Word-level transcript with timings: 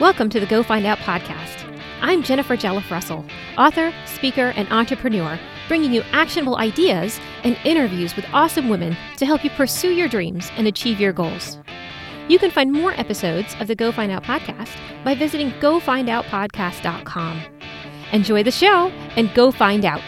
Welcome 0.00 0.28
to 0.30 0.38
the 0.38 0.46
Go 0.46 0.62
Find 0.62 0.86
Out 0.86 0.98
podcast. 0.98 1.64
I'm 2.00 2.22
Jennifer 2.22 2.56
Jelliff 2.56 2.88
Russell, 2.88 3.24
author, 3.56 3.92
speaker, 4.06 4.52
and 4.54 4.68
entrepreneur, 4.70 5.40
bringing 5.66 5.92
you 5.92 6.02
actionable 6.12 6.56
ideas 6.56 7.18
and 7.42 7.58
interviews 7.64 8.14
with 8.14 8.24
awesome 8.32 8.68
women 8.68 8.96
to 9.16 9.26
help 9.26 9.42
you 9.42 9.50
pursue 9.50 9.90
your 9.90 10.06
dreams 10.06 10.52
and 10.56 10.68
achieve 10.68 11.00
your 11.00 11.12
goals. 11.12 11.58
You 12.28 12.38
can 12.38 12.52
find 12.52 12.72
more 12.72 12.92
episodes 12.92 13.56
of 13.58 13.66
the 13.66 13.74
Go 13.74 13.90
Find 13.90 14.12
Out 14.12 14.22
podcast 14.22 14.70
by 15.02 15.16
visiting 15.16 15.50
gofindoutpodcast.com. 15.52 17.42
Enjoy 18.12 18.42
the 18.44 18.52
show 18.52 18.88
and 19.16 19.34
go 19.34 19.50
find 19.50 19.84
out. 19.84 20.02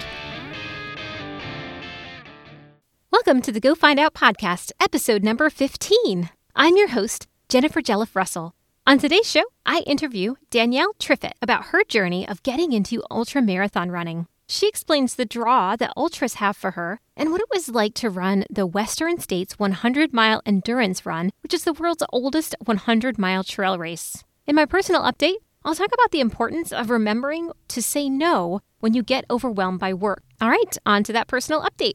Welcome 3.10 3.42
to 3.42 3.50
the 3.50 3.60
Go 3.60 3.74
Find 3.74 3.98
Out 3.98 4.14
podcast, 4.14 4.70
episode 4.78 5.24
number 5.24 5.50
15. 5.50 6.30
I'm 6.54 6.76
your 6.76 6.90
host, 6.90 7.26
Jennifer 7.48 7.82
Jelliff 7.82 8.14
Russell. 8.14 8.54
On 8.90 8.98
today's 8.98 9.30
show, 9.30 9.44
I 9.64 9.84
interview 9.86 10.34
Danielle 10.50 10.94
Triffitt 10.94 11.34
about 11.40 11.66
her 11.66 11.84
journey 11.84 12.26
of 12.26 12.42
getting 12.42 12.72
into 12.72 13.04
ultra 13.08 13.40
marathon 13.40 13.92
running. 13.92 14.26
She 14.48 14.66
explains 14.66 15.14
the 15.14 15.24
draw 15.24 15.76
that 15.76 15.92
ultras 15.96 16.34
have 16.42 16.56
for 16.56 16.72
her 16.72 16.98
and 17.16 17.30
what 17.30 17.40
it 17.40 17.46
was 17.54 17.68
like 17.68 17.94
to 17.94 18.10
run 18.10 18.46
the 18.50 18.66
Western 18.66 19.20
States 19.20 19.60
100 19.60 20.12
mile 20.12 20.42
endurance 20.44 21.06
run, 21.06 21.30
which 21.44 21.54
is 21.54 21.62
the 21.62 21.72
world's 21.72 22.02
oldest 22.12 22.56
100 22.64 23.16
mile 23.16 23.44
trail 23.44 23.78
race. 23.78 24.24
In 24.48 24.56
my 24.56 24.66
personal 24.66 25.02
update, 25.02 25.36
I'll 25.64 25.76
talk 25.76 25.94
about 25.94 26.10
the 26.10 26.18
importance 26.18 26.72
of 26.72 26.90
remembering 26.90 27.52
to 27.68 27.80
say 27.80 28.08
no 28.08 28.60
when 28.80 28.92
you 28.92 29.04
get 29.04 29.24
overwhelmed 29.30 29.78
by 29.78 29.94
work. 29.94 30.24
All 30.40 30.50
right, 30.50 30.76
on 30.84 31.04
to 31.04 31.12
that 31.12 31.28
personal 31.28 31.62
update. 31.62 31.94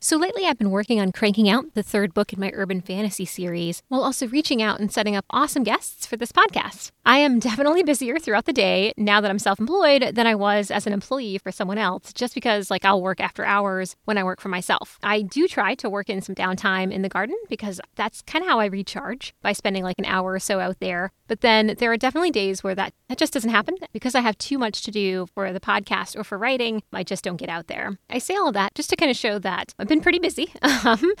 So 0.00 0.16
lately, 0.16 0.46
I've 0.46 0.58
been 0.58 0.70
working 0.70 1.00
on 1.00 1.10
cranking 1.10 1.48
out 1.48 1.74
the 1.74 1.82
third 1.82 2.14
book 2.14 2.32
in 2.32 2.38
my 2.38 2.52
urban 2.54 2.80
fantasy 2.80 3.24
series 3.24 3.82
while 3.88 4.04
also 4.04 4.28
reaching 4.28 4.62
out 4.62 4.78
and 4.78 4.92
setting 4.92 5.16
up 5.16 5.24
awesome 5.30 5.64
guests 5.64 6.06
for 6.06 6.16
this 6.16 6.30
podcast. 6.30 6.92
I 7.04 7.18
am 7.18 7.40
definitely 7.40 7.82
busier 7.82 8.20
throughout 8.20 8.44
the 8.44 8.52
day 8.52 8.92
now 8.96 9.20
that 9.20 9.28
I'm 9.28 9.40
self 9.40 9.58
employed 9.58 10.12
than 10.14 10.24
I 10.24 10.36
was 10.36 10.70
as 10.70 10.86
an 10.86 10.92
employee 10.92 11.38
for 11.38 11.50
someone 11.50 11.78
else, 11.78 12.12
just 12.12 12.32
because, 12.34 12.70
like, 12.70 12.84
I'll 12.84 13.02
work 13.02 13.18
after 13.18 13.44
hours 13.44 13.96
when 14.04 14.16
I 14.18 14.22
work 14.22 14.40
for 14.40 14.48
myself. 14.48 15.00
I 15.02 15.22
do 15.22 15.48
try 15.48 15.74
to 15.74 15.90
work 15.90 16.08
in 16.08 16.20
some 16.20 16.36
downtime 16.36 16.92
in 16.92 17.02
the 17.02 17.08
garden 17.08 17.34
because 17.48 17.80
that's 17.96 18.22
kind 18.22 18.44
of 18.44 18.48
how 18.48 18.60
I 18.60 18.66
recharge 18.66 19.34
by 19.42 19.52
spending 19.52 19.82
like 19.82 19.98
an 19.98 20.04
hour 20.04 20.32
or 20.32 20.38
so 20.38 20.60
out 20.60 20.78
there. 20.78 21.10
But 21.26 21.40
then 21.40 21.74
there 21.78 21.90
are 21.90 21.96
definitely 21.96 22.30
days 22.30 22.62
where 22.62 22.74
that, 22.76 22.94
that 23.08 23.18
just 23.18 23.32
doesn't 23.32 23.50
happen 23.50 23.74
because 23.92 24.14
I 24.14 24.20
have 24.20 24.38
too 24.38 24.58
much 24.58 24.82
to 24.82 24.92
do 24.92 25.26
for 25.34 25.52
the 25.52 25.60
podcast 25.60 26.16
or 26.16 26.22
for 26.22 26.38
writing. 26.38 26.82
I 26.92 27.02
just 27.02 27.24
don't 27.24 27.36
get 27.36 27.48
out 27.48 27.66
there. 27.66 27.98
I 28.08 28.18
say 28.18 28.36
all 28.36 28.52
that 28.52 28.74
just 28.74 28.90
to 28.90 28.96
kind 28.96 29.10
of 29.10 29.16
show 29.16 29.38
that 29.40 29.74
I've 29.88 29.96
been 29.96 30.02
pretty 30.02 30.18
busy. 30.18 30.52
Um, 30.84 31.12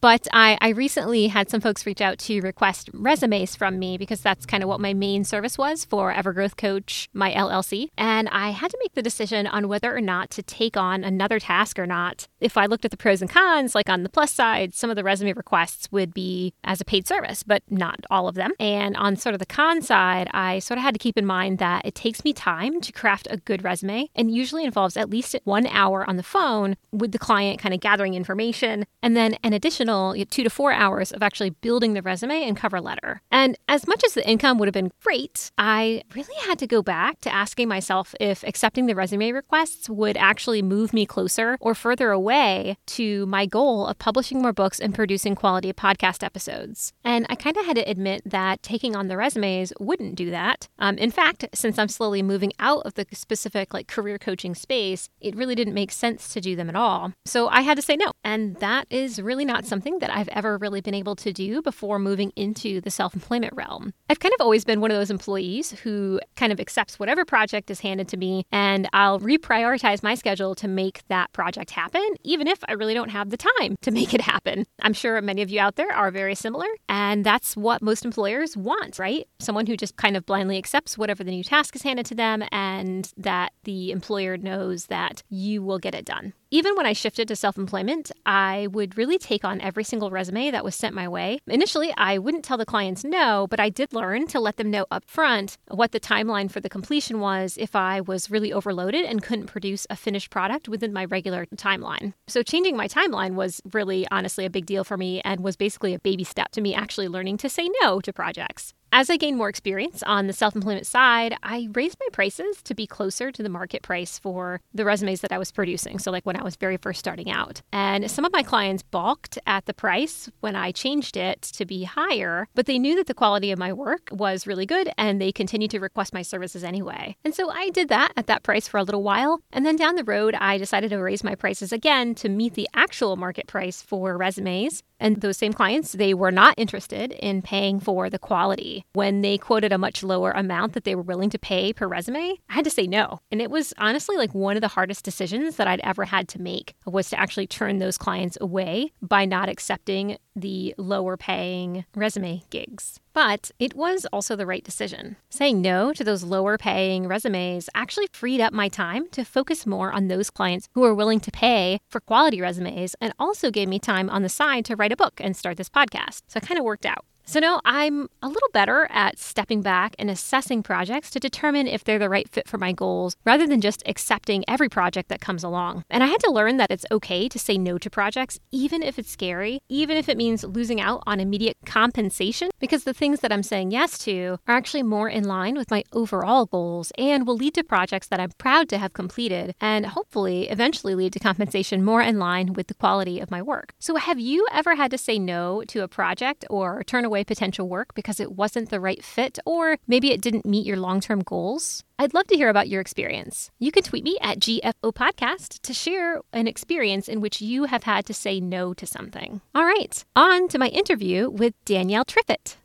but 0.00 0.26
I, 0.32 0.56
I 0.60 0.70
recently 0.70 1.26
had 1.26 1.50
some 1.50 1.60
folks 1.60 1.84
reach 1.84 2.00
out 2.00 2.18
to 2.20 2.40
request 2.40 2.88
resumes 2.94 3.54
from 3.54 3.78
me 3.78 3.98
because 3.98 4.22
that's 4.22 4.46
kind 4.46 4.62
of 4.62 4.68
what 4.68 4.80
my 4.80 4.94
main 4.94 5.22
service 5.22 5.58
was 5.58 5.84
for 5.84 6.12
Evergrowth 6.12 6.56
Coach, 6.56 7.10
my 7.12 7.30
LLC. 7.32 7.88
And 7.98 8.28
I 8.30 8.50
had 8.50 8.70
to 8.70 8.78
make 8.80 8.94
the 8.94 9.02
decision 9.02 9.46
on 9.46 9.68
whether 9.68 9.94
or 9.94 10.00
not 10.00 10.30
to 10.30 10.42
take 10.42 10.76
on 10.76 11.04
another 11.04 11.38
task 11.38 11.78
or 11.78 11.86
not. 11.86 12.26
If 12.40 12.56
I 12.56 12.66
looked 12.66 12.84
at 12.84 12.90
the 12.90 12.96
pros 12.96 13.20
and 13.20 13.30
cons, 13.30 13.74
like 13.74 13.90
on 13.90 14.02
the 14.02 14.08
plus 14.08 14.32
side, 14.32 14.72
some 14.72 14.88
of 14.88 14.96
the 14.96 15.04
resume 15.04 15.34
requests 15.34 15.92
would 15.92 16.14
be 16.14 16.54
as 16.64 16.80
a 16.80 16.86
paid 16.86 17.06
service, 17.06 17.42
but 17.42 17.62
not 17.68 18.00
all 18.10 18.28
of 18.28 18.34
them. 18.34 18.52
And 18.58 18.96
on 18.96 19.16
sort 19.16 19.34
of 19.34 19.40
the 19.40 19.46
con 19.46 19.82
side, 19.82 20.28
I 20.32 20.58
sort 20.60 20.78
of 20.78 20.84
had 20.84 20.94
to 20.94 20.98
keep 20.98 21.18
in 21.18 21.26
mind 21.26 21.58
that 21.58 21.84
it 21.84 21.94
takes 21.94 22.24
me 22.24 22.32
time 22.32 22.80
to 22.80 22.92
craft 22.92 23.28
a 23.30 23.36
good 23.36 23.62
resume 23.62 24.08
and 24.14 24.34
usually 24.34 24.64
involves 24.64 24.96
at 24.96 25.10
least 25.10 25.36
one 25.44 25.66
hour 25.66 26.08
on 26.08 26.16
the 26.16 26.22
phone 26.22 26.76
with 26.92 27.12
the 27.12 27.18
client, 27.18 27.58
kind 27.60 27.74
of 27.74 27.80
gathering 27.80 28.11
information, 28.14 28.84
and 29.02 29.16
then 29.16 29.36
an 29.42 29.52
additional 29.52 30.14
two 30.30 30.42
to 30.42 30.50
four 30.50 30.72
hours 30.72 31.12
of 31.12 31.22
actually 31.22 31.50
building 31.50 31.94
the 31.94 32.02
resume 32.02 32.42
and 32.42 32.56
cover 32.56 32.80
letter. 32.80 33.20
And 33.30 33.58
as 33.68 33.86
much 33.86 34.02
as 34.04 34.14
the 34.14 34.28
income 34.28 34.58
would 34.58 34.68
have 34.68 34.74
been 34.74 34.92
great, 35.02 35.50
I 35.58 36.02
really 36.14 36.34
had 36.46 36.58
to 36.60 36.66
go 36.66 36.82
back 36.82 37.20
to 37.22 37.32
asking 37.32 37.68
myself 37.68 38.14
if 38.20 38.42
accepting 38.44 38.86
the 38.86 38.94
resume 38.94 39.32
requests 39.32 39.88
would 39.88 40.16
actually 40.16 40.62
move 40.62 40.92
me 40.92 41.06
closer 41.06 41.56
or 41.60 41.74
further 41.74 42.10
away 42.10 42.76
to 42.86 43.26
my 43.26 43.46
goal 43.46 43.86
of 43.86 43.98
publishing 43.98 44.40
more 44.40 44.52
books 44.52 44.80
and 44.80 44.94
producing 44.94 45.34
quality 45.34 45.72
podcast 45.72 46.22
episodes. 46.22 46.92
And 47.04 47.26
I 47.28 47.34
kind 47.34 47.56
of 47.56 47.66
had 47.66 47.76
to 47.76 47.88
admit 47.88 48.22
that 48.24 48.62
taking 48.62 48.96
on 48.96 49.08
the 49.08 49.16
resumes 49.16 49.72
wouldn't 49.78 50.14
do 50.14 50.30
that. 50.30 50.68
Um, 50.78 50.98
in 50.98 51.10
fact, 51.10 51.46
since 51.54 51.78
I'm 51.78 51.88
slowly 51.88 52.22
moving 52.22 52.52
out 52.58 52.84
of 52.86 52.94
the 52.94 53.06
specific 53.12 53.74
like 53.74 53.88
career 53.88 54.18
coaching 54.18 54.54
space, 54.54 55.08
it 55.20 55.36
really 55.36 55.54
didn't 55.54 55.74
make 55.74 55.90
sense 55.90 56.32
to 56.32 56.40
do 56.40 56.56
them 56.56 56.68
at 56.68 56.76
all. 56.76 57.12
So 57.24 57.48
I 57.48 57.62
had 57.62 57.76
to 57.76 57.82
say 57.82 57.96
no. 58.04 58.12
And 58.24 58.56
that 58.56 58.86
is 58.90 59.20
really 59.20 59.44
not 59.44 59.64
something 59.64 59.98
that 60.00 60.14
I've 60.14 60.28
ever 60.28 60.58
really 60.58 60.80
been 60.80 60.94
able 60.94 61.16
to 61.16 61.32
do 61.32 61.62
before 61.62 61.98
moving 61.98 62.32
into 62.36 62.80
the 62.80 62.90
self 62.90 63.14
employment 63.14 63.54
realm. 63.54 63.92
I've 64.08 64.20
kind 64.20 64.34
of 64.34 64.40
always 64.40 64.64
been 64.64 64.80
one 64.80 64.90
of 64.90 64.96
those 64.96 65.10
employees 65.10 65.72
who 65.72 66.20
kind 66.36 66.52
of 66.52 66.60
accepts 66.60 66.98
whatever 66.98 67.24
project 67.24 67.70
is 67.70 67.80
handed 67.80 68.08
to 68.08 68.16
me 68.16 68.44
and 68.50 68.88
I'll 68.92 69.20
reprioritize 69.20 70.02
my 70.02 70.14
schedule 70.14 70.54
to 70.56 70.68
make 70.68 71.06
that 71.08 71.32
project 71.32 71.70
happen, 71.70 72.06
even 72.22 72.46
if 72.46 72.58
I 72.68 72.72
really 72.72 72.94
don't 72.94 73.10
have 73.10 73.30
the 73.30 73.36
time 73.36 73.76
to 73.82 73.90
make 73.90 74.14
it 74.14 74.20
happen. 74.20 74.66
I'm 74.82 74.92
sure 74.92 75.20
many 75.20 75.42
of 75.42 75.50
you 75.50 75.60
out 75.60 75.76
there 75.76 75.92
are 75.92 76.10
very 76.10 76.34
similar, 76.34 76.66
and 76.88 77.24
that's 77.24 77.56
what 77.56 77.82
most 77.82 78.04
employers 78.04 78.56
want, 78.56 78.98
right? 78.98 79.26
Someone 79.38 79.66
who 79.66 79.76
just 79.76 79.96
kind 79.96 80.16
of 80.16 80.26
blindly 80.26 80.58
accepts 80.58 80.98
whatever 80.98 81.24
the 81.24 81.30
new 81.30 81.44
task 81.44 81.76
is 81.76 81.82
handed 81.82 82.06
to 82.06 82.14
them 82.14 82.44
and 82.52 83.12
that 83.16 83.52
the 83.64 83.90
employer 83.90 84.36
knows 84.36 84.86
that 84.86 85.22
you 85.28 85.62
will 85.62 85.78
get 85.78 85.94
it 85.94 86.04
done. 86.04 86.32
Even 86.54 86.76
when 86.76 86.84
I 86.84 86.92
shifted 86.92 87.28
to 87.28 87.34
self 87.34 87.56
employment, 87.56 88.12
I 88.26 88.68
would 88.72 88.98
really 88.98 89.16
take 89.16 89.42
on 89.42 89.62
every 89.62 89.84
single 89.84 90.10
resume 90.10 90.50
that 90.50 90.62
was 90.62 90.74
sent 90.74 90.94
my 90.94 91.08
way. 91.08 91.38
Initially, 91.46 91.94
I 91.96 92.18
wouldn't 92.18 92.44
tell 92.44 92.58
the 92.58 92.66
clients 92.66 93.04
no, 93.04 93.46
but 93.48 93.58
I 93.58 93.70
did 93.70 93.94
learn 93.94 94.26
to 94.26 94.38
let 94.38 94.58
them 94.58 94.70
know 94.70 94.84
up 94.90 95.06
front 95.06 95.56
what 95.68 95.92
the 95.92 95.98
timeline 95.98 96.50
for 96.50 96.60
the 96.60 96.68
completion 96.68 97.20
was 97.20 97.56
if 97.56 97.74
I 97.74 98.02
was 98.02 98.30
really 98.30 98.52
overloaded 98.52 99.06
and 99.06 99.22
couldn't 99.22 99.46
produce 99.46 99.86
a 99.88 99.96
finished 99.96 100.28
product 100.28 100.68
within 100.68 100.92
my 100.92 101.06
regular 101.06 101.46
timeline. 101.56 102.12
So, 102.26 102.42
changing 102.42 102.76
my 102.76 102.86
timeline 102.86 103.32
was 103.32 103.62
really 103.72 104.06
honestly 104.10 104.44
a 104.44 104.50
big 104.50 104.66
deal 104.66 104.84
for 104.84 104.98
me 104.98 105.22
and 105.24 105.40
was 105.40 105.56
basically 105.56 105.94
a 105.94 106.00
baby 106.00 106.24
step 106.24 106.52
to 106.52 106.60
me 106.60 106.74
actually 106.74 107.08
learning 107.08 107.38
to 107.38 107.48
say 107.48 107.70
no 107.80 107.98
to 108.00 108.12
projects. 108.12 108.74
As 108.94 109.08
I 109.08 109.16
gained 109.16 109.38
more 109.38 109.48
experience 109.48 110.02
on 110.02 110.26
the 110.26 110.34
self 110.34 110.54
employment 110.54 110.86
side, 110.86 111.34
I 111.42 111.70
raised 111.72 111.96
my 111.98 112.08
prices 112.12 112.60
to 112.64 112.74
be 112.74 112.86
closer 112.86 113.32
to 113.32 113.42
the 113.42 113.48
market 113.48 113.80
price 113.80 114.18
for 114.18 114.60
the 114.74 114.84
resumes 114.84 115.22
that 115.22 115.32
I 115.32 115.38
was 115.38 115.50
producing. 115.50 115.98
So, 115.98 116.10
like 116.10 116.26
when 116.26 116.36
I 116.36 116.42
was 116.42 116.56
very 116.56 116.76
first 116.76 116.98
starting 116.98 117.30
out. 117.30 117.62
And 117.72 118.10
some 118.10 118.26
of 118.26 118.32
my 118.34 118.42
clients 118.42 118.82
balked 118.82 119.38
at 119.46 119.64
the 119.64 119.72
price 119.72 120.28
when 120.40 120.54
I 120.54 120.72
changed 120.72 121.16
it 121.16 121.40
to 121.40 121.64
be 121.64 121.84
higher, 121.84 122.48
but 122.54 122.66
they 122.66 122.78
knew 122.78 122.94
that 122.96 123.06
the 123.06 123.14
quality 123.14 123.50
of 123.50 123.58
my 123.58 123.72
work 123.72 124.10
was 124.12 124.46
really 124.46 124.66
good 124.66 124.90
and 124.98 125.18
they 125.18 125.32
continued 125.32 125.70
to 125.70 125.80
request 125.80 126.12
my 126.12 126.20
services 126.20 126.62
anyway. 126.62 127.16
And 127.24 127.34
so 127.34 127.48
I 127.48 127.70
did 127.70 127.88
that 127.88 128.12
at 128.18 128.26
that 128.26 128.42
price 128.42 128.68
for 128.68 128.76
a 128.76 128.82
little 128.82 129.02
while. 129.02 129.40
And 129.54 129.64
then 129.64 129.76
down 129.76 129.94
the 129.94 130.04
road, 130.04 130.34
I 130.34 130.58
decided 130.58 130.90
to 130.90 130.98
raise 130.98 131.24
my 131.24 131.34
prices 131.34 131.72
again 131.72 132.14
to 132.16 132.28
meet 132.28 132.52
the 132.52 132.68
actual 132.74 133.16
market 133.16 133.46
price 133.46 133.80
for 133.80 134.18
resumes. 134.18 134.82
And 135.00 135.20
those 135.20 135.38
same 135.38 135.52
clients, 135.52 135.92
they 135.92 136.14
were 136.14 136.30
not 136.30 136.54
interested 136.56 137.10
in 137.10 137.42
paying 137.42 137.80
for 137.80 138.08
the 138.08 138.20
quality. 138.20 138.81
When 138.92 139.20
they 139.22 139.38
quoted 139.38 139.72
a 139.72 139.78
much 139.78 140.02
lower 140.02 140.32
amount 140.32 140.72
that 140.74 140.84
they 140.84 140.94
were 140.94 141.02
willing 141.02 141.30
to 141.30 141.38
pay 141.38 141.72
per 141.72 141.86
resume, 141.86 142.38
I 142.48 142.54
had 142.54 142.64
to 142.64 142.70
say 142.70 142.86
no. 142.86 143.20
And 143.30 143.40
it 143.40 143.50
was 143.50 143.72
honestly 143.78 144.16
like 144.16 144.34
one 144.34 144.56
of 144.56 144.62
the 144.62 144.68
hardest 144.68 145.04
decisions 145.04 145.56
that 145.56 145.68
I'd 145.68 145.80
ever 145.80 146.04
had 146.04 146.28
to 146.28 146.40
make 146.40 146.74
was 146.86 147.10
to 147.10 147.18
actually 147.18 147.46
turn 147.46 147.78
those 147.78 147.98
clients 147.98 148.38
away 148.40 148.92
by 149.00 149.24
not 149.24 149.48
accepting 149.48 150.18
the 150.34 150.74
lower 150.78 151.16
paying 151.16 151.84
resume 151.94 152.42
gigs. 152.50 153.00
But 153.12 153.50
it 153.58 153.74
was 153.74 154.06
also 154.12 154.36
the 154.36 154.46
right 154.46 154.64
decision. 154.64 155.16
Saying 155.28 155.60
no 155.60 155.92
to 155.92 156.04
those 156.04 156.24
lower 156.24 156.56
paying 156.56 157.06
resumes 157.06 157.68
actually 157.74 158.08
freed 158.12 158.40
up 158.40 158.52
my 158.52 158.68
time 158.68 159.08
to 159.10 159.24
focus 159.24 159.66
more 159.66 159.92
on 159.92 160.08
those 160.08 160.30
clients 160.30 160.68
who 160.74 160.84
are 160.84 160.94
willing 160.94 161.20
to 161.20 161.30
pay 161.30 161.80
for 161.90 162.00
quality 162.00 162.40
resumes 162.40 162.96
and 163.00 163.12
also 163.18 163.50
gave 163.50 163.68
me 163.68 163.78
time 163.78 164.08
on 164.08 164.22
the 164.22 164.28
side 164.28 164.64
to 164.64 164.76
write 164.76 164.92
a 164.92 164.96
book 164.96 165.20
and 165.22 165.36
start 165.36 165.58
this 165.58 165.68
podcast. 165.68 166.22
So 166.28 166.38
it 166.38 166.46
kind 166.46 166.58
of 166.58 166.64
worked 166.64 166.86
out. 166.86 167.04
So 167.24 167.38
now 167.40 167.60
I'm 167.64 168.08
a 168.20 168.28
little 168.28 168.48
better 168.52 168.88
at 168.90 169.18
stepping 169.18 169.62
back 169.62 169.94
and 169.98 170.10
assessing 170.10 170.62
projects 170.62 171.08
to 171.10 171.20
determine 171.20 171.66
if 171.66 171.84
they're 171.84 171.98
the 171.98 172.08
right 172.08 172.28
fit 172.28 172.48
for 172.48 172.58
my 172.58 172.72
goals 172.72 173.16
rather 173.24 173.46
than 173.46 173.60
just 173.60 173.82
accepting 173.86 174.44
every 174.48 174.68
project 174.68 175.08
that 175.08 175.20
comes 175.20 175.44
along. 175.44 175.84
And 175.88 176.02
I 176.02 176.08
had 176.08 176.20
to 176.22 176.32
learn 176.32 176.56
that 176.56 176.70
it's 176.70 176.84
okay 176.90 177.28
to 177.28 177.38
say 177.38 177.56
no 177.56 177.78
to 177.78 177.88
projects, 177.88 178.40
even 178.50 178.82
if 178.82 178.98
it's 178.98 179.10
scary, 179.10 179.60
even 179.68 179.96
if 179.96 180.08
it 180.08 180.16
means 180.16 180.42
losing 180.44 180.80
out 180.80 181.02
on 181.06 181.20
immediate 181.20 181.56
compensation, 181.64 182.50
because 182.58 182.84
the 182.84 182.92
things 182.92 183.20
that 183.20 183.32
I'm 183.32 183.44
saying 183.44 183.70
yes 183.70 183.98
to 183.98 184.38
are 184.48 184.56
actually 184.56 184.82
more 184.82 185.08
in 185.08 185.24
line 185.24 185.54
with 185.54 185.70
my 185.70 185.84
overall 185.92 186.46
goals 186.46 186.92
and 186.98 187.26
will 187.26 187.36
lead 187.36 187.54
to 187.54 187.64
projects 187.64 188.08
that 188.08 188.20
I'm 188.20 188.32
proud 188.36 188.68
to 188.70 188.78
have 188.78 188.92
completed 188.92 189.54
and 189.60 189.86
hopefully 189.86 190.48
eventually 190.48 190.94
lead 190.94 191.12
to 191.12 191.20
compensation 191.20 191.84
more 191.84 192.02
in 192.02 192.18
line 192.18 192.52
with 192.52 192.66
the 192.66 192.74
quality 192.74 193.20
of 193.20 193.30
my 193.30 193.40
work. 193.40 193.72
So, 193.78 193.96
have 193.96 194.18
you 194.18 194.46
ever 194.52 194.74
had 194.74 194.90
to 194.90 194.98
say 194.98 195.18
no 195.18 195.62
to 195.68 195.82
a 195.82 195.88
project 195.88 196.44
or 196.50 196.82
turn 196.82 197.04
away? 197.04 197.11
Away 197.12 197.24
potential 197.24 197.68
work 197.68 197.94
because 197.94 198.18
it 198.20 198.32
wasn't 198.32 198.70
the 198.70 198.80
right 198.80 199.04
fit 199.04 199.38
or 199.44 199.76
maybe 199.86 200.12
it 200.12 200.22
didn't 200.22 200.46
meet 200.46 200.64
your 200.64 200.78
long 200.78 200.98
term 200.98 201.20
goals? 201.20 201.84
I'd 201.98 202.14
love 202.14 202.26
to 202.28 202.36
hear 202.36 202.48
about 202.48 202.70
your 202.70 202.80
experience. 202.80 203.50
You 203.58 203.70
can 203.70 203.82
tweet 203.82 204.02
me 204.02 204.16
at 204.22 204.40
GFO 204.40 204.94
Podcast 204.94 205.60
to 205.60 205.74
share 205.74 206.22
an 206.32 206.46
experience 206.46 207.08
in 207.08 207.20
which 207.20 207.42
you 207.42 207.64
have 207.64 207.82
had 207.82 208.06
to 208.06 208.14
say 208.14 208.40
no 208.40 208.72
to 208.72 208.86
something. 208.86 209.42
All 209.54 209.66
right, 209.66 210.02
on 210.16 210.48
to 210.48 210.58
my 210.58 210.68
interview 210.68 211.28
with 211.28 211.52
Danielle 211.66 212.06
Triffitt. 212.06 212.56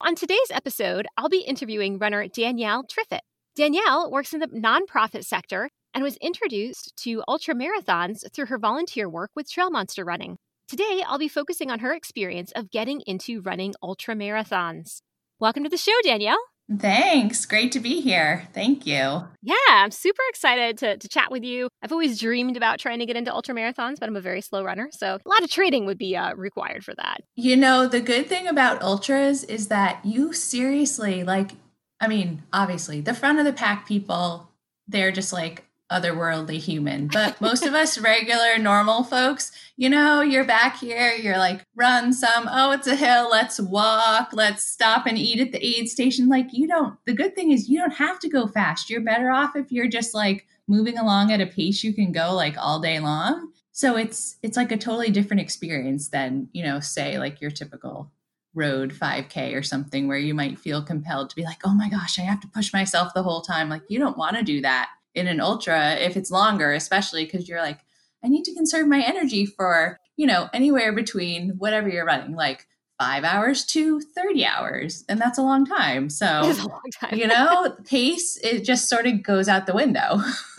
On 0.00 0.14
today's 0.14 0.50
episode, 0.52 1.08
I'll 1.16 1.28
be 1.28 1.40
interviewing 1.40 1.98
runner 1.98 2.28
Danielle 2.28 2.84
Triffitt. 2.84 3.20
Danielle 3.56 4.08
works 4.10 4.32
in 4.32 4.38
the 4.38 4.46
nonprofit 4.46 5.24
sector 5.24 5.68
and 5.92 6.04
was 6.04 6.16
introduced 6.18 6.96
to 6.98 7.22
ultra 7.26 7.54
marathons 7.54 8.24
through 8.32 8.46
her 8.46 8.58
volunteer 8.58 9.08
work 9.08 9.30
with 9.34 9.50
Trail 9.50 9.70
Monster 9.70 10.04
Running. 10.04 10.38
Today, 10.70 11.02
I'll 11.04 11.18
be 11.18 11.26
focusing 11.26 11.68
on 11.68 11.80
her 11.80 11.92
experience 11.92 12.52
of 12.52 12.70
getting 12.70 13.00
into 13.00 13.40
running 13.40 13.74
ultra 13.82 14.14
marathons. 14.14 15.02
Welcome 15.40 15.64
to 15.64 15.68
the 15.68 15.76
show, 15.76 15.90
Danielle. 16.04 16.38
Thanks. 16.78 17.44
Great 17.44 17.72
to 17.72 17.80
be 17.80 18.00
here. 18.00 18.46
Thank 18.54 18.86
you. 18.86 19.24
Yeah, 19.42 19.56
I'm 19.68 19.90
super 19.90 20.22
excited 20.28 20.78
to, 20.78 20.96
to 20.96 21.08
chat 21.08 21.32
with 21.32 21.42
you. 21.42 21.70
I've 21.82 21.90
always 21.90 22.20
dreamed 22.20 22.56
about 22.56 22.78
trying 22.78 23.00
to 23.00 23.06
get 23.06 23.16
into 23.16 23.34
ultra 23.34 23.52
marathons, 23.52 23.98
but 23.98 24.08
I'm 24.08 24.14
a 24.14 24.20
very 24.20 24.40
slow 24.40 24.62
runner. 24.62 24.90
So 24.92 25.18
a 25.26 25.28
lot 25.28 25.42
of 25.42 25.50
training 25.50 25.86
would 25.86 25.98
be 25.98 26.16
uh, 26.16 26.36
required 26.36 26.84
for 26.84 26.94
that. 26.94 27.22
You 27.34 27.56
know, 27.56 27.88
the 27.88 28.00
good 28.00 28.28
thing 28.28 28.46
about 28.46 28.80
ultras 28.80 29.42
is 29.42 29.66
that 29.66 29.98
you 30.04 30.32
seriously, 30.32 31.24
like, 31.24 31.50
I 31.98 32.06
mean, 32.06 32.44
obviously, 32.52 33.00
the 33.00 33.12
front 33.12 33.40
of 33.40 33.44
the 33.44 33.52
pack 33.52 33.88
people, 33.88 34.48
they're 34.86 35.10
just 35.10 35.32
like, 35.32 35.64
otherworldly 35.90 36.58
human. 36.58 37.08
But 37.08 37.40
most 37.40 37.64
of 37.64 37.74
us 37.74 37.98
regular, 37.98 38.58
normal 38.58 39.02
folks, 39.04 39.52
you 39.76 39.88
know, 39.88 40.20
you're 40.20 40.44
back 40.44 40.78
here, 40.78 41.12
you're 41.12 41.38
like, 41.38 41.64
run 41.74 42.12
some, 42.12 42.48
oh, 42.50 42.72
it's 42.72 42.86
a 42.86 42.96
hill, 42.96 43.28
let's 43.30 43.60
walk, 43.60 44.30
let's 44.32 44.64
stop 44.64 45.06
and 45.06 45.18
eat 45.18 45.40
at 45.40 45.52
the 45.52 45.64
aid 45.64 45.88
station. 45.88 46.28
Like, 46.28 46.48
you 46.52 46.68
don't, 46.68 46.96
the 47.06 47.14
good 47.14 47.34
thing 47.34 47.50
is 47.50 47.68
you 47.68 47.78
don't 47.78 47.94
have 47.94 48.18
to 48.20 48.28
go 48.28 48.46
fast. 48.46 48.88
You're 48.88 49.00
better 49.00 49.30
off 49.30 49.56
if 49.56 49.72
you're 49.72 49.88
just 49.88 50.14
like 50.14 50.46
moving 50.70 50.96
along 50.96 51.32
at 51.32 51.40
a 51.40 51.46
pace 51.46 51.82
you 51.82 51.92
can 51.92 52.12
go 52.12 52.32
like 52.32 52.56
all 52.56 52.78
day 52.78 53.00
long. 53.00 53.52
So 53.72 53.96
it's 53.96 54.36
it's 54.42 54.56
like 54.56 54.70
a 54.72 54.76
totally 54.76 55.10
different 55.10 55.40
experience 55.40 56.08
than, 56.08 56.48
you 56.52 56.62
know, 56.62 56.80
say 56.80 57.18
like 57.18 57.40
your 57.40 57.50
typical 57.50 58.12
road 58.54 58.92
5k 58.92 59.54
or 59.54 59.62
something 59.62 60.06
where 60.06 60.18
you 60.18 60.34
might 60.34 60.58
feel 60.58 60.82
compelled 60.82 61.30
to 61.30 61.36
be 61.36 61.44
like, 61.44 61.60
"Oh 61.64 61.74
my 61.74 61.88
gosh, 61.88 62.18
I 62.18 62.22
have 62.22 62.40
to 62.40 62.48
push 62.48 62.72
myself 62.72 63.14
the 63.14 63.22
whole 63.22 63.40
time." 63.42 63.68
Like 63.68 63.82
you 63.88 63.98
don't 63.98 64.18
want 64.18 64.36
to 64.36 64.42
do 64.42 64.60
that 64.62 64.90
in 65.14 65.26
an 65.26 65.40
ultra 65.40 65.94
if 65.94 66.16
it's 66.16 66.30
longer, 66.30 66.72
especially 66.72 67.24
because 67.24 67.48
you're 67.48 67.62
like, 67.62 67.80
I 68.24 68.28
need 68.28 68.44
to 68.44 68.54
conserve 68.54 68.86
my 68.86 69.02
energy 69.02 69.46
for, 69.46 69.98
you 70.16 70.26
know, 70.26 70.48
anywhere 70.52 70.92
between 70.92 71.50
whatever 71.58 71.88
you're 71.88 72.04
running, 72.04 72.34
like 72.34 72.66
five 72.98 73.24
hours 73.24 73.64
to 73.64 74.00
30 74.00 74.44
hours. 74.44 75.04
And 75.08 75.18
that's 75.18 75.38
a 75.38 75.42
long 75.42 75.64
time. 75.64 76.10
So, 76.10 76.26
long 76.42 76.82
time. 77.00 77.16
you 77.16 77.26
know, 77.26 77.74
pace, 77.86 78.38
it 78.42 78.62
just 78.62 78.88
sort 78.88 79.06
of 79.06 79.22
goes 79.22 79.48
out 79.48 79.66
the 79.66 79.74
window. 79.74 80.20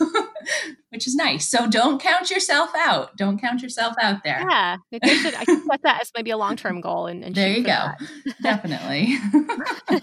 which 0.92 1.06
is 1.06 1.14
nice. 1.14 1.48
So 1.48 1.68
don't 1.68 2.00
count 2.00 2.30
yourself 2.30 2.70
out. 2.76 3.16
Don't 3.16 3.40
count 3.40 3.62
yourself 3.62 3.94
out 4.00 4.22
there. 4.24 4.44
Yeah, 4.48 4.76
maybe 4.90 5.10
I 5.10 5.14
should. 5.14 5.34
I 5.34 5.44
can 5.46 5.64
set 5.66 5.82
that 5.82 6.02
as 6.02 6.10
maybe 6.14 6.30
a 6.30 6.36
long 6.36 6.56
term 6.56 6.82
goal. 6.82 7.06
And, 7.06 7.24
and 7.24 7.34
there 7.34 7.48
you 7.48 7.64
go. 7.64 7.88
Definitely. 8.42 9.16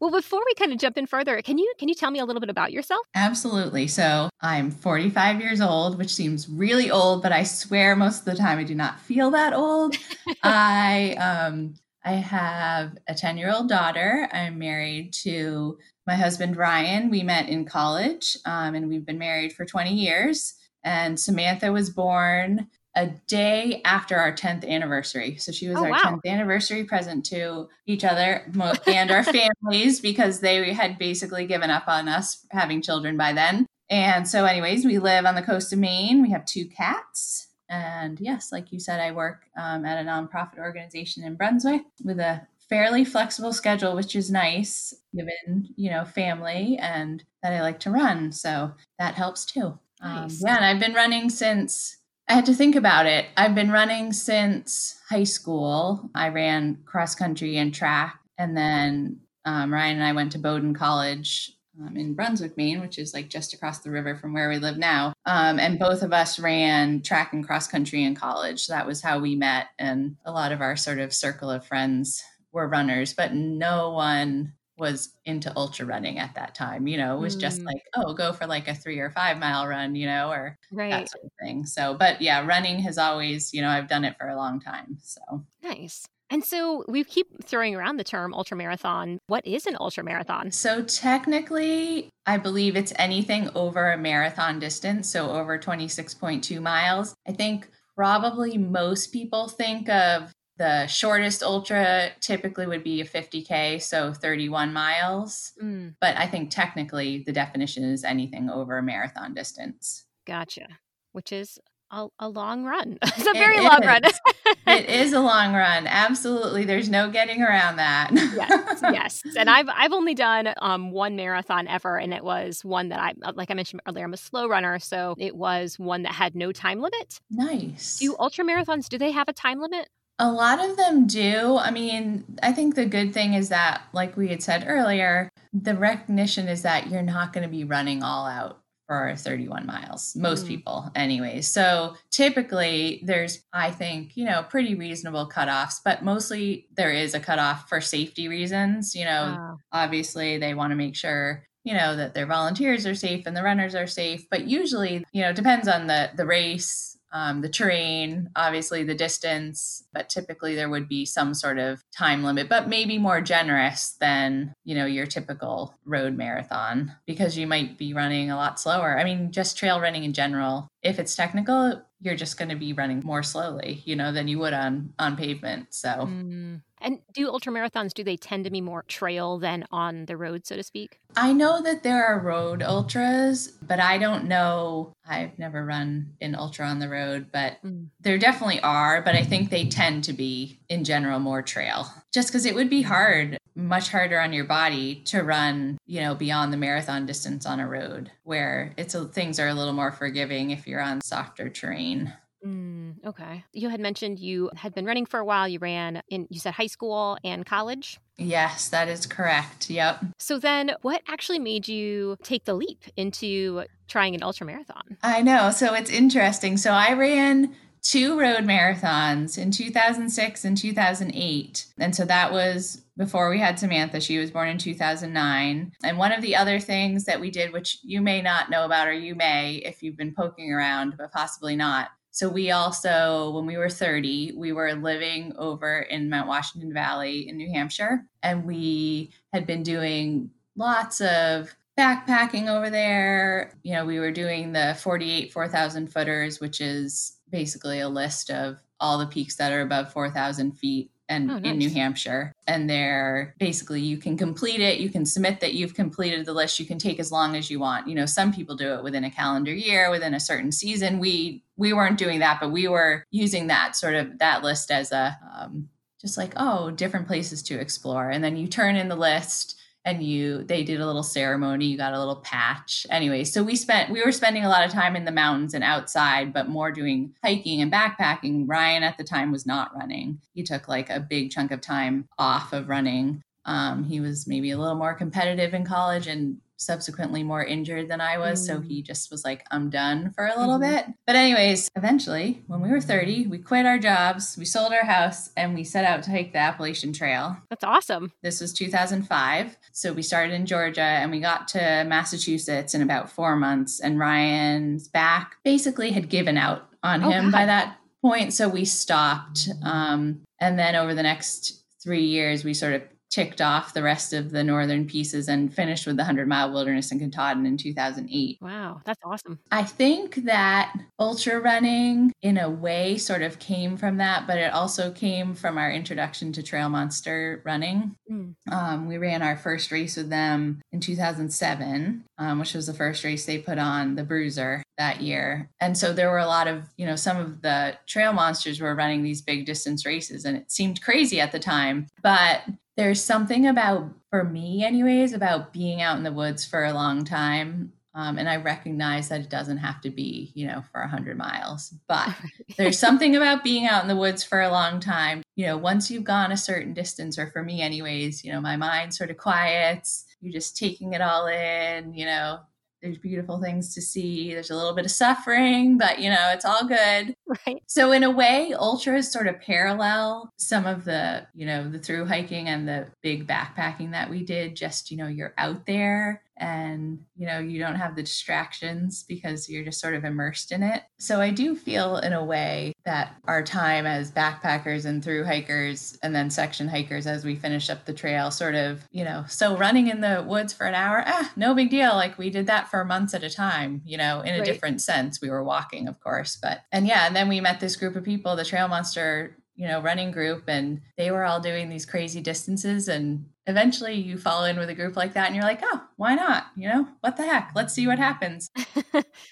well, 0.00 0.10
before 0.10 0.40
we 0.44 0.54
kind 0.54 0.72
of 0.72 0.78
jump 0.78 0.98
in 0.98 1.06
further, 1.06 1.40
can 1.42 1.56
you 1.56 1.72
can 1.78 1.88
you 1.88 1.94
tell 1.94 2.10
me 2.10 2.18
a 2.18 2.24
little 2.24 2.40
bit 2.40 2.50
about 2.50 2.72
yourself? 2.72 3.00
Absolutely. 3.14 3.86
So 3.86 4.28
I'm 4.40 4.72
45 4.72 5.40
years 5.40 5.60
old, 5.60 5.98
which 5.98 6.12
seems 6.12 6.48
really 6.48 6.90
old, 6.90 7.22
but 7.22 7.30
I 7.30 7.44
swear 7.44 7.94
most 7.94 8.20
of 8.20 8.24
the 8.24 8.34
time 8.34 8.58
I 8.58 8.64
do 8.64 8.74
not 8.74 9.00
feel 9.00 9.30
that 9.30 9.54
old. 9.54 9.96
I 10.42 11.12
um 11.14 11.74
I 12.04 12.12
have 12.12 12.96
a 13.06 13.14
10 13.14 13.38
year 13.38 13.52
old 13.52 13.68
daughter. 13.68 14.28
I'm 14.32 14.58
married 14.58 15.12
to 15.24 15.78
my 16.08 16.16
husband, 16.16 16.56
Ryan. 16.56 17.10
We 17.10 17.22
met 17.22 17.48
in 17.50 17.66
college 17.66 18.36
um, 18.46 18.74
and 18.74 18.88
we've 18.88 19.04
been 19.04 19.18
married 19.18 19.52
for 19.52 19.66
20 19.66 19.92
years. 19.92 20.54
And 20.82 21.20
Samantha 21.20 21.70
was 21.70 21.90
born 21.90 22.68
a 22.96 23.08
day 23.28 23.82
after 23.84 24.16
our 24.16 24.32
10th 24.32 24.66
anniversary. 24.66 25.36
So 25.36 25.52
she 25.52 25.68
was 25.68 25.76
oh, 25.76 25.84
our 25.84 25.90
wow. 25.90 25.98
10th 26.24 26.24
anniversary 26.24 26.84
present 26.84 27.26
to 27.26 27.68
each 27.86 28.04
other 28.04 28.50
and 28.86 29.10
our 29.10 29.22
families 29.22 30.00
because 30.00 30.40
they 30.40 30.72
had 30.72 30.98
basically 30.98 31.46
given 31.46 31.68
up 31.68 31.86
on 31.86 32.08
us 32.08 32.46
having 32.50 32.80
children 32.80 33.18
by 33.18 33.34
then. 33.34 33.66
And 33.90 34.26
so, 34.26 34.46
anyways, 34.46 34.86
we 34.86 34.98
live 34.98 35.26
on 35.26 35.34
the 35.34 35.42
coast 35.42 35.72
of 35.74 35.78
Maine. 35.78 36.22
We 36.22 36.30
have 36.30 36.46
two 36.46 36.66
cats 36.66 37.48
and 37.68 38.18
yes, 38.20 38.50
like 38.50 38.72
you 38.72 38.80
said, 38.80 39.00
I 39.00 39.12
work 39.12 39.44
um, 39.56 39.84
at 39.84 40.02
a 40.02 40.08
nonprofit 40.08 40.58
organization 40.58 41.22
in 41.22 41.34
Brunswick 41.34 41.82
with 42.02 42.18
a 42.18 42.46
fairly 42.68 43.04
flexible 43.04 43.52
schedule, 43.52 43.94
which 43.94 44.14
is 44.14 44.30
nice 44.30 44.94
given, 45.14 45.68
you 45.76 45.90
know, 45.90 46.04
family 46.04 46.78
and 46.80 47.24
that 47.42 47.52
I 47.52 47.62
like 47.62 47.80
to 47.80 47.90
run. 47.90 48.32
So 48.32 48.72
that 48.98 49.14
helps 49.14 49.44
too. 49.44 49.78
Um, 50.00 50.14
nice. 50.14 50.42
Um, 50.42 50.48
yeah, 50.48 50.56
and 50.56 50.64
I've 50.64 50.80
been 50.80 50.94
running 50.94 51.30
since 51.30 51.96
I 52.28 52.34
had 52.34 52.46
to 52.46 52.54
think 52.54 52.76
about 52.76 53.06
it. 53.06 53.26
I've 53.36 53.54
been 53.54 53.70
running 53.70 54.12
since 54.12 55.00
high 55.08 55.24
school. 55.24 56.10
I 56.14 56.28
ran 56.28 56.78
cross 56.84 57.14
country 57.14 57.56
and 57.56 57.74
track. 57.74 58.20
And 58.36 58.56
then 58.56 59.20
um, 59.46 59.72
Ryan 59.72 59.96
and 59.96 60.04
I 60.04 60.12
went 60.12 60.32
to 60.32 60.38
Bowdoin 60.38 60.74
College 60.74 61.52
um, 61.80 61.96
in 61.96 62.12
Brunswick, 62.12 62.56
Maine, 62.56 62.80
which 62.80 62.98
is 62.98 63.14
like 63.14 63.30
just 63.30 63.54
across 63.54 63.78
the 63.78 63.90
river 63.90 64.14
from 64.14 64.34
where 64.34 64.50
we 64.50 64.58
live 64.58 64.76
now. 64.76 65.14
Um, 65.24 65.58
and 65.58 65.78
both 65.78 66.02
of 66.02 66.12
us 66.12 66.38
ran 66.38 67.00
track 67.00 67.32
and 67.32 67.46
cross 67.46 67.66
country 67.66 68.04
in 68.04 68.14
college. 68.14 68.66
That 68.66 68.86
was 68.86 69.00
how 69.00 69.20
we 69.20 69.34
met. 69.34 69.68
And 69.78 70.16
a 70.26 70.32
lot 70.32 70.52
of 70.52 70.60
our 70.60 70.76
sort 70.76 70.98
of 70.98 71.14
circle 71.14 71.50
of 71.50 71.66
friends 71.66 72.22
were 72.52 72.68
runners, 72.68 73.14
but 73.14 73.34
no 73.34 73.90
one 73.90 74.52
was 74.78 75.10
into 75.24 75.52
ultra 75.56 75.84
running 75.84 76.18
at 76.18 76.34
that 76.36 76.54
time. 76.54 76.86
You 76.86 76.96
know, 76.96 77.16
it 77.16 77.20
was 77.20 77.36
mm. 77.36 77.40
just 77.40 77.62
like, 77.62 77.82
oh, 77.96 78.14
go 78.14 78.32
for 78.32 78.46
like 78.46 78.68
a 78.68 78.74
three 78.74 79.00
or 79.00 79.10
five 79.10 79.38
mile 79.38 79.66
run, 79.66 79.94
you 79.94 80.06
know, 80.06 80.30
or 80.30 80.56
right. 80.72 80.90
that 80.90 81.10
sort 81.10 81.24
of 81.24 81.30
thing. 81.42 81.66
So, 81.66 81.94
but 81.94 82.22
yeah, 82.22 82.46
running 82.46 82.78
has 82.80 82.96
always, 82.96 83.52
you 83.52 83.60
know, 83.60 83.68
I've 83.68 83.88
done 83.88 84.04
it 84.04 84.16
for 84.16 84.28
a 84.28 84.36
long 84.36 84.60
time. 84.60 84.98
So 85.02 85.44
nice. 85.62 86.06
And 86.30 86.44
so 86.44 86.84
we 86.88 87.04
keep 87.04 87.42
throwing 87.42 87.74
around 87.74 87.96
the 87.96 88.04
term 88.04 88.32
ultramarathon. 88.32 89.18
What 89.28 89.46
is 89.46 89.66
an 89.66 89.76
ultramarathon? 89.76 90.52
So 90.52 90.82
technically, 90.82 92.10
I 92.26 92.36
believe 92.36 92.76
it's 92.76 92.92
anything 92.96 93.48
over 93.54 93.90
a 93.90 93.98
marathon 93.98 94.58
distance, 94.58 95.08
so 95.08 95.30
over 95.30 95.58
26.2 95.58 96.60
miles. 96.60 97.14
I 97.26 97.32
think 97.32 97.70
probably 97.96 98.58
most 98.58 99.12
people 99.12 99.48
think 99.48 99.88
of 99.88 100.30
the 100.58 100.86
shortest 100.86 101.42
ultra 101.42 102.10
typically 102.20 102.66
would 102.66 102.84
be 102.84 103.00
a 103.00 103.04
50k 103.04 103.80
so 103.80 104.12
31 104.12 104.72
miles 104.72 105.52
mm. 105.62 105.94
but 106.00 106.16
i 106.16 106.26
think 106.26 106.50
technically 106.50 107.22
the 107.26 107.32
definition 107.32 107.84
is 107.84 108.04
anything 108.04 108.50
over 108.50 108.78
a 108.78 108.82
marathon 108.82 109.34
distance 109.34 110.04
gotcha 110.26 110.66
which 111.12 111.32
is 111.32 111.58
a, 111.90 112.06
a 112.18 112.28
long 112.28 112.64
run. 112.64 112.98
it's 113.02 113.26
a 113.26 113.32
very 113.32 113.56
it 113.56 113.62
long 113.62 113.80
run. 113.84 114.02
it 114.66 114.88
is 114.88 115.12
a 115.12 115.20
long 115.20 115.54
run. 115.54 115.86
Absolutely. 115.86 116.64
There's 116.64 116.88
no 116.88 117.10
getting 117.10 117.42
around 117.42 117.76
that. 117.76 118.10
yes. 118.12 118.82
Yes. 118.98 119.22
And 119.36 119.50
I've 119.50 119.68
I've 119.68 119.92
only 119.92 120.14
done 120.14 120.52
um 120.60 120.90
one 120.90 121.14
marathon 121.16 121.68
ever 121.68 121.98
and 121.98 122.12
it 122.14 122.24
was 122.24 122.64
one 122.64 122.88
that 122.88 123.00
I 123.00 123.14
uh, 123.22 123.32
like 123.34 123.50
I 123.50 123.54
mentioned 123.54 123.82
earlier, 123.86 124.04
I'm 124.04 124.12
a 124.12 124.18
slow 124.18 124.48
runner. 124.48 124.78
So 124.78 125.14
it 125.18 125.36
was 125.36 125.78
one 125.78 126.02
that 126.02 126.12
had 126.12 126.34
no 126.34 126.52
time 126.52 126.80
limit. 126.80 127.20
Nice. 127.30 127.98
Do 127.98 128.16
ultra 128.18 128.44
marathons, 128.44 128.88
do 128.88 128.98
they 128.98 129.12
have 129.12 129.28
a 129.28 129.32
time 129.32 129.60
limit? 129.60 129.88
A 130.18 130.30
lot 130.30 130.58
of 130.58 130.76
them 130.76 131.06
do. 131.06 131.56
I 131.56 131.70
mean, 131.70 132.24
I 132.42 132.52
think 132.52 132.74
the 132.74 132.86
good 132.86 133.14
thing 133.14 133.34
is 133.34 133.50
that, 133.50 133.82
like 133.92 134.16
we 134.16 134.28
had 134.28 134.42
said 134.42 134.64
earlier, 134.66 135.30
the 135.52 135.74
recognition 135.74 136.48
is 136.48 136.62
that 136.62 136.88
you're 136.88 137.02
not 137.02 137.32
going 137.32 137.44
to 137.44 137.48
be 137.48 137.64
running 137.64 138.02
all 138.02 138.26
out 138.26 138.60
for 138.88 139.14
31 139.14 139.66
miles 139.66 140.16
most 140.16 140.46
mm. 140.46 140.48
people 140.48 140.90
anyways 140.96 141.46
so 141.46 141.94
typically 142.10 143.02
there's 143.04 143.44
i 143.52 143.70
think 143.70 144.16
you 144.16 144.24
know 144.24 144.42
pretty 144.48 144.74
reasonable 144.74 145.28
cutoffs 145.28 145.74
but 145.84 146.02
mostly 146.02 146.66
there 146.74 146.90
is 146.90 147.12
a 147.12 147.20
cutoff 147.20 147.68
for 147.68 147.82
safety 147.82 148.28
reasons 148.28 148.94
you 148.94 149.04
know 149.04 149.36
wow. 149.36 149.58
obviously 149.72 150.38
they 150.38 150.54
want 150.54 150.70
to 150.70 150.74
make 150.74 150.96
sure 150.96 151.44
you 151.64 151.74
know 151.74 151.94
that 151.96 152.14
their 152.14 152.24
volunteers 152.24 152.86
are 152.86 152.94
safe 152.94 153.26
and 153.26 153.36
the 153.36 153.42
runners 153.42 153.74
are 153.74 153.86
safe 153.86 154.26
but 154.30 154.46
usually 154.46 155.04
you 155.12 155.20
know 155.20 155.34
depends 155.34 155.68
on 155.68 155.86
the 155.86 156.10
the 156.16 156.24
race 156.24 156.97
um, 157.12 157.40
the 157.40 157.48
terrain, 157.48 158.30
obviously 158.36 158.84
the 158.84 158.94
distance, 158.94 159.84
but 159.92 160.08
typically 160.08 160.54
there 160.54 160.68
would 160.68 160.88
be 160.88 161.04
some 161.04 161.34
sort 161.34 161.58
of 161.58 161.82
time 161.96 162.22
limit, 162.22 162.48
but 162.48 162.68
maybe 162.68 162.98
more 162.98 163.20
generous 163.20 163.96
than, 164.00 164.54
you 164.64 164.74
know, 164.74 164.86
your 164.86 165.06
typical 165.06 165.74
road 165.84 166.16
marathon 166.16 166.92
because 167.06 167.38
you 167.38 167.46
might 167.46 167.78
be 167.78 167.94
running 167.94 168.30
a 168.30 168.36
lot 168.36 168.60
slower. 168.60 168.98
I 168.98 169.04
mean, 169.04 169.32
just 169.32 169.56
trail 169.56 169.80
running 169.80 170.04
in 170.04 170.12
general, 170.12 170.68
if 170.82 170.98
it's 170.98 171.16
technical, 171.16 171.82
you're 172.00 172.16
just 172.16 172.38
going 172.38 172.50
to 172.50 172.56
be 172.56 172.72
running 172.72 173.00
more 173.00 173.22
slowly, 173.22 173.82
you 173.84 173.96
know, 173.96 174.12
than 174.12 174.28
you 174.28 174.38
would 174.38 174.52
on 174.52 174.92
on 174.98 175.16
pavement. 175.16 175.68
So 175.70 175.88
mm. 175.88 176.60
And 176.80 177.00
do 177.12 177.28
ultramarathons, 177.28 177.92
do 177.92 178.04
they 178.04 178.16
tend 178.16 178.44
to 178.44 178.50
be 178.50 178.60
more 178.60 178.82
trail 178.84 179.38
than 179.38 179.64
on 179.70 180.06
the 180.06 180.16
road, 180.16 180.46
so 180.46 180.56
to 180.56 180.62
speak? 180.62 181.00
I 181.16 181.32
know 181.32 181.62
that 181.62 181.82
there 181.82 182.04
are 182.04 182.20
road 182.20 182.62
ultras, 182.62 183.48
but 183.62 183.80
I 183.80 183.98
don't 183.98 184.24
know. 184.24 184.92
I've 185.06 185.38
never 185.38 185.64
run 185.64 186.14
an 186.20 186.34
ultra 186.34 186.66
on 186.66 186.78
the 186.78 186.88
road, 186.88 187.28
but 187.32 187.56
mm. 187.64 187.88
there 188.00 188.18
definitely 188.18 188.60
are. 188.60 189.02
But 189.02 189.14
I 189.14 189.24
think 189.24 189.50
they 189.50 189.66
tend 189.66 190.04
to 190.04 190.12
be, 190.12 190.60
in 190.68 190.84
general, 190.84 191.18
more 191.18 191.42
trail. 191.42 191.86
Just 192.12 192.28
because 192.28 192.46
it 192.46 192.54
would 192.54 192.70
be 192.70 192.82
hard, 192.82 193.38
much 193.54 193.90
harder 193.90 194.20
on 194.20 194.32
your 194.32 194.44
body 194.44 195.02
to 195.06 195.22
run, 195.22 195.78
you 195.86 196.00
know, 196.00 196.14
beyond 196.14 196.52
the 196.52 196.56
marathon 196.56 197.06
distance 197.06 197.44
on 197.44 197.58
a 197.58 197.68
road 197.68 198.10
where 198.22 198.72
it's 198.76 198.94
a, 198.94 199.06
things 199.06 199.40
are 199.40 199.48
a 199.48 199.54
little 199.54 199.72
more 199.72 199.90
forgiving 199.90 200.50
if 200.50 200.66
you're 200.66 200.80
on 200.80 201.00
softer 201.00 201.48
terrain. 201.48 202.12
Mm, 202.46 202.77
Mm, 202.88 203.08
okay. 203.08 203.44
You 203.52 203.68
had 203.68 203.80
mentioned 203.80 204.18
you 204.18 204.50
had 204.56 204.74
been 204.74 204.84
running 204.84 205.06
for 205.06 205.20
a 205.20 205.24
while. 205.24 205.48
You 205.48 205.58
ran 205.58 206.02
in, 206.08 206.26
you 206.30 206.40
said 206.40 206.54
high 206.54 206.66
school 206.66 207.18
and 207.24 207.44
college. 207.44 207.98
Yes, 208.16 208.68
that 208.70 208.88
is 208.88 209.06
correct. 209.06 209.70
Yep. 209.70 210.04
So 210.18 210.38
then, 210.38 210.72
what 210.82 211.02
actually 211.08 211.38
made 211.38 211.68
you 211.68 212.16
take 212.22 212.44
the 212.44 212.54
leap 212.54 212.84
into 212.96 213.64
trying 213.86 214.14
an 214.14 214.22
ultra 214.22 214.46
marathon? 214.46 214.96
I 215.02 215.22
know. 215.22 215.50
So 215.50 215.74
it's 215.74 215.90
interesting. 215.90 216.56
So 216.56 216.72
I 216.72 216.94
ran 216.94 217.54
two 217.82 218.18
road 218.18 218.44
marathons 218.44 219.38
in 219.38 219.50
2006 219.50 220.44
and 220.44 220.56
2008. 220.56 221.66
And 221.78 221.94
so 221.94 222.04
that 222.04 222.32
was 222.32 222.82
before 222.96 223.30
we 223.30 223.38
had 223.38 223.58
Samantha. 223.58 224.00
She 224.00 224.18
was 224.18 224.32
born 224.32 224.48
in 224.48 224.58
2009. 224.58 225.72
And 225.84 225.98
one 225.98 226.12
of 226.12 226.20
the 226.20 226.34
other 226.34 226.58
things 226.58 227.04
that 227.04 227.20
we 227.20 227.30
did, 227.30 227.52
which 227.52 227.78
you 227.82 228.02
may 228.02 228.20
not 228.20 228.50
know 228.50 228.64
about, 228.64 228.88
or 228.88 228.92
you 228.92 229.14
may 229.14 229.56
if 229.64 229.82
you've 229.82 229.96
been 229.96 230.14
poking 230.14 230.52
around, 230.52 230.96
but 230.98 231.12
possibly 231.12 231.54
not. 231.54 231.90
So 232.18 232.28
we 232.28 232.50
also, 232.50 233.30
when 233.30 233.46
we 233.46 233.56
were 233.56 233.70
30, 233.70 234.32
we 234.36 234.50
were 234.50 234.74
living 234.74 235.32
over 235.38 235.82
in 235.82 236.10
Mount 236.10 236.26
Washington 236.26 236.74
Valley 236.74 237.28
in 237.28 237.36
New 237.36 237.48
Hampshire. 237.48 238.08
And 238.24 238.44
we 238.44 239.12
had 239.32 239.46
been 239.46 239.62
doing 239.62 240.28
lots 240.56 241.00
of 241.00 241.54
backpacking 241.78 242.48
over 242.48 242.70
there. 242.70 243.52
You 243.62 243.74
know, 243.74 243.84
we 243.84 244.00
were 244.00 244.10
doing 244.10 244.52
the 244.52 244.76
48 244.80 245.32
4,000 245.32 245.86
footers, 245.92 246.40
which 246.40 246.60
is 246.60 247.18
basically 247.30 247.78
a 247.78 247.88
list 247.88 248.32
of 248.32 248.58
all 248.80 248.98
the 248.98 249.06
peaks 249.06 249.36
that 249.36 249.52
are 249.52 249.60
above 249.60 249.92
4,000 249.92 250.58
feet 250.58 250.90
and 251.08 251.30
oh, 251.30 251.34
nice. 251.38 251.44
in 251.44 251.58
New 251.58 251.70
Hampshire. 251.70 252.32
And 252.46 252.68
they're 252.68 253.34
basically 253.38 253.80
you 253.80 253.98
can 253.98 254.16
complete 254.16 254.60
it, 254.60 254.80
you 254.80 254.90
can 254.90 255.06
submit 255.06 255.40
that 255.40 255.54
you've 255.54 255.74
completed 255.74 256.26
the 256.26 256.32
list, 256.32 256.58
you 256.58 256.66
can 256.66 256.78
take 256.78 256.98
as 256.98 257.12
long 257.12 257.36
as 257.36 257.50
you 257.50 257.58
want. 257.58 257.88
You 257.88 257.94
know, 257.94 258.06
some 258.06 258.32
people 258.32 258.56
do 258.56 258.74
it 258.74 258.82
within 258.82 259.04
a 259.04 259.10
calendar 259.10 259.52
year, 259.52 259.90
within 259.90 260.14
a 260.14 260.20
certain 260.20 260.52
season. 260.52 260.98
We 260.98 261.42
we 261.56 261.72
weren't 261.72 261.98
doing 261.98 262.20
that, 262.20 262.38
but 262.40 262.50
we 262.50 262.68
were 262.68 263.04
using 263.10 263.48
that 263.48 263.76
sort 263.76 263.94
of 263.94 264.18
that 264.18 264.42
list 264.42 264.70
as 264.70 264.92
a 264.92 265.18
um, 265.36 265.68
just 266.00 266.16
like 266.16 266.32
oh 266.36 266.70
different 266.70 267.06
places 267.06 267.42
to 267.42 267.58
explore 267.58 268.08
and 268.08 268.22
then 268.22 268.36
you 268.36 268.46
turn 268.46 268.76
in 268.76 268.88
the 268.88 268.96
list 268.96 269.57
and 269.88 270.02
you 270.02 270.44
they 270.44 270.62
did 270.62 270.80
a 270.80 270.86
little 270.86 271.02
ceremony 271.02 271.66
you 271.66 271.76
got 271.76 271.94
a 271.94 271.98
little 271.98 272.16
patch. 272.16 272.86
Anyway 272.90 273.24
so 273.24 273.42
we 273.42 273.56
spent 273.56 273.90
we 273.90 274.02
were 274.04 274.12
spending 274.12 274.44
a 274.44 274.48
lot 274.48 274.64
of 274.64 274.70
time 274.70 274.94
in 274.94 275.04
the 275.04 275.12
mountains 275.12 275.54
and 275.54 275.64
outside 275.64 276.32
but 276.32 276.48
more 276.48 276.70
doing 276.70 277.14
hiking 277.24 277.62
and 277.62 277.72
backpacking. 277.72 278.44
Ryan 278.46 278.82
at 278.82 278.98
the 278.98 279.04
time 279.04 279.32
was 279.32 279.46
not 279.46 279.74
running. 279.74 280.20
He 280.34 280.42
took 280.42 280.68
like 280.68 280.90
a 280.90 281.00
big 281.00 281.30
chunk 281.30 281.50
of 281.50 281.60
time 281.60 282.08
off 282.18 282.52
of 282.52 282.68
running 282.68 283.22
um, 283.48 283.84
he 283.84 283.98
was 283.98 284.26
maybe 284.26 284.50
a 284.50 284.58
little 284.58 284.76
more 284.76 284.92
competitive 284.92 285.54
in 285.54 285.64
college 285.64 286.06
and 286.06 286.36
subsequently 286.58 287.22
more 287.22 287.42
injured 287.42 287.88
than 287.88 288.00
I 288.00 288.18
was. 288.18 288.42
Mm. 288.42 288.46
So 288.46 288.60
he 288.60 288.82
just 288.82 289.10
was 289.10 289.24
like, 289.24 289.46
I'm 289.50 289.70
done 289.70 290.12
for 290.14 290.26
a 290.26 290.38
little 290.38 290.58
mm. 290.58 290.70
bit. 290.70 290.86
But, 291.06 291.16
anyways, 291.16 291.70
eventually, 291.74 292.42
when 292.46 292.60
we 292.60 292.68
were 292.68 292.80
30, 292.80 293.28
we 293.28 293.38
quit 293.38 293.64
our 293.64 293.78
jobs, 293.78 294.36
we 294.36 294.44
sold 294.44 294.72
our 294.72 294.84
house, 294.84 295.30
and 295.34 295.54
we 295.54 295.64
set 295.64 295.86
out 295.86 296.02
to 296.02 296.10
hike 296.10 296.32
the 296.32 296.40
Appalachian 296.40 296.92
Trail. 296.92 297.38
That's 297.48 297.64
awesome. 297.64 298.12
This 298.22 298.40
was 298.40 298.52
2005. 298.52 299.56
So 299.72 299.94
we 299.94 300.02
started 300.02 300.34
in 300.34 300.44
Georgia 300.44 300.82
and 300.82 301.10
we 301.10 301.20
got 301.20 301.48
to 301.48 301.84
Massachusetts 301.88 302.74
in 302.74 302.82
about 302.82 303.10
four 303.10 303.34
months. 303.34 303.80
And 303.80 303.98
Ryan's 303.98 304.88
back 304.88 305.36
basically 305.42 305.92
had 305.92 306.10
given 306.10 306.36
out 306.36 306.68
on 306.82 307.02
oh, 307.02 307.08
him 307.08 307.24
God. 307.26 307.32
by 307.32 307.46
that 307.46 307.78
point. 308.02 308.34
So 308.34 308.46
we 308.46 308.66
stopped. 308.66 309.48
Um, 309.62 310.20
and 310.38 310.58
then 310.58 310.76
over 310.76 310.92
the 310.92 311.02
next 311.02 311.64
three 311.82 312.04
years, 312.04 312.44
we 312.44 312.52
sort 312.52 312.74
of 312.74 312.82
ticked 313.10 313.40
off 313.40 313.74
the 313.74 313.82
rest 313.82 314.12
of 314.12 314.30
the 314.30 314.44
northern 314.44 314.86
pieces 314.86 315.28
and 315.28 315.52
finished 315.52 315.86
with 315.86 315.96
the 315.96 316.02
100 316.02 316.28
mile 316.28 316.52
wilderness 316.52 316.92
in 316.92 316.98
Katahdin 316.98 317.46
in 317.46 317.56
2008. 317.56 318.38
Wow, 318.40 318.80
that's 318.84 319.00
awesome. 319.04 319.38
I 319.50 319.62
think 319.62 320.16
that 320.24 320.74
ultra 320.98 321.40
running, 321.40 322.12
in 322.22 322.38
a 322.38 322.50
way, 322.50 322.98
sort 322.98 323.22
of 323.22 323.38
came 323.38 323.76
from 323.76 323.96
that, 323.98 324.26
but 324.26 324.38
it 324.38 324.52
also 324.52 324.90
came 324.90 325.34
from 325.34 325.58
our 325.58 325.70
introduction 325.70 326.32
to 326.32 326.42
Trail 326.42 326.68
Monster 326.68 327.42
running. 327.44 327.96
Mm. 328.10 328.34
Um, 328.50 328.88
we 328.88 328.98
ran 328.98 329.22
our 329.22 329.36
first 329.36 329.70
race 329.70 329.96
with 329.96 330.10
them 330.10 330.60
in 330.72 330.80
2007, 330.80 332.04
um, 332.18 332.38
which 332.38 332.54
was 332.54 332.66
the 332.66 332.74
first 332.74 333.04
race 333.04 333.24
they 333.24 333.38
put 333.38 333.58
on, 333.58 333.94
the 333.94 334.04
Bruiser, 334.04 334.62
that 334.78 335.00
year. 335.00 335.50
And 335.60 335.76
so 335.76 335.92
there 335.92 336.10
were 336.10 336.18
a 336.18 336.26
lot 336.26 336.46
of, 336.46 336.64
you 336.76 336.86
know, 336.86 336.96
some 336.96 337.16
of 337.16 337.42
the 337.42 337.76
trail 337.86 338.12
monsters 338.12 338.60
were 338.60 338.74
running 338.74 339.02
these 339.02 339.20
big 339.20 339.44
distance 339.44 339.84
races 339.84 340.24
and 340.24 340.36
it 340.36 340.50
seemed 340.50 340.80
crazy 340.80 341.20
at 341.20 341.32
the 341.32 341.38
time. 341.38 341.86
But 342.02 342.42
there's 342.78 343.02
something 343.02 343.48
about, 343.48 343.90
for 344.08 344.22
me, 344.22 344.64
anyways, 344.64 345.12
about 345.12 345.52
being 345.52 345.82
out 345.82 345.96
in 345.96 346.04
the 346.04 346.12
woods 346.12 346.44
for 346.44 346.64
a 346.64 346.72
long 346.72 347.04
time. 347.04 347.72
Um, 347.92 348.18
and 348.18 348.28
I 348.28 348.36
recognize 348.36 349.08
that 349.08 349.20
it 349.20 349.28
doesn't 349.28 349.58
have 349.58 349.80
to 349.80 349.90
be, 349.90 350.30
you 350.36 350.46
know, 350.46 350.62
for 350.70 350.80
100 350.82 351.18
miles, 351.18 351.74
but 351.88 352.08
there's 352.56 352.78
something 352.78 353.16
about 353.16 353.42
being 353.42 353.66
out 353.66 353.82
in 353.82 353.88
the 353.88 353.96
woods 353.96 354.22
for 354.22 354.40
a 354.40 354.52
long 354.52 354.78
time. 354.78 355.24
You 355.34 355.46
know, 355.46 355.56
once 355.56 355.90
you've 355.90 356.04
gone 356.04 356.30
a 356.30 356.36
certain 356.36 356.72
distance, 356.72 357.18
or 357.18 357.26
for 357.26 357.42
me, 357.42 357.62
anyways, 357.62 358.24
you 358.24 358.30
know, 358.30 358.40
my 358.40 358.56
mind 358.56 358.94
sort 358.94 359.10
of 359.10 359.16
quiets. 359.16 360.04
You're 360.20 360.32
just 360.32 360.56
taking 360.56 360.92
it 360.92 361.00
all 361.00 361.26
in, 361.26 361.94
you 361.94 362.04
know, 362.06 362.38
there's 362.82 362.98
beautiful 362.98 363.40
things 363.40 363.74
to 363.74 363.82
see. 363.82 364.32
There's 364.32 364.50
a 364.50 364.56
little 364.56 364.74
bit 364.74 364.84
of 364.84 364.90
suffering, 364.90 365.78
but 365.78 365.98
you 365.98 366.10
know, 366.10 366.30
it's 366.32 366.44
all 366.44 366.66
good. 366.66 367.14
Right. 367.46 367.62
So 367.66 367.92
in 367.92 368.04
a 368.04 368.10
way, 368.10 368.54
ultras 368.54 369.10
sort 369.10 369.26
of 369.26 369.40
parallel 369.40 370.32
some 370.36 370.66
of 370.66 370.84
the, 370.84 371.26
you 371.34 371.46
know, 371.46 371.68
the 371.68 371.78
through 371.78 372.06
hiking 372.06 372.48
and 372.48 372.68
the 372.68 372.88
big 373.02 373.26
backpacking 373.26 373.92
that 373.92 374.10
we 374.10 374.24
did. 374.24 374.56
Just, 374.56 374.90
you 374.90 374.96
know, 374.96 375.08
you're 375.08 375.34
out 375.38 375.66
there 375.66 376.22
and 376.38 376.98
you 377.16 377.26
know 377.26 377.38
you 377.38 377.58
don't 377.58 377.76
have 377.76 377.96
the 377.96 378.02
distractions 378.02 379.04
because 379.08 379.48
you're 379.48 379.64
just 379.64 379.80
sort 379.80 379.94
of 379.94 380.04
immersed 380.04 380.52
in 380.52 380.62
it. 380.62 380.82
So 380.98 381.20
i 381.20 381.30
do 381.30 381.54
feel 381.54 381.96
in 381.98 382.12
a 382.12 382.24
way 382.24 382.72
that 382.84 383.14
our 383.24 383.42
time 383.42 383.86
as 383.86 384.10
backpackers 384.10 384.84
and 384.84 385.02
through 385.02 385.24
hikers 385.24 385.98
and 386.02 386.14
then 386.14 386.30
section 386.30 386.68
hikers 386.68 387.06
as 387.06 387.24
we 387.24 387.36
finish 387.36 387.70
up 387.70 387.84
the 387.84 387.92
trail 387.92 388.30
sort 388.30 388.54
of 388.54 388.86
you 388.90 389.04
know 389.04 389.24
so 389.28 389.56
running 389.56 389.88
in 389.88 390.00
the 390.00 390.24
woods 390.26 390.52
for 390.52 390.66
an 390.66 390.74
hour 390.74 391.02
ah 391.06 391.30
no 391.36 391.54
big 391.54 391.70
deal. 391.70 391.94
Like 391.94 392.18
we 392.18 392.30
did 392.30 392.46
that 392.46 392.68
for 392.68 392.84
months 392.84 393.14
at 393.14 393.22
a 393.22 393.30
time 393.30 393.82
you 393.84 393.98
know 393.98 394.20
in 394.20 394.34
a 394.34 394.38
right. 394.38 394.44
different 394.44 394.80
sense. 394.80 395.20
We 395.20 395.30
were 395.30 395.44
walking 395.44 395.88
of 395.88 396.00
course 396.00 396.38
but 396.40 396.60
and 396.72 396.86
yeah 396.86 397.06
and 397.06 397.14
then 397.14 397.28
we 397.28 397.40
met 397.40 397.60
this 397.60 397.76
group 397.76 397.96
of 397.96 398.04
people 398.04 398.36
the 398.36 398.44
trail 398.44 398.68
monster 398.68 399.36
you 399.58 399.66
know 399.66 399.82
running 399.82 400.10
group 400.10 400.44
and 400.46 400.80
they 400.96 401.10
were 401.10 401.24
all 401.24 401.40
doing 401.40 401.68
these 401.68 401.84
crazy 401.84 402.20
distances 402.20 402.88
and 402.88 403.26
eventually 403.46 403.94
you 403.94 404.16
fall 404.16 404.44
in 404.44 404.56
with 404.56 404.70
a 404.70 404.74
group 404.74 404.96
like 404.96 405.14
that 405.14 405.26
and 405.26 405.34
you're 405.34 405.44
like 405.44 405.60
oh 405.62 405.82
why 405.96 406.14
not? 406.14 406.46
You 406.54 406.68
know 406.68 406.88
what 407.00 407.16
the 407.16 407.24
heck? 407.24 407.50
Let's 407.54 407.74
see 407.74 407.86
what 407.86 407.98
happens. 407.98 408.50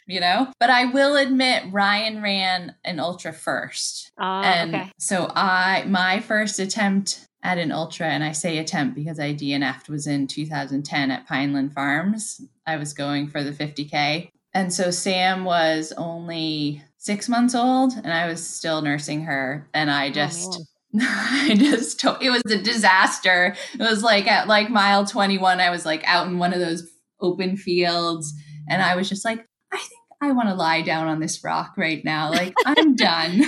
You 0.08 0.20
know? 0.20 0.52
But 0.58 0.70
i 0.70 0.86
will 0.86 1.16
admit 1.16 1.64
ryan 1.70 2.22
ran 2.22 2.74
an 2.84 2.98
ultra 2.98 3.32
first. 3.32 4.10
Uh, 4.20 4.42
and 4.44 4.74
okay. 4.74 4.90
so 4.98 5.30
i 5.34 5.84
my 5.86 6.20
first 6.20 6.58
attempt 6.58 7.26
at 7.42 7.58
an 7.58 7.70
ultra 7.70 8.06
and 8.06 8.24
i 8.24 8.32
say 8.32 8.58
attempt 8.58 8.96
because 8.96 9.20
i 9.20 9.32
dnf'd 9.32 9.88
was 9.88 10.06
in 10.06 10.26
2010 10.26 11.10
at 11.10 11.26
pineland 11.26 11.72
farms. 11.72 12.40
I 12.66 12.76
was 12.76 12.92
going 12.92 13.28
for 13.28 13.44
the 13.44 13.52
50k 13.52 14.30
and 14.52 14.72
so 14.72 14.90
sam 14.90 15.44
was 15.44 15.92
only 15.96 16.82
six 17.06 17.28
months 17.28 17.54
old 17.54 17.92
and 17.92 18.12
I 18.12 18.26
was 18.26 18.44
still 18.44 18.82
nursing 18.82 19.22
her. 19.22 19.68
And 19.72 19.92
I 19.92 20.08
oh, 20.08 20.10
just, 20.10 20.60
oh, 20.60 20.98
I 21.00 21.54
just, 21.56 22.04
it 22.04 22.30
was 22.30 22.42
a 22.50 22.60
disaster. 22.60 23.54
It 23.74 23.80
was 23.80 24.02
like 24.02 24.26
at 24.26 24.48
like 24.48 24.68
mile 24.68 25.06
21, 25.06 25.60
I 25.60 25.70
was 25.70 25.86
like 25.86 26.02
out 26.04 26.26
in 26.26 26.38
one 26.38 26.52
of 26.52 26.58
those 26.58 26.90
open 27.20 27.56
fields. 27.56 28.34
And 28.68 28.82
I 28.82 28.96
was 28.96 29.08
just 29.08 29.24
like, 29.24 29.46
I 29.72 29.76
think 29.76 30.00
I 30.20 30.32
want 30.32 30.48
to 30.48 30.54
lie 30.56 30.82
down 30.82 31.06
on 31.06 31.20
this 31.20 31.44
rock 31.44 31.74
right 31.76 32.04
now. 32.04 32.30
Like 32.30 32.54
I'm 32.66 32.96
done. 32.96 33.42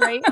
right. 0.00 0.24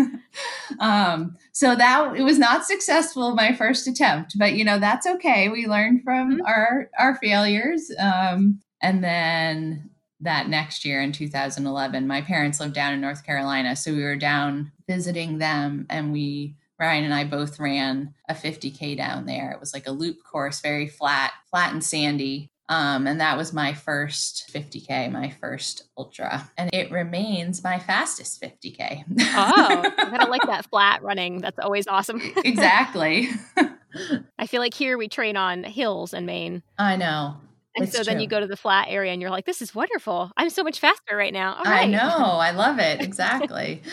um, 0.80 1.36
so 1.52 1.76
that 1.76 2.16
it 2.16 2.22
was 2.24 2.36
not 2.36 2.64
successful 2.64 3.36
my 3.36 3.54
first 3.54 3.86
attempt, 3.86 4.36
but 4.36 4.54
you 4.54 4.64
know, 4.64 4.80
that's 4.80 5.06
okay. 5.06 5.48
We 5.48 5.68
learned 5.68 6.02
from 6.02 6.32
mm-hmm. 6.32 6.46
our, 6.46 6.90
our 6.98 7.14
failures. 7.18 7.92
Um, 7.96 8.60
and 8.82 9.04
then 9.04 9.91
that 10.22 10.48
next 10.48 10.84
year 10.84 11.00
in 11.02 11.12
2011. 11.12 12.06
My 12.06 12.20
parents 12.22 12.60
lived 12.60 12.74
down 12.74 12.94
in 12.94 13.00
North 13.00 13.24
Carolina, 13.24 13.76
so 13.76 13.92
we 13.92 14.02
were 14.02 14.16
down 14.16 14.72
visiting 14.88 15.38
them 15.38 15.86
and 15.90 16.12
we 16.12 16.56
Ryan 16.78 17.04
and 17.04 17.14
I 17.14 17.22
both 17.24 17.60
ran 17.60 18.12
a 18.28 18.34
50k 18.34 18.96
down 18.96 19.26
there. 19.26 19.52
It 19.52 19.60
was 19.60 19.72
like 19.72 19.86
a 19.86 19.92
loop 19.92 20.24
course, 20.24 20.60
very 20.60 20.88
flat, 20.88 21.32
flat 21.48 21.72
and 21.72 21.84
sandy. 21.84 22.50
Um, 22.68 23.06
and 23.06 23.20
that 23.20 23.36
was 23.36 23.52
my 23.52 23.74
first 23.74 24.50
50K, 24.52 25.12
my 25.12 25.28
first 25.28 25.84
ultra. 25.96 26.50
And 26.56 26.70
it 26.72 26.90
remains 26.90 27.62
my 27.62 27.78
fastest 27.78 28.40
50K. 28.40 29.04
oh, 29.20 29.82
I 29.84 29.90
kind 29.90 30.22
of 30.22 30.28
like 30.28 30.46
that 30.46 30.68
flat 30.70 31.02
running. 31.02 31.40
That's 31.40 31.58
always 31.58 31.86
awesome. 31.86 32.22
exactly. 32.44 33.28
I 34.38 34.46
feel 34.46 34.60
like 34.60 34.74
here 34.74 34.96
we 34.96 35.08
train 35.08 35.36
on 35.36 35.64
hills 35.64 36.14
in 36.14 36.26
Maine. 36.26 36.62
I 36.78 36.96
know. 36.96 37.36
And 37.74 37.84
It's 37.86 37.96
so 37.96 38.04
then 38.04 38.20
you 38.20 38.26
go 38.26 38.38
to 38.38 38.46
the 38.46 38.56
flat 38.56 38.88
area 38.90 39.12
and 39.12 39.22
you're 39.22 39.30
like, 39.30 39.46
this 39.46 39.62
is 39.62 39.74
wonderful. 39.74 40.30
I'm 40.36 40.50
so 40.50 40.62
much 40.62 40.78
faster 40.78 41.16
right 41.16 41.32
now. 41.32 41.54
All 41.54 41.62
I 41.64 41.86
know. 41.86 41.98
I 42.00 42.50
love 42.50 42.78
it. 42.78 43.00
Exactly. 43.00 43.82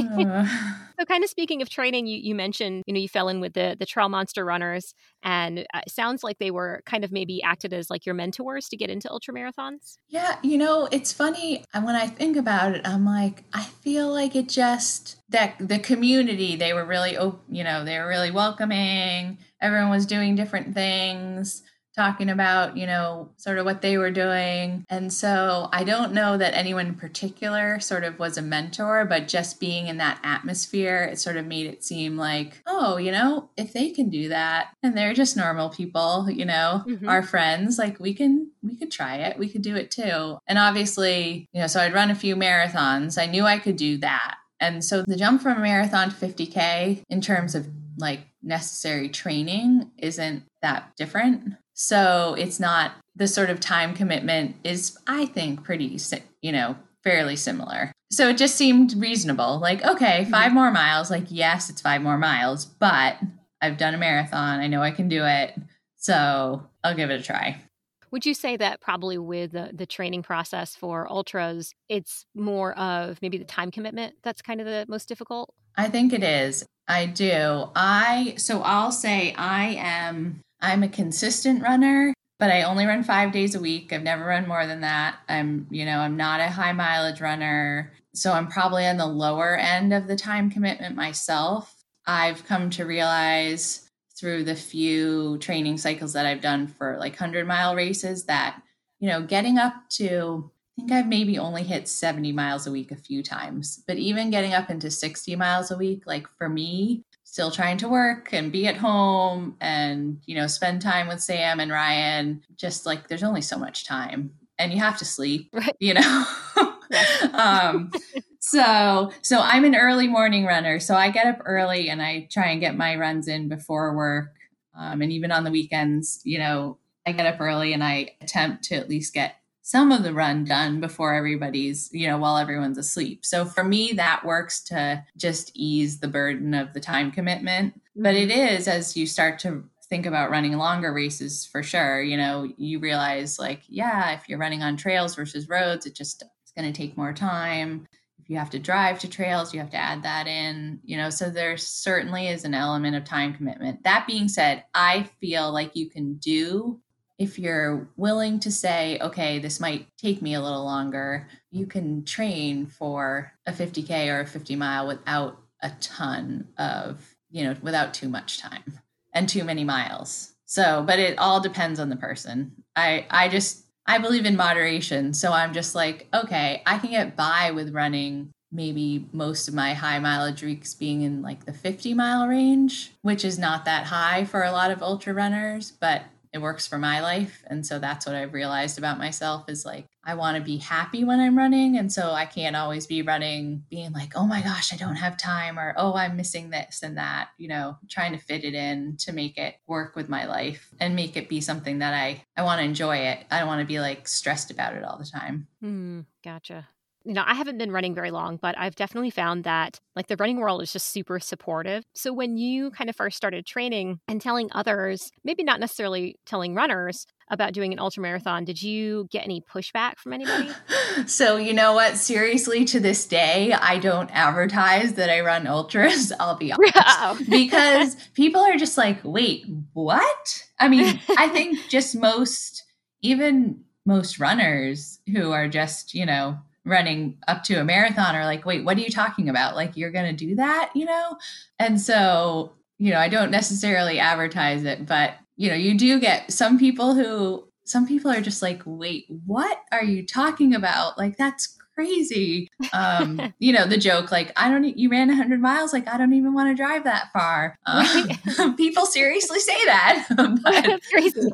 Uh, 0.00 0.46
So, 1.00 1.06
kind 1.06 1.24
of 1.24 1.30
speaking 1.30 1.62
of 1.62 1.70
training, 1.70 2.06
you, 2.06 2.18
you 2.18 2.34
mentioned 2.34 2.84
you 2.86 2.92
know 2.92 3.00
you 3.00 3.08
fell 3.08 3.30
in 3.30 3.40
with 3.40 3.54
the 3.54 3.74
the 3.78 3.86
Trail 3.86 4.10
Monster 4.10 4.44
runners, 4.44 4.92
and 5.22 5.60
uh, 5.72 5.80
it 5.86 5.90
sounds 5.90 6.22
like 6.22 6.38
they 6.38 6.50
were 6.50 6.82
kind 6.84 7.04
of 7.04 7.10
maybe 7.10 7.42
acted 7.42 7.72
as 7.72 7.88
like 7.88 8.04
your 8.04 8.14
mentors 8.14 8.68
to 8.68 8.76
get 8.76 8.90
into 8.90 9.10
ultra 9.10 9.32
marathons. 9.32 9.96
Yeah, 10.08 10.36
you 10.42 10.58
know, 10.58 10.88
it's 10.92 11.10
funny 11.10 11.64
and 11.72 11.86
when 11.86 11.96
I 11.96 12.06
think 12.06 12.36
about 12.36 12.74
it. 12.74 12.82
I'm 12.86 13.06
like, 13.06 13.44
I 13.54 13.62
feel 13.62 14.12
like 14.12 14.36
it 14.36 14.50
just 14.50 15.16
that 15.30 15.54
the 15.58 15.78
community 15.78 16.54
they 16.56 16.74
were 16.74 16.84
really, 16.84 17.12
you 17.48 17.64
know, 17.64 17.82
they 17.82 17.98
were 17.98 18.06
really 18.06 18.30
welcoming. 18.30 19.38
Everyone 19.62 19.88
was 19.88 20.04
doing 20.04 20.34
different 20.34 20.74
things, 20.74 21.62
talking 22.00 22.30
about, 22.30 22.78
you 22.78 22.86
know, 22.86 23.28
sort 23.36 23.58
of 23.58 23.66
what 23.66 23.82
they 23.82 23.98
were 23.98 24.10
doing. 24.10 24.86
And 24.88 25.12
so 25.12 25.68
I 25.70 25.84
don't 25.84 26.14
know 26.14 26.38
that 26.38 26.54
anyone 26.56 26.86
in 26.86 26.94
particular 26.94 27.78
sort 27.78 28.04
of 28.04 28.18
was 28.18 28.38
a 28.38 28.42
mentor, 28.42 29.04
but 29.04 29.28
just 29.28 29.60
being 29.60 29.86
in 29.86 29.98
that 29.98 30.18
atmosphere, 30.24 31.02
it 31.12 31.18
sort 31.18 31.36
of 31.36 31.44
made 31.44 31.66
it 31.66 31.84
seem 31.84 32.16
like, 32.16 32.62
oh, 32.66 32.96
you 32.96 33.12
know, 33.12 33.50
if 33.58 33.74
they 33.74 33.90
can 33.90 34.08
do 34.08 34.30
that 34.30 34.70
and 34.82 34.96
they're 34.96 35.12
just 35.12 35.36
normal 35.36 35.68
people, 35.68 36.26
you 36.30 36.46
know, 36.46 36.84
Mhm. 36.86 37.06
our 37.06 37.22
friends, 37.22 37.76
like 37.78 38.00
we 38.00 38.14
can 38.14 38.50
we 38.62 38.76
could 38.76 38.90
try 38.90 39.16
it. 39.16 39.38
We 39.38 39.48
could 39.48 39.62
do 39.62 39.76
it 39.76 39.90
too. 39.90 40.38
And 40.46 40.58
obviously, 40.58 41.46
you 41.52 41.60
know, 41.60 41.66
so 41.66 41.80
I'd 41.80 41.94
run 41.94 42.10
a 42.10 42.14
few 42.14 42.34
marathons. 42.36 43.20
I 43.20 43.26
knew 43.26 43.44
I 43.44 43.58
could 43.58 43.76
do 43.76 43.98
that. 43.98 44.36
And 44.58 44.82
so 44.84 45.02
the 45.02 45.16
jump 45.16 45.42
from 45.42 45.58
a 45.58 45.60
marathon 45.60 46.10
to 46.10 46.16
50K 46.16 47.02
in 47.10 47.20
terms 47.20 47.54
of 47.54 47.66
like 47.98 48.20
necessary 48.42 49.08
training 49.08 49.90
isn't 49.98 50.44
that 50.62 50.92
different. 50.96 51.54
So 51.80 52.34
it's 52.38 52.60
not 52.60 52.92
the 53.16 53.26
sort 53.26 53.48
of 53.48 53.58
time 53.58 53.94
commitment 53.94 54.56
is, 54.64 54.98
I 55.06 55.24
think, 55.24 55.64
pretty, 55.64 55.98
you 56.42 56.52
know, 56.52 56.76
fairly 57.02 57.36
similar. 57.36 57.90
So 58.12 58.28
it 58.28 58.36
just 58.36 58.56
seemed 58.56 58.92
reasonable. 58.98 59.58
Like, 59.58 59.82
okay, 59.82 60.26
five 60.26 60.48
mm-hmm. 60.48 60.56
more 60.56 60.70
miles. 60.70 61.10
Like, 61.10 61.24
yes, 61.28 61.70
it's 61.70 61.80
five 61.80 62.02
more 62.02 62.18
miles, 62.18 62.66
but 62.66 63.16
I've 63.62 63.78
done 63.78 63.94
a 63.94 63.98
marathon. 63.98 64.60
I 64.60 64.66
know 64.66 64.82
I 64.82 64.90
can 64.90 65.08
do 65.08 65.24
it. 65.24 65.54
So 65.96 66.68
I'll 66.84 66.94
give 66.94 67.10
it 67.10 67.18
a 67.18 67.24
try. 67.24 67.62
Would 68.10 68.26
you 68.26 68.34
say 68.34 68.58
that 68.58 68.82
probably 68.82 69.16
with 69.16 69.52
the, 69.52 69.70
the 69.72 69.86
training 69.86 70.22
process 70.22 70.76
for 70.76 71.10
ultras, 71.10 71.72
it's 71.88 72.26
more 72.34 72.78
of 72.78 73.22
maybe 73.22 73.38
the 73.38 73.44
time 73.44 73.70
commitment 73.70 74.16
that's 74.22 74.42
kind 74.42 74.60
of 74.60 74.66
the 74.66 74.84
most 74.86 75.08
difficult? 75.08 75.54
I 75.78 75.88
think 75.88 76.12
it 76.12 76.22
is. 76.22 76.66
I 76.86 77.06
do. 77.06 77.70
I 77.74 78.34
so 78.36 78.60
I'll 78.60 78.92
say 78.92 79.32
I 79.32 79.76
am 79.78 80.42
I'm 80.62 80.82
a 80.82 80.88
consistent 80.88 81.62
runner, 81.62 82.14
but 82.38 82.50
I 82.50 82.62
only 82.62 82.86
run 82.86 83.02
5 83.02 83.32
days 83.32 83.54
a 83.54 83.60
week. 83.60 83.92
I've 83.92 84.02
never 84.02 84.24
run 84.24 84.48
more 84.48 84.66
than 84.66 84.80
that. 84.80 85.16
I'm, 85.28 85.66
you 85.70 85.84
know, 85.84 85.98
I'm 85.98 86.16
not 86.16 86.40
a 86.40 86.48
high 86.48 86.72
mileage 86.72 87.20
runner. 87.20 87.92
So 88.14 88.32
I'm 88.32 88.48
probably 88.48 88.86
on 88.86 88.96
the 88.96 89.06
lower 89.06 89.56
end 89.56 89.92
of 89.92 90.06
the 90.06 90.16
time 90.16 90.50
commitment 90.50 90.96
myself. 90.96 91.74
I've 92.06 92.44
come 92.44 92.70
to 92.70 92.84
realize 92.84 93.88
through 94.18 94.44
the 94.44 94.56
few 94.56 95.38
training 95.38 95.78
cycles 95.78 96.12
that 96.12 96.26
I've 96.26 96.40
done 96.40 96.66
for 96.66 96.96
like 96.98 97.12
100 97.12 97.46
mile 97.46 97.74
races 97.74 98.24
that, 98.24 98.60
you 98.98 99.08
know, 99.08 99.22
getting 99.22 99.58
up 99.58 99.74
to 99.90 100.50
I 100.78 100.82
think 100.82 100.92
I've 100.92 101.08
maybe 101.08 101.38
only 101.38 101.62
hit 101.62 101.88
70 101.88 102.32
miles 102.32 102.66
a 102.66 102.72
week 102.72 102.90
a 102.90 102.96
few 102.96 103.22
times, 103.22 103.82
but 103.86 103.98
even 103.98 104.30
getting 104.30 104.54
up 104.54 104.70
into 104.70 104.90
60 104.90 105.36
miles 105.36 105.70
a 105.70 105.76
week, 105.76 106.04
like 106.06 106.26
for 106.38 106.48
me, 106.48 107.04
still 107.30 107.52
trying 107.52 107.76
to 107.78 107.88
work 107.88 108.32
and 108.32 108.50
be 108.50 108.66
at 108.66 108.76
home 108.76 109.54
and, 109.60 110.20
you 110.26 110.34
know, 110.34 110.48
spend 110.48 110.82
time 110.82 111.06
with 111.06 111.20
Sam 111.20 111.60
and 111.60 111.70
Ryan, 111.70 112.42
just 112.56 112.86
like 112.86 113.06
there's 113.06 113.22
only 113.22 113.40
so 113.40 113.56
much 113.56 113.86
time 113.86 114.32
and 114.58 114.72
you 114.72 114.80
have 114.80 114.98
to 114.98 115.04
sleep, 115.04 115.48
Right. 115.54 115.76
you 115.78 115.94
know? 115.94 116.26
um, 117.32 117.92
so, 118.40 119.12
so 119.22 119.38
I'm 119.38 119.64
an 119.64 119.76
early 119.76 120.08
morning 120.08 120.44
runner. 120.44 120.80
So 120.80 120.96
I 120.96 121.10
get 121.10 121.28
up 121.28 121.38
early 121.44 121.88
and 121.88 122.02
I 122.02 122.26
try 122.32 122.48
and 122.48 122.60
get 122.60 122.76
my 122.76 122.96
runs 122.96 123.28
in 123.28 123.48
before 123.48 123.94
work. 123.94 124.34
Um, 124.76 125.00
and 125.00 125.12
even 125.12 125.30
on 125.30 125.44
the 125.44 125.52
weekends, 125.52 126.20
you 126.24 126.38
know, 126.38 126.78
I 127.06 127.12
get 127.12 127.32
up 127.32 127.40
early 127.40 127.72
and 127.72 127.84
I 127.84 128.16
attempt 128.20 128.64
to 128.64 128.74
at 128.74 128.88
least 128.88 129.14
get 129.14 129.36
some 129.70 129.92
of 129.92 130.02
the 130.02 130.12
run 130.12 130.44
done 130.44 130.80
before 130.80 131.14
everybody's, 131.14 131.88
you 131.92 132.08
know, 132.08 132.18
while 132.18 132.36
everyone's 132.36 132.76
asleep. 132.76 133.24
So 133.24 133.44
for 133.44 133.62
me, 133.62 133.92
that 133.92 134.24
works 134.24 134.64
to 134.64 135.04
just 135.16 135.52
ease 135.54 136.00
the 136.00 136.08
burden 136.08 136.54
of 136.54 136.72
the 136.72 136.80
time 136.80 137.12
commitment. 137.12 137.80
But 137.94 138.16
mm-hmm. 138.16 138.30
it 138.30 138.36
is 138.36 138.66
as 138.66 138.96
you 138.96 139.06
start 139.06 139.38
to 139.40 139.62
think 139.88 140.06
about 140.06 140.30
running 140.30 140.56
longer 140.56 140.92
races 140.92 141.44
for 141.46 141.62
sure, 141.62 142.02
you 142.02 142.16
know, 142.16 142.48
you 142.56 142.80
realize 142.80 143.38
like, 143.38 143.62
yeah, 143.68 144.10
if 144.10 144.28
you're 144.28 144.40
running 144.40 144.62
on 144.64 144.76
trails 144.76 145.14
versus 145.14 145.48
roads, 145.48 145.86
it 145.86 145.94
just 145.94 146.24
it's 146.42 146.50
going 146.50 146.72
to 146.72 146.76
take 146.76 146.96
more 146.96 147.12
time. 147.12 147.86
If 148.18 148.28
you 148.28 148.38
have 148.38 148.50
to 148.50 148.58
drive 148.58 148.98
to 149.00 149.08
trails, 149.08 149.54
you 149.54 149.60
have 149.60 149.70
to 149.70 149.76
add 149.76 150.02
that 150.02 150.26
in, 150.26 150.80
you 150.82 150.96
know, 150.96 151.10
so 151.10 151.30
there 151.30 151.56
certainly 151.56 152.26
is 152.26 152.44
an 152.44 152.54
element 152.54 152.96
of 152.96 153.04
time 153.04 153.34
commitment. 153.34 153.84
That 153.84 154.08
being 154.08 154.26
said, 154.26 154.64
I 154.74 155.08
feel 155.20 155.52
like 155.52 155.76
you 155.76 155.88
can 155.88 156.14
do 156.14 156.80
if 157.20 157.38
you're 157.38 157.86
willing 157.98 158.40
to 158.40 158.50
say, 158.50 158.98
okay, 159.02 159.38
this 159.38 159.60
might 159.60 159.86
take 159.98 160.22
me 160.22 160.32
a 160.32 160.40
little 160.40 160.64
longer, 160.64 161.28
you 161.50 161.66
can 161.66 162.02
train 162.02 162.64
for 162.64 163.34
a 163.44 163.52
50K 163.52 164.08
or 164.08 164.20
a 164.20 164.26
50 164.26 164.56
mile 164.56 164.86
without 164.86 165.38
a 165.62 165.70
ton 165.82 166.48
of, 166.56 167.14
you 167.30 167.44
know, 167.44 167.54
without 167.60 167.92
too 167.92 168.08
much 168.08 168.40
time 168.40 168.80
and 169.12 169.28
too 169.28 169.44
many 169.44 169.64
miles. 169.64 170.32
So, 170.46 170.82
but 170.86 170.98
it 170.98 171.18
all 171.18 171.40
depends 171.40 171.78
on 171.78 171.90
the 171.90 171.96
person. 171.96 172.52
I, 172.74 173.06
I 173.10 173.28
just, 173.28 173.66
I 173.86 173.98
believe 173.98 174.24
in 174.24 174.34
moderation. 174.34 175.12
So 175.12 175.30
I'm 175.30 175.52
just 175.52 175.74
like, 175.74 176.08
okay, 176.14 176.62
I 176.64 176.78
can 176.78 176.90
get 176.90 177.16
by 177.16 177.50
with 177.50 177.74
running 177.74 178.30
maybe 178.50 179.06
most 179.12 179.46
of 179.46 179.52
my 179.52 179.74
high 179.74 179.98
mileage 179.98 180.42
weeks 180.42 180.72
being 180.72 181.02
in 181.02 181.20
like 181.20 181.44
the 181.44 181.52
50 181.52 181.92
mile 181.92 182.26
range, 182.26 182.92
which 183.02 183.26
is 183.26 183.38
not 183.38 183.66
that 183.66 183.84
high 183.88 184.24
for 184.24 184.42
a 184.42 184.52
lot 184.52 184.70
of 184.70 184.82
ultra 184.82 185.12
runners, 185.12 185.70
but 185.70 186.04
it 186.32 186.38
works 186.38 186.66
for 186.66 186.78
my 186.78 187.00
life. 187.00 187.42
And 187.46 187.66
so 187.66 187.78
that's 187.78 188.06
what 188.06 188.14
i've 188.14 188.34
realized 188.34 188.78
about 188.78 188.98
myself 188.98 189.48
is 189.48 189.64
like 189.64 189.86
i 190.04 190.14
want 190.14 190.36
to 190.36 190.42
be 190.42 190.56
happy 190.58 191.04
when 191.04 191.20
i'm 191.20 191.36
running. 191.36 191.76
And 191.76 191.92
so 191.92 192.12
i 192.12 192.26
can't 192.26 192.56
always 192.56 192.86
be 192.86 193.02
running 193.02 193.64
being 193.70 193.92
like 193.92 194.12
oh 194.14 194.26
my 194.26 194.42
gosh 194.42 194.72
i 194.72 194.76
don't 194.76 194.96
have 194.96 195.16
time 195.16 195.58
or 195.58 195.74
oh 195.76 195.94
i'm 195.94 196.16
missing 196.16 196.50
this 196.50 196.82
and 196.82 196.96
that 196.96 197.28
you 197.38 197.48
know 197.48 197.76
trying 197.88 198.12
to 198.12 198.18
fit 198.18 198.44
it 198.44 198.54
in 198.54 198.96
to 199.00 199.12
make 199.12 199.36
it 199.38 199.56
work 199.66 199.96
with 199.96 200.08
my 200.08 200.26
life 200.26 200.70
and 200.80 200.96
make 200.96 201.16
it 201.16 201.28
be 201.28 201.40
something 201.40 201.78
that 201.80 201.94
i 201.94 202.24
i 202.36 202.42
want 202.42 202.60
to 202.60 202.64
enjoy 202.64 202.96
it. 202.96 203.24
I 203.30 203.38
don't 203.38 203.48
want 203.48 203.60
to 203.60 203.66
be 203.66 203.80
like 203.80 204.08
stressed 204.08 204.50
about 204.50 204.74
it 204.74 204.84
all 204.84 204.98
the 204.98 205.04
time. 205.04 205.46
Hmm, 205.60 206.00
gotcha. 206.24 206.68
You 207.04 207.14
know, 207.14 207.24
I 207.26 207.34
haven't 207.34 207.58
been 207.58 207.72
running 207.72 207.94
very 207.94 208.10
long, 208.10 208.36
but 208.36 208.56
I've 208.58 208.74
definitely 208.76 209.10
found 209.10 209.44
that 209.44 209.80
like 209.96 210.06
the 210.08 210.16
running 210.16 210.38
world 210.38 210.62
is 210.62 210.72
just 210.72 210.88
super 210.88 211.18
supportive. 211.18 211.84
So 211.94 212.12
when 212.12 212.36
you 212.36 212.70
kind 212.70 212.90
of 212.90 212.96
first 212.96 213.16
started 213.16 213.46
training 213.46 214.00
and 214.06 214.20
telling 214.20 214.48
others, 214.52 215.10
maybe 215.24 215.42
not 215.42 215.60
necessarily 215.60 216.16
telling 216.26 216.54
runners 216.54 217.06
about 217.30 217.52
doing 217.52 217.72
an 217.72 217.78
ultra 217.78 218.02
marathon, 218.02 218.44
did 218.44 218.60
you 218.60 219.06
get 219.10 219.24
any 219.24 219.40
pushback 219.40 219.98
from 219.98 220.12
anybody? 220.12 220.50
so 221.06 221.36
you 221.36 221.54
know 221.54 221.72
what 221.72 221.96
seriously 221.96 222.64
to 222.64 222.80
this 222.80 223.06
day 223.06 223.52
i 223.52 223.78
don't 223.78 224.10
advertise 224.10 224.94
that 224.94 225.08
i 225.08 225.20
run 225.20 225.46
ultras 225.46 226.12
i'll 226.20 226.36
be 226.36 226.52
honest 226.74 227.30
because 227.30 227.94
people 228.14 228.40
are 228.40 228.56
just 228.56 228.76
like, 228.76 229.00
wait, 229.04 229.46
what? 229.72 230.44
I 230.58 230.68
mean, 230.68 231.00
I 231.16 231.28
think 231.28 231.58
just 231.68 231.96
most, 231.96 232.64
even 233.02 233.64
most 233.86 234.18
runners 234.18 235.00
who 235.12 235.32
are 235.32 235.48
just, 235.48 235.94
you 235.94 236.06
know, 236.06 236.38
running 236.64 237.16
up 237.28 237.42
to 237.44 237.54
a 237.54 237.64
marathon 237.64 238.14
are 238.14 238.24
like, 238.24 238.44
wait, 238.44 238.64
what 238.64 238.76
are 238.76 238.80
you 238.80 238.90
talking 238.90 239.28
about? 239.28 239.56
Like, 239.56 239.76
you're 239.76 239.90
going 239.90 240.14
to 240.14 240.26
do 240.26 240.34
that, 240.36 240.70
you 240.74 240.84
know? 240.84 241.16
And 241.58 241.80
so, 241.80 242.52
you 242.78 242.90
know, 242.90 242.98
I 242.98 243.08
don't 243.08 243.30
necessarily 243.30 243.98
advertise 243.98 244.64
it, 244.64 244.86
but, 244.86 245.14
you 245.36 245.48
know, 245.48 245.56
you 245.56 245.76
do 245.76 245.98
get 245.98 246.30
some 246.32 246.58
people 246.58 246.94
who, 246.94 247.46
some 247.64 247.86
people 247.86 248.10
are 248.10 248.20
just 248.20 248.42
like, 248.42 248.62
wait, 248.64 249.06
what 249.26 249.58
are 249.72 249.84
you 249.84 250.04
talking 250.04 250.54
about? 250.54 250.98
Like, 250.98 251.16
that's 251.16 251.56
crazy. 251.74 252.50
Um, 252.72 253.32
you 253.38 253.52
know, 253.52 253.66
the 253.66 253.78
joke, 253.78 254.12
like, 254.12 254.32
I 254.36 254.50
don't, 254.50 254.64
you 254.76 254.90
ran 254.90 255.08
100 255.08 255.40
miles, 255.40 255.72
like, 255.72 255.88
I 255.88 255.96
don't 255.96 256.12
even 256.12 256.34
want 256.34 256.50
to 256.50 256.54
drive 256.54 256.84
that 256.84 257.10
far. 257.12 257.58
Um, 257.66 258.56
people 258.56 258.86
seriously 258.86 259.40
say 259.40 259.64
that. 259.64 260.06
but, 260.16 260.64
That's 260.64 260.88
crazy. 260.88 261.30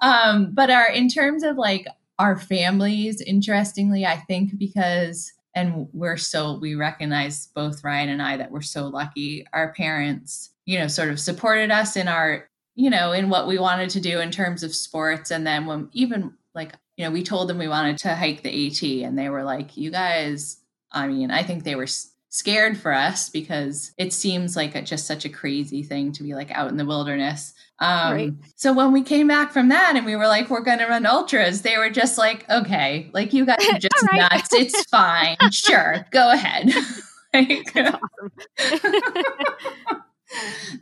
um, 0.00 0.50
but 0.52 0.70
our, 0.70 0.88
in 0.90 1.08
terms 1.08 1.42
of 1.42 1.56
like 1.56 1.86
our 2.18 2.38
families, 2.38 3.20
interestingly, 3.20 4.06
I 4.06 4.16
think 4.16 4.58
because, 4.58 5.32
and 5.54 5.88
we're 5.92 6.16
so, 6.16 6.58
we 6.58 6.74
recognize 6.74 7.48
both 7.48 7.84
Ryan 7.84 8.10
and 8.10 8.22
I 8.22 8.36
that 8.36 8.50
we're 8.50 8.62
so 8.62 8.86
lucky, 8.86 9.46
our 9.52 9.72
parents, 9.72 10.50
you 10.66 10.78
know, 10.78 10.86
sort 10.86 11.08
of 11.08 11.20
supported 11.20 11.70
us 11.70 11.96
in 11.96 12.08
our, 12.08 12.48
you 12.74 12.90
know, 12.90 13.12
in 13.12 13.28
what 13.28 13.46
we 13.46 13.58
wanted 13.58 13.90
to 13.90 14.00
do 14.00 14.20
in 14.20 14.30
terms 14.30 14.62
of 14.62 14.74
sports. 14.74 15.30
And 15.30 15.46
then 15.46 15.66
when 15.66 15.88
even 15.92 16.32
like, 16.54 16.72
you 16.96 17.04
know, 17.04 17.10
we 17.10 17.22
told 17.22 17.48
them 17.48 17.58
we 17.58 17.68
wanted 17.68 17.98
to 17.98 18.14
hike 18.14 18.42
the 18.42 18.66
AT 18.66 18.82
and 19.06 19.18
they 19.18 19.28
were 19.28 19.42
like, 19.42 19.76
you 19.76 19.90
guys, 19.90 20.58
I 20.90 21.08
mean, 21.08 21.30
I 21.30 21.42
think 21.42 21.64
they 21.64 21.74
were 21.74 21.88
scared 22.32 22.78
for 22.78 22.94
us 22.94 23.28
because 23.28 23.92
it 23.98 24.10
seems 24.10 24.56
like 24.56 24.74
a, 24.74 24.80
just 24.80 25.06
such 25.06 25.26
a 25.26 25.28
crazy 25.28 25.82
thing 25.82 26.10
to 26.12 26.22
be 26.22 26.34
like 26.34 26.50
out 26.50 26.70
in 26.70 26.78
the 26.78 26.84
wilderness. 26.84 27.52
Um, 27.78 28.12
right. 28.12 28.32
So 28.56 28.72
when 28.72 28.90
we 28.90 29.02
came 29.02 29.28
back 29.28 29.52
from 29.52 29.68
that 29.68 29.96
and 29.96 30.06
we 30.06 30.16
were 30.16 30.26
like, 30.26 30.48
we're 30.48 30.62
going 30.62 30.78
to 30.78 30.86
run 30.86 31.04
ultras, 31.04 31.60
they 31.60 31.76
were 31.76 31.90
just 31.90 32.16
like, 32.16 32.48
okay, 32.48 33.10
like 33.12 33.34
you 33.34 33.44
guys 33.44 33.58
are 33.70 33.78
just 33.78 34.02
right. 34.10 34.30
nuts. 34.32 34.48
It's 34.54 34.82
fine. 34.90 35.36
sure. 35.50 36.06
Go 36.10 36.32
ahead. 36.32 36.70
like, 37.34 37.76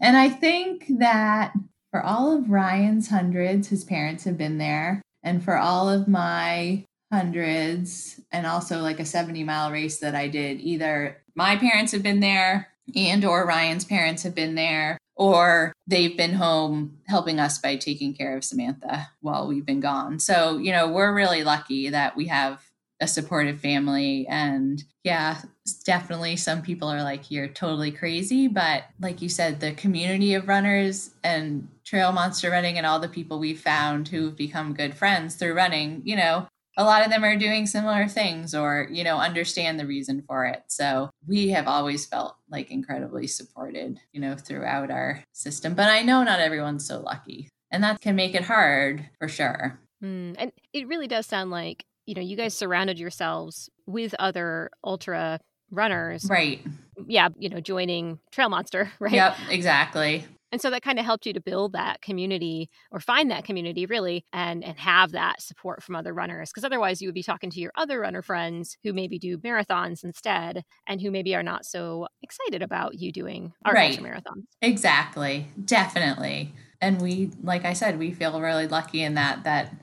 and 0.00 0.16
I 0.16 0.28
think 0.28 0.86
that 1.00 1.52
for 1.90 2.00
all 2.00 2.36
of 2.36 2.48
Ryan's 2.48 3.08
hundreds, 3.08 3.66
his 3.68 3.82
parents 3.82 4.22
have 4.22 4.38
been 4.38 4.58
there. 4.58 5.02
And 5.24 5.42
for 5.42 5.58
all 5.58 5.90
of 5.90 6.06
my 6.06 6.84
hundreds 7.12 8.20
and 8.30 8.46
also 8.46 8.80
like 8.80 9.00
a 9.00 9.04
70 9.04 9.44
mile 9.44 9.70
race 9.70 9.98
that 9.98 10.14
I 10.14 10.28
did, 10.28 10.60
either 10.60 11.18
my 11.34 11.56
parents 11.56 11.92
have 11.92 12.02
been 12.02 12.20
there 12.20 12.68
and 12.94 13.24
or 13.24 13.46
Ryan's 13.46 13.84
parents 13.84 14.22
have 14.22 14.34
been 14.34 14.54
there 14.54 14.98
or 15.16 15.72
they've 15.86 16.16
been 16.16 16.34
home 16.34 16.98
helping 17.06 17.38
us 17.38 17.58
by 17.58 17.76
taking 17.76 18.14
care 18.14 18.36
of 18.36 18.44
Samantha 18.44 19.08
while 19.20 19.46
we've 19.46 19.66
been 19.66 19.80
gone. 19.80 20.18
So, 20.18 20.56
you 20.58 20.72
know, 20.72 20.88
we're 20.88 21.14
really 21.14 21.44
lucky 21.44 21.90
that 21.90 22.16
we 22.16 22.28
have 22.28 22.62
a 23.00 23.06
supportive 23.06 23.60
family. 23.60 24.26
And 24.28 24.82
yeah, 25.04 25.40
definitely 25.84 26.36
some 26.36 26.62
people 26.62 26.88
are 26.88 27.02
like, 27.02 27.30
you're 27.30 27.48
totally 27.48 27.90
crazy. 27.90 28.46
But 28.46 28.84
like 29.00 29.22
you 29.22 29.28
said, 29.28 29.60
the 29.60 29.72
community 29.72 30.34
of 30.34 30.48
runners 30.48 31.10
and 31.24 31.68
trail 31.84 32.12
monster 32.12 32.50
running 32.50 32.76
and 32.76 32.86
all 32.86 33.00
the 33.00 33.08
people 33.08 33.38
we've 33.38 33.60
found 33.60 34.08
who've 34.08 34.36
become 34.36 34.74
good 34.74 34.94
friends 34.94 35.34
through 35.34 35.54
running, 35.54 36.02
you 36.04 36.16
know, 36.16 36.46
a 36.76 36.84
lot 36.84 37.04
of 37.04 37.10
them 37.10 37.24
are 37.24 37.36
doing 37.36 37.66
similar 37.66 38.08
things 38.08 38.54
or 38.54 38.88
you 38.90 39.04
know 39.04 39.18
understand 39.18 39.78
the 39.78 39.86
reason 39.86 40.22
for 40.26 40.46
it. 40.46 40.62
So 40.68 41.10
we 41.26 41.48
have 41.50 41.66
always 41.66 42.06
felt 42.06 42.36
like 42.50 42.70
incredibly 42.70 43.26
supported 43.26 43.98
you 44.12 44.20
know 44.20 44.36
throughout 44.36 44.90
our 44.90 45.22
system 45.32 45.74
but 45.74 45.88
i 45.88 46.02
know 46.02 46.22
not 46.22 46.40
everyone's 46.40 46.86
so 46.86 47.00
lucky 47.00 47.48
and 47.70 47.84
that 47.84 48.00
can 48.00 48.16
make 48.16 48.34
it 48.34 48.42
hard 48.42 49.08
for 49.18 49.28
sure. 49.28 49.78
Mm, 50.02 50.34
and 50.38 50.52
it 50.72 50.88
really 50.88 51.06
does 51.06 51.26
sound 51.26 51.50
like 51.50 51.84
you 52.06 52.14
know 52.14 52.20
you 52.20 52.36
guys 52.36 52.54
surrounded 52.54 52.98
yourselves 52.98 53.70
with 53.86 54.14
other 54.18 54.70
ultra 54.84 55.40
runners. 55.70 56.26
Right. 56.28 56.60
Yeah 57.06 57.28
you 57.38 57.48
know 57.48 57.60
joining 57.60 58.18
trail 58.32 58.48
monster 58.48 58.90
right? 58.98 59.12
Yep 59.12 59.36
exactly 59.50 60.26
and 60.52 60.60
so 60.60 60.70
that 60.70 60.82
kind 60.82 60.98
of 60.98 61.04
helped 61.04 61.26
you 61.26 61.32
to 61.32 61.40
build 61.40 61.72
that 61.72 62.02
community 62.02 62.70
or 62.90 63.00
find 63.00 63.30
that 63.30 63.44
community 63.44 63.86
really 63.86 64.24
and 64.32 64.64
and 64.64 64.78
have 64.78 65.12
that 65.12 65.40
support 65.40 65.82
from 65.82 65.96
other 65.96 66.12
runners 66.12 66.50
because 66.50 66.64
otherwise 66.64 67.00
you 67.00 67.08
would 67.08 67.14
be 67.14 67.22
talking 67.22 67.50
to 67.50 67.60
your 67.60 67.72
other 67.76 68.00
runner 68.00 68.22
friends 68.22 68.76
who 68.82 68.92
maybe 68.92 69.18
do 69.18 69.38
marathons 69.38 70.04
instead 70.04 70.64
and 70.86 71.00
who 71.00 71.10
maybe 71.10 71.34
are 71.34 71.42
not 71.42 71.64
so 71.64 72.06
excited 72.22 72.62
about 72.62 72.94
you 72.94 73.12
doing 73.12 73.52
our 73.64 73.72
right. 73.72 73.98
marathons. 73.98 74.44
Exactly. 74.62 75.48
Definitely. 75.64 76.52
And 76.80 77.00
we 77.00 77.30
like 77.42 77.64
I 77.64 77.72
said 77.72 77.98
we 77.98 78.12
feel 78.12 78.40
really 78.40 78.66
lucky 78.66 79.02
in 79.02 79.14
that 79.14 79.44
that 79.44 79.74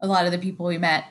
a 0.00 0.06
lot 0.06 0.26
of 0.26 0.32
the 0.32 0.38
people 0.38 0.66
we 0.66 0.78
met 0.78 1.06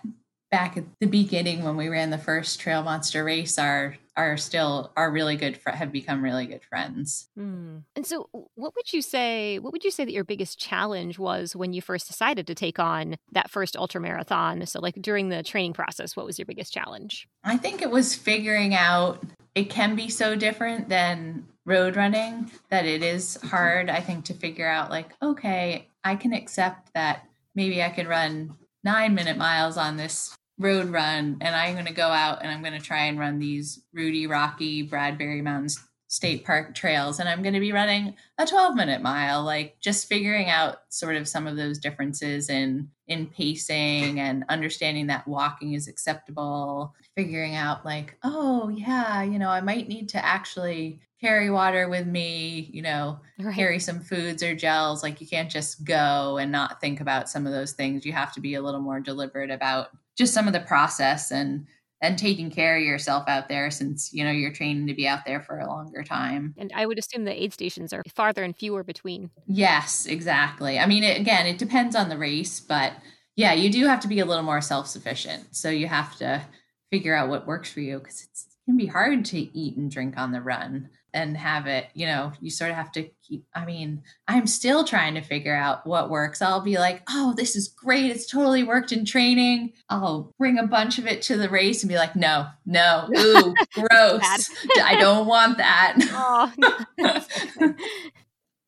back 0.53 0.77
at 0.77 0.83
the 0.99 1.07
beginning 1.07 1.63
when 1.63 1.75
we 1.75 1.89
ran 1.89 2.11
the 2.11 2.17
first 2.19 2.59
trail 2.59 2.83
monster 2.83 3.23
race 3.23 3.57
are 3.57 3.97
are 4.15 4.37
still 4.37 4.91
are 4.95 5.09
really 5.09 5.35
good 5.35 5.57
fr- 5.57 5.71
have 5.71 5.91
become 5.91 6.23
really 6.23 6.45
good 6.45 6.63
friends. 6.63 7.27
Mm. 7.35 7.81
and 7.95 8.05
so 8.05 8.29
what 8.53 8.75
would 8.75 8.93
you 8.93 9.01
say 9.01 9.57
what 9.57 9.73
would 9.73 9.83
you 9.83 9.89
say 9.89 10.05
that 10.05 10.11
your 10.11 10.23
biggest 10.23 10.59
challenge 10.59 11.17
was 11.17 11.55
when 11.55 11.73
you 11.73 11.81
first 11.81 12.05
decided 12.05 12.45
to 12.45 12.53
take 12.53 12.77
on 12.77 13.15
that 13.31 13.49
first 13.49 13.75
ultra 13.75 13.99
marathon 13.99 14.63
so 14.67 14.79
like 14.79 14.93
during 15.01 15.29
the 15.29 15.41
training 15.41 15.73
process 15.73 16.15
what 16.15 16.23
was 16.27 16.37
your 16.37 16.45
biggest 16.45 16.71
challenge? 16.71 17.27
I 17.43 17.57
think 17.57 17.81
it 17.81 17.89
was 17.89 18.13
figuring 18.13 18.75
out 18.75 19.23
it 19.55 19.71
can 19.71 19.95
be 19.95 20.07
so 20.07 20.35
different 20.35 20.87
than 20.87 21.47
road 21.65 21.95
running 21.95 22.51
that 22.69 22.85
it 22.85 23.01
is 23.01 23.41
hard 23.41 23.89
i 23.89 23.99
think 23.99 24.25
to 24.25 24.35
figure 24.35 24.67
out 24.67 24.91
like 24.91 25.15
okay 25.23 25.87
i 26.03 26.15
can 26.15 26.31
accept 26.31 26.93
that 26.93 27.27
maybe 27.55 27.81
i 27.81 27.89
could 27.89 28.07
run 28.07 28.55
nine 28.83 29.15
minute 29.15 29.37
miles 29.37 29.77
on 29.77 29.97
this 29.97 30.35
road 30.59 30.89
run 30.89 31.37
and 31.41 31.55
I'm 31.55 31.73
going 31.73 31.85
to 31.85 31.93
go 31.93 32.07
out 32.07 32.41
and 32.41 32.51
I'm 32.51 32.61
going 32.61 32.79
to 32.79 32.85
try 32.85 33.05
and 33.05 33.19
run 33.19 33.39
these 33.39 33.81
Rudy 33.93 34.27
Rocky 34.27 34.83
Bradbury 34.83 35.41
Mountains 35.41 35.79
State 36.07 36.45
Park 36.45 36.75
trails 36.75 37.19
and 37.19 37.27
I'm 37.27 37.41
going 37.41 37.55
to 37.55 37.59
be 37.59 37.71
running 37.71 38.15
a 38.37 38.45
12 38.45 38.75
minute 38.75 39.01
mile 39.01 39.43
like 39.43 39.79
just 39.79 40.07
figuring 40.07 40.47
out 40.47 40.77
sort 40.89 41.15
of 41.15 41.27
some 41.27 41.47
of 41.47 41.55
those 41.55 41.79
differences 41.79 42.51
in 42.51 42.87
in 43.07 43.25
pacing 43.25 44.19
and 44.19 44.45
understanding 44.47 45.07
that 45.07 45.27
walking 45.27 45.73
is 45.73 45.87
acceptable 45.87 46.93
figuring 47.15 47.55
out 47.55 47.83
like 47.83 48.15
oh 48.23 48.69
yeah 48.69 49.23
you 49.23 49.39
know 49.39 49.49
I 49.49 49.61
might 49.61 49.87
need 49.87 50.07
to 50.09 50.23
actually 50.23 51.01
carry 51.23 51.49
water 51.49 51.87
with 51.87 52.05
me, 52.05 52.69
you 52.73 52.81
know, 52.81 53.17
right. 53.39 53.55
carry 53.55 53.79
some 53.79 54.01
foods 54.01 54.43
or 54.43 54.53
gels. 54.53 55.01
Like 55.01 55.21
you 55.21 55.27
can't 55.27 55.49
just 55.49 55.85
go 55.85 56.37
and 56.37 56.51
not 56.51 56.81
think 56.81 56.99
about 56.99 57.29
some 57.29 57.47
of 57.47 57.53
those 57.53 57.71
things. 57.71 58.05
You 58.05 58.11
have 58.11 58.33
to 58.33 58.41
be 58.41 58.55
a 58.55 58.61
little 58.61 58.81
more 58.81 58.99
deliberate 58.99 59.49
about 59.49 59.87
just 60.17 60.33
some 60.33 60.47
of 60.47 60.53
the 60.53 60.59
process 60.59 61.31
and 61.31 61.65
and 62.01 62.19
taking 62.19 62.51
care 62.51 62.75
of 62.75 62.83
yourself 62.83 63.23
out 63.29 63.47
there 63.47 63.71
since 63.71 64.13
you 64.13 64.23
know 64.23 64.31
you're 64.31 64.51
training 64.51 64.87
to 64.87 64.93
be 64.93 65.07
out 65.07 65.21
there 65.25 65.41
for 65.41 65.59
a 65.59 65.67
longer 65.67 66.03
time. 66.03 66.53
And 66.57 66.71
i 66.75 66.85
would 66.85 66.99
assume 66.99 67.23
the 67.23 67.43
aid 67.43 67.53
stations 67.53 67.93
are 67.93 68.03
farther 68.13 68.43
and 68.43 68.55
fewer 68.55 68.83
between. 68.83 69.29
Yes 69.47 70.05
exactly. 70.05 70.79
I 70.79 70.85
mean 70.85 71.03
it, 71.03 71.19
again 71.19 71.47
it 71.47 71.57
depends 71.57 71.95
on 71.95 72.09
the 72.09 72.17
race 72.17 72.59
but 72.59 72.93
yeah 73.35 73.53
you 73.53 73.71
do 73.71 73.85
have 73.85 74.01
to 74.01 74.07
be 74.07 74.19
a 74.19 74.25
little 74.25 74.43
more 74.43 74.61
self-sufficient. 74.61 75.55
So 75.55 75.69
you 75.69 75.87
have 75.87 76.15
to 76.17 76.43
figure 76.91 77.15
out 77.15 77.29
what 77.29 77.47
works 77.47 77.71
for 77.71 77.79
you 77.79 77.99
because 77.99 78.21
it 78.21 78.29
can 78.65 78.77
be 78.77 78.85
hard 78.85 79.25
to 79.25 79.39
eat 79.57 79.77
and 79.77 79.89
drink 79.89 80.17
on 80.17 80.31
the 80.31 80.41
run 80.41 80.89
and 81.13 81.37
have 81.37 81.67
it 81.67 81.87
you 81.93 82.05
know 82.05 82.31
you 82.41 82.49
sort 82.49 82.71
of 82.71 82.75
have 82.75 82.91
to 82.91 83.09
keep 83.21 83.45
i 83.53 83.65
mean 83.65 84.01
i'm 84.27 84.47
still 84.47 84.83
trying 84.83 85.15
to 85.15 85.21
figure 85.21 85.55
out 85.55 85.85
what 85.85 86.09
works. 86.09 86.41
I'll 86.41 86.61
be 86.61 86.77
like 86.77 87.03
oh 87.09 87.33
this 87.35 87.55
is 87.55 87.67
great. 87.67 88.11
It's 88.11 88.29
totally 88.29 88.63
worked 88.63 88.91
in 88.91 89.05
training. 89.05 89.73
I'll 89.89 90.31
bring 90.37 90.57
a 90.57 90.67
bunch 90.67 90.97
of 90.97 91.07
it 91.07 91.21
to 91.23 91.37
the 91.37 91.49
race 91.49 91.83
and 91.83 91.89
be 91.89 91.95
like 91.95 92.15
no 92.15 92.47
no 92.65 93.09
ooh 93.17 93.53
gross. 93.73 94.49
I 94.81 94.95
don't 94.99 95.27
want 95.27 95.57
that. 95.57 95.97
Oh, 96.15 96.51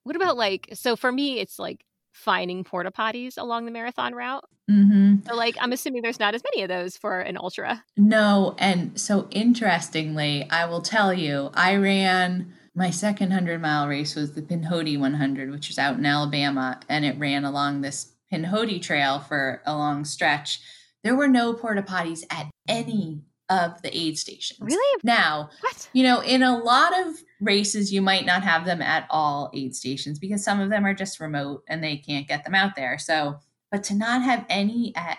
what 0.04 0.16
about 0.16 0.38
like 0.38 0.70
so 0.74 0.96
for 0.96 1.12
me 1.12 1.40
it's 1.40 1.60
like 1.60 1.85
finding 2.16 2.64
porta 2.64 2.92
potties 2.92 3.38
along 3.38 3.66
the 3.66 3.72
marathon 3.72 4.16
route. 4.16 4.46
Mm-hmm. 4.72 5.28
So, 5.28 5.36
like, 5.36 5.56
I'm 5.60 5.74
assuming 5.74 6.02
there's 6.02 6.20
not 6.20 6.34
as 6.34 6.42
many 6.44 6.64
of 6.64 6.70
those 6.70 6.98
for 6.98 7.20
an 7.20 7.38
ultra. 7.38 7.84
No. 7.98 8.56
And 8.58 9.00
so, 9.00 9.28
interestingly, 9.30 10.50
I 10.50 10.66
will 10.66 10.82
tell 10.82 11.14
you, 11.14 11.52
I 11.54 11.76
ran 11.76 12.54
my 12.74 12.90
second 12.90 13.30
100 13.30 13.62
mile 13.62 13.88
race 13.88 14.16
was 14.16 14.34
the 14.34 14.42
Pinhoti 14.42 14.98
100, 14.98 15.52
which 15.52 15.70
is 15.70 15.78
out 15.78 15.98
in 15.98 16.06
Alabama, 16.06 16.80
and 16.90 17.06
it 17.06 17.20
ran 17.20 17.46
along 17.46 17.82
this 17.82 18.14
Pinhoti 18.32 18.82
trail 18.82 19.20
for 19.20 19.62
a 19.66 19.76
long 19.76 20.04
stretch. 20.04 20.60
There 21.04 21.16
were 21.16 21.28
no 21.28 21.54
porta 21.54 21.84
potties 21.84 22.24
at 22.30 22.50
any 22.68 23.22
of 23.50 23.82
the 23.82 23.96
aid 23.96 24.18
stations. 24.18 24.60
Really? 24.60 25.02
Now, 25.04 25.50
what? 25.62 25.90
you 25.94 26.04
know, 26.04 26.22
in 26.22 26.44
a 26.44 26.58
lot 26.58 26.98
of 27.00 27.16
races, 27.40 27.94
you 27.94 28.02
might 28.02 28.26
not 28.26 28.44
have 28.44 28.66
them 28.66 28.82
at 28.82 29.06
all 29.10 29.52
aid 29.54 29.76
stations 29.76 30.20
because 30.20 30.44
some 30.44 30.60
of 30.60 30.70
them 30.70 30.86
are 30.86 30.94
just 30.94 31.20
remote 31.20 31.64
and 31.68 31.84
they 31.84 31.98
can't 31.98 32.28
get 32.28 32.44
them 32.44 32.56
out 32.56 32.76
there. 32.76 32.98
So, 32.98 33.40
but 33.72 33.84
to 33.86 33.96
not 33.96 34.24
have 34.24 34.46
any 34.50 34.94
at 34.96 35.18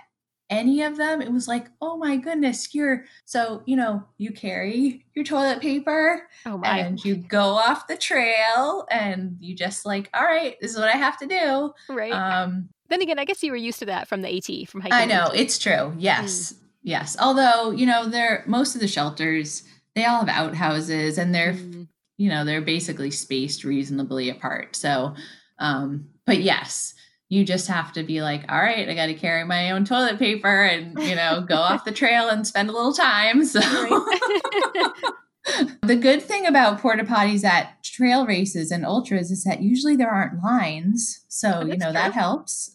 any 0.48 0.82
of 0.82 0.96
them, 0.96 1.20
it 1.20 1.32
was 1.32 1.48
like, 1.48 1.68
oh 1.80 1.96
my 1.96 2.16
goodness, 2.16 2.74
you're 2.74 3.04
so, 3.24 3.62
you 3.66 3.76
know, 3.76 4.04
you 4.18 4.32
carry 4.32 5.04
your 5.14 5.24
toilet 5.24 5.60
paper 5.60 6.28
oh 6.46 6.60
and 6.64 7.04
you 7.04 7.16
go 7.16 7.40
off 7.40 7.88
the 7.88 7.96
trail 7.96 8.86
and 8.90 9.36
you 9.40 9.54
just 9.54 9.84
like, 9.84 10.08
all 10.14 10.24
right, 10.24 10.56
this 10.60 10.72
is 10.72 10.78
what 10.78 10.88
I 10.88 10.96
have 10.96 11.18
to 11.18 11.26
do. 11.26 11.72
Right. 11.92 12.12
Um, 12.12 12.68
then 12.88 13.02
again, 13.02 13.18
I 13.18 13.24
guess 13.24 13.42
you 13.42 13.50
were 13.50 13.56
used 13.56 13.80
to 13.80 13.86
that 13.86 14.06
from 14.06 14.22
the 14.22 14.36
AT, 14.36 14.68
from 14.68 14.80
hiking. 14.80 14.96
I 14.96 15.04
know, 15.04 15.30
it's 15.34 15.58
true. 15.58 15.92
Yes. 15.98 16.52
Mm. 16.52 16.56
Yes. 16.86 17.16
Although, 17.20 17.72
you 17.72 17.84
know, 17.84 18.08
they're 18.08 18.44
most 18.46 18.76
of 18.76 18.80
the 18.80 18.86
shelters, 18.86 19.64
they 19.96 20.04
all 20.04 20.24
have 20.24 20.28
outhouses 20.28 21.18
and 21.18 21.34
they're 21.34 21.54
mm. 21.54 21.88
you 22.16 22.30
know, 22.30 22.44
they're 22.44 22.62
basically 22.62 23.10
spaced 23.10 23.64
reasonably 23.64 24.30
apart. 24.30 24.76
So, 24.76 25.16
um, 25.58 26.06
but 26.26 26.40
yes, 26.40 26.94
you 27.28 27.44
just 27.44 27.66
have 27.66 27.92
to 27.94 28.04
be 28.04 28.22
like, 28.22 28.44
all 28.48 28.60
right, 28.60 28.88
I 28.88 28.94
got 28.94 29.06
to 29.06 29.14
carry 29.14 29.42
my 29.42 29.72
own 29.72 29.84
toilet 29.84 30.20
paper 30.20 30.62
and, 30.62 30.96
you 31.02 31.16
know, 31.16 31.44
go 31.46 31.56
off 31.56 31.84
the 31.84 31.90
trail 31.92 32.28
and 32.28 32.46
spend 32.46 32.70
a 32.70 32.72
little 32.72 32.92
time. 32.92 33.44
So, 33.44 33.60
the 35.82 35.98
good 36.00 36.22
thing 36.22 36.46
about 36.46 36.78
porta 36.78 37.02
potties 37.02 37.42
at 37.42 37.82
trail 37.82 38.26
races 38.26 38.70
and 38.70 38.86
ultras 38.86 39.32
is 39.32 39.42
that 39.42 39.60
usually 39.60 39.96
there 39.96 40.10
aren't 40.10 40.40
lines. 40.40 41.24
So, 41.26 41.62
oh, 41.62 41.66
you 41.66 41.78
know, 41.78 41.86
true. 41.86 41.94
that 41.94 42.12
helps. 42.12 42.70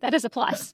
that 0.00 0.14
is 0.14 0.24
a 0.24 0.30
plus 0.30 0.72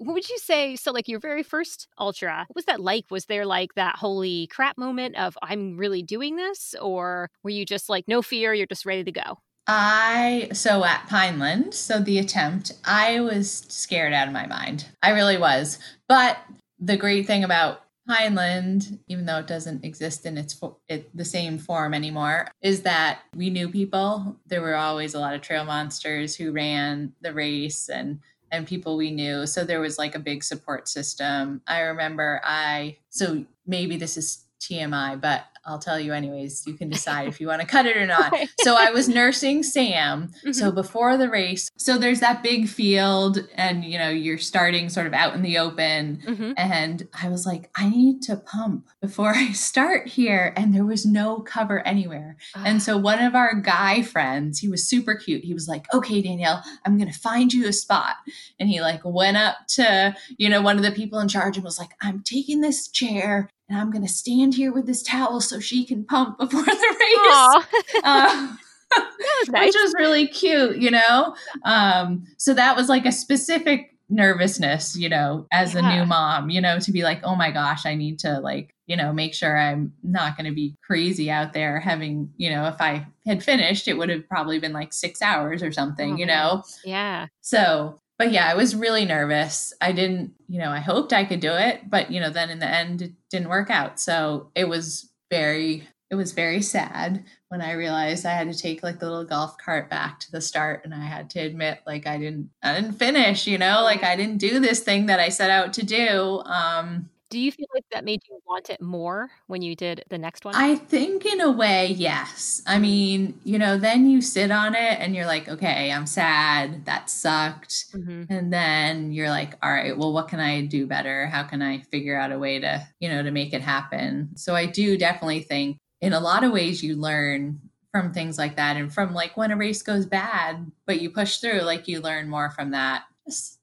what 0.00 0.14
would 0.14 0.28
you 0.28 0.38
say? 0.38 0.76
So, 0.76 0.92
like 0.92 1.08
your 1.08 1.20
very 1.20 1.42
first 1.42 1.86
ultra, 1.98 2.46
what 2.48 2.56
was 2.56 2.64
that 2.64 2.80
like? 2.80 3.04
Was 3.10 3.26
there 3.26 3.44
like 3.44 3.74
that 3.74 3.96
holy 3.96 4.46
crap 4.46 4.78
moment 4.78 5.16
of 5.16 5.36
I'm 5.42 5.76
really 5.76 6.02
doing 6.02 6.36
this? 6.36 6.74
Or 6.80 7.30
were 7.44 7.50
you 7.50 7.66
just 7.66 7.88
like, 7.90 8.08
no 8.08 8.22
fear, 8.22 8.54
you're 8.54 8.66
just 8.66 8.86
ready 8.86 9.04
to 9.04 9.12
go? 9.12 9.38
I, 9.66 10.48
so 10.52 10.84
at 10.84 11.06
Pineland, 11.08 11.74
so 11.74 12.00
the 12.00 12.18
attempt, 12.18 12.72
I 12.84 13.20
was 13.20 13.66
scared 13.68 14.12
out 14.12 14.26
of 14.26 14.32
my 14.32 14.46
mind. 14.46 14.86
I 15.02 15.10
really 15.10 15.36
was. 15.36 15.78
But 16.08 16.38
the 16.78 16.96
great 16.96 17.26
thing 17.26 17.44
about 17.44 17.82
Pineland, 18.08 18.98
even 19.06 19.26
though 19.26 19.38
it 19.38 19.46
doesn't 19.46 19.84
exist 19.84 20.24
in 20.24 20.38
its 20.38 20.58
it, 20.88 21.14
the 21.16 21.26
same 21.26 21.58
form 21.58 21.92
anymore, 21.92 22.48
is 22.62 22.82
that 22.82 23.20
we 23.36 23.50
knew 23.50 23.68
people. 23.68 24.40
There 24.46 24.62
were 24.62 24.74
always 24.74 25.14
a 25.14 25.20
lot 25.20 25.34
of 25.34 25.42
trail 25.42 25.64
monsters 25.64 26.34
who 26.34 26.52
ran 26.52 27.12
the 27.20 27.34
race 27.34 27.88
and 27.90 28.20
and 28.50 28.66
people 28.66 28.96
we 28.96 29.10
knew. 29.10 29.46
So 29.46 29.64
there 29.64 29.80
was 29.80 29.98
like 29.98 30.14
a 30.14 30.18
big 30.18 30.42
support 30.44 30.88
system. 30.88 31.62
I 31.66 31.80
remember 31.80 32.40
I 32.44 32.98
so 33.08 33.44
maybe 33.66 33.96
this 33.96 34.16
is 34.16 34.44
TMI, 34.60 35.20
but 35.20 35.44
I'll 35.64 35.78
tell 35.78 36.00
you 36.00 36.12
anyways. 36.12 36.66
You 36.66 36.74
can 36.74 36.88
decide 36.90 37.28
if 37.28 37.40
you 37.40 37.46
want 37.46 37.60
to 37.60 37.66
cut 37.66 37.86
it 37.86 37.96
or 37.96 38.06
not. 38.06 38.34
So 38.60 38.76
I 38.78 38.90
was 38.90 39.08
nursing 39.08 39.62
Sam. 39.62 40.28
Mm-hmm. 40.28 40.52
So 40.52 40.72
before 40.72 41.16
the 41.16 41.28
race, 41.28 41.70
so 41.76 41.98
there's 41.98 42.20
that 42.20 42.42
big 42.42 42.68
field, 42.68 43.46
and 43.54 43.84
you 43.84 43.98
know 43.98 44.08
you're 44.08 44.38
starting 44.38 44.88
sort 44.88 45.06
of 45.06 45.12
out 45.12 45.34
in 45.34 45.42
the 45.42 45.58
open, 45.58 46.22
mm-hmm. 46.26 46.52
and 46.56 47.08
I 47.20 47.28
was 47.28 47.46
like, 47.46 47.70
I 47.74 47.88
need 47.88 48.22
to 48.22 48.36
pump 48.36 48.88
before 49.00 49.30
I 49.34 49.52
start 49.52 50.08
here, 50.08 50.52
and 50.56 50.74
there 50.74 50.84
was 50.84 51.06
no 51.06 51.40
cover 51.40 51.86
anywhere. 51.86 52.36
And 52.54 52.82
so 52.82 52.96
one 52.96 53.22
of 53.22 53.34
our 53.34 53.54
guy 53.54 54.02
friends, 54.02 54.58
he 54.58 54.68
was 54.68 54.88
super 54.88 55.14
cute. 55.14 55.44
He 55.44 55.54
was 55.54 55.68
like, 55.68 55.86
Okay, 55.92 56.20
Danielle, 56.22 56.62
I'm 56.84 56.98
gonna 56.98 57.12
find 57.12 57.52
you 57.52 57.68
a 57.68 57.72
spot, 57.72 58.16
and 58.58 58.68
he 58.68 58.80
like 58.80 59.00
went 59.04 59.36
up 59.36 59.56
to 59.68 60.14
you 60.36 60.48
know 60.48 60.62
one 60.62 60.76
of 60.76 60.82
the 60.82 60.92
people 60.92 61.18
in 61.18 61.28
charge 61.28 61.56
and 61.56 61.64
was 61.64 61.78
like, 61.78 61.90
I'm 62.00 62.22
taking 62.22 62.60
this 62.60 62.88
chair 62.88 63.48
and 63.70 63.78
I'm 63.78 63.92
going 63.92 64.04
to 64.04 64.12
stand 64.12 64.54
here 64.54 64.72
with 64.72 64.86
this 64.86 65.02
towel 65.02 65.40
so 65.50 65.60
she 65.60 65.84
can 65.84 66.04
pump 66.04 66.38
before 66.38 66.64
the 66.64 66.70
race. 67.00 68.00
uh, 68.04 68.56
was 68.96 69.48
nice. 69.48 69.66
Which 69.66 69.82
was 69.82 69.94
really 69.98 70.26
cute, 70.26 70.78
you 70.78 70.90
know? 70.90 71.34
Um, 71.64 72.24
so 72.38 72.54
that 72.54 72.76
was 72.76 72.88
like 72.88 73.06
a 73.06 73.12
specific 73.12 73.96
nervousness, 74.08 74.96
you 74.96 75.08
know, 75.08 75.46
as 75.52 75.74
yeah. 75.74 75.80
a 75.80 75.96
new 75.96 76.06
mom, 76.06 76.50
you 76.50 76.60
know, 76.60 76.78
to 76.80 76.92
be 76.92 77.02
like, 77.02 77.20
oh 77.22 77.36
my 77.36 77.50
gosh, 77.50 77.86
I 77.86 77.94
need 77.94 78.18
to 78.20 78.40
like, 78.40 78.74
you 78.86 78.96
know, 78.96 79.12
make 79.12 79.34
sure 79.34 79.56
I'm 79.56 79.92
not 80.02 80.36
going 80.36 80.46
to 80.46 80.54
be 80.54 80.76
crazy 80.84 81.30
out 81.30 81.52
there 81.52 81.78
having, 81.78 82.32
you 82.36 82.50
know, 82.50 82.66
if 82.66 82.80
I 82.80 83.06
had 83.24 83.42
finished, 83.42 83.86
it 83.86 83.94
would 83.94 84.08
have 84.08 84.28
probably 84.28 84.58
been 84.58 84.72
like 84.72 84.92
six 84.92 85.22
hours 85.22 85.62
or 85.62 85.70
something, 85.70 86.14
oh, 86.14 86.16
you 86.16 86.26
know? 86.26 86.62
Yeah. 86.84 87.28
So 87.40 88.00
but 88.20 88.32
yeah, 88.32 88.46
I 88.46 88.54
was 88.54 88.76
really 88.76 89.06
nervous. 89.06 89.72
I 89.80 89.92
didn't, 89.92 90.34
you 90.46 90.58
know, 90.58 90.70
I 90.70 90.80
hoped 90.80 91.14
I 91.14 91.24
could 91.24 91.40
do 91.40 91.54
it, 91.54 91.88
but 91.88 92.10
you 92.10 92.20
know, 92.20 92.28
then 92.28 92.50
in 92.50 92.58
the 92.58 92.68
end 92.68 93.00
it 93.00 93.12
didn't 93.30 93.48
work 93.48 93.70
out. 93.70 93.98
So 93.98 94.50
it 94.54 94.68
was 94.68 95.09
very 95.30 95.88
it 96.10 96.16
was 96.16 96.32
very 96.32 96.60
sad 96.60 97.24
when 97.48 97.60
I 97.60 97.72
realized 97.72 98.26
I 98.26 98.32
had 98.32 98.52
to 98.52 98.58
take 98.58 98.82
like 98.82 98.98
the 98.98 99.08
little 99.08 99.24
golf 99.24 99.56
cart 99.58 99.88
back 99.88 100.18
to 100.20 100.32
the 100.32 100.40
start 100.40 100.84
and 100.84 100.92
I 100.92 101.04
had 101.04 101.30
to 101.30 101.38
admit 101.38 101.78
like 101.86 102.06
I 102.06 102.18
didn't 102.18 102.50
I 102.62 102.74
didn't 102.74 102.94
finish, 102.94 103.46
you 103.46 103.58
know, 103.58 103.82
like 103.84 104.02
I 104.02 104.16
didn't 104.16 104.38
do 104.38 104.58
this 104.58 104.80
thing 104.80 105.06
that 105.06 105.20
I 105.20 105.28
set 105.28 105.50
out 105.50 105.72
to 105.74 105.86
do. 105.86 106.42
Um 106.44 107.09
do 107.30 107.38
you 107.38 107.52
feel 107.52 107.68
like 107.72 107.84
that 107.92 108.04
made 108.04 108.22
you 108.28 108.40
want 108.44 108.70
it 108.70 108.80
more 108.80 109.30
when 109.46 109.62
you 109.62 109.76
did 109.76 110.04
the 110.10 110.18
next 110.18 110.44
one? 110.44 110.54
I 110.56 110.74
think 110.74 111.24
in 111.24 111.40
a 111.40 111.50
way, 111.50 111.86
yes. 111.86 112.60
I 112.66 112.78
mean, 112.78 113.38
you 113.44 113.56
know, 113.58 113.78
then 113.78 114.10
you 114.10 114.20
sit 114.20 114.50
on 114.50 114.74
it 114.74 114.98
and 114.98 115.14
you're 115.14 115.26
like, 115.26 115.48
okay, 115.48 115.92
I'm 115.92 116.06
sad. 116.06 116.84
That 116.86 117.08
sucked. 117.08 117.92
Mm-hmm. 117.94 118.24
And 118.30 118.52
then 118.52 119.12
you're 119.12 119.30
like, 119.30 119.54
all 119.62 119.72
right, 119.72 119.96
well, 119.96 120.12
what 120.12 120.26
can 120.28 120.40
I 120.40 120.66
do 120.66 120.86
better? 120.86 121.26
How 121.26 121.44
can 121.44 121.62
I 121.62 121.78
figure 121.78 122.18
out 122.18 122.32
a 122.32 122.38
way 122.38 122.58
to, 122.58 122.86
you 122.98 123.08
know, 123.08 123.22
to 123.22 123.30
make 123.30 123.54
it 123.54 123.62
happen? 123.62 124.30
So 124.36 124.56
I 124.56 124.66
do 124.66 124.98
definitely 124.98 125.42
think 125.42 125.78
in 126.00 126.12
a 126.12 126.20
lot 126.20 126.42
of 126.42 126.50
ways 126.50 126.82
you 126.82 126.96
learn 126.96 127.60
from 127.92 128.12
things 128.12 128.38
like 128.38 128.56
that 128.56 128.76
and 128.76 128.92
from 128.92 129.14
like 129.14 129.36
when 129.36 129.52
a 129.52 129.56
race 129.56 129.82
goes 129.82 130.04
bad, 130.04 130.70
but 130.86 131.00
you 131.00 131.10
push 131.10 131.38
through, 131.38 131.60
like 131.60 131.86
you 131.86 132.00
learn 132.00 132.28
more 132.28 132.50
from 132.50 132.72
that 132.72 133.04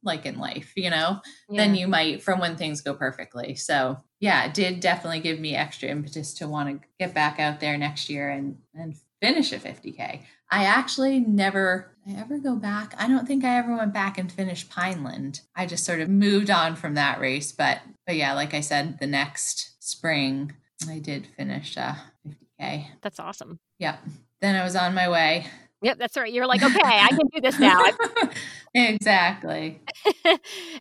like 0.03 0.25
in 0.25 0.39
life, 0.39 0.73
you 0.75 0.89
know, 0.89 1.21
yeah. 1.49 1.62
than 1.62 1.75
you 1.75 1.88
might 1.88 2.21
from 2.21 2.39
when 2.39 2.56
things 2.56 2.82
go 2.82 2.93
perfectly. 2.93 3.56
So 3.56 3.97
yeah, 4.19 4.45
it 4.45 4.53
did 4.53 4.80
definitely 4.80 5.19
give 5.19 5.39
me 5.39 5.56
extra 5.56 5.89
impetus 5.89 6.34
to 6.36 6.47
want 6.47 6.82
to 6.82 6.88
get 6.99 7.13
back 7.13 7.39
out 7.39 7.60
there 7.60 7.77
next 7.77 8.10
year 8.10 8.30
and 8.30 8.58
and 8.73 8.95
finish 9.21 9.51
a 9.51 9.58
50k. 9.58 10.21
I 10.49 10.63
actually 10.65 11.19
never 11.19 11.91
I 12.08 12.19
ever 12.19 12.39
go 12.39 12.56
back. 12.56 12.93
I 12.97 13.08
don't 13.08 13.27
think 13.27 13.43
I 13.43 13.58
ever 13.58 13.75
went 13.75 13.93
back 13.93 14.17
and 14.17 14.32
finished 14.32 14.69
Pineland. 14.69 15.41
I 15.56 15.65
just 15.65 15.86
sort 15.86 15.99
of 15.99 16.10
moved 16.10 16.49
on 16.49 16.75
from 16.75 16.95
that 16.95 17.19
race, 17.19 17.51
but 17.51 17.80
but 18.06 18.15
yeah, 18.15 18.34
like 18.34 18.53
I 18.53 18.62
said, 18.62 18.99
the 18.99 19.08
next 19.08 19.75
spring 19.80 20.53
I 20.89 20.99
did 20.99 21.27
finish 21.27 21.77
uh 21.77 21.95
50k. 22.27 22.88
That's 23.01 23.19
awesome. 23.19 23.60
Yeah. 23.80 23.97
Then 24.41 24.56
I 24.56 24.63
was 24.63 24.75
on 24.75 24.93
my 24.93 25.10
way 25.10 25.47
Yep, 25.81 25.97
that's 25.99 26.17
right. 26.17 26.31
You're 26.31 26.47
like, 26.47 26.63
okay, 26.63 26.79
I 26.83 27.09
can 27.09 27.27
do 27.33 27.41
this 27.41 27.59
now. 27.59 27.83
exactly. 28.73 29.79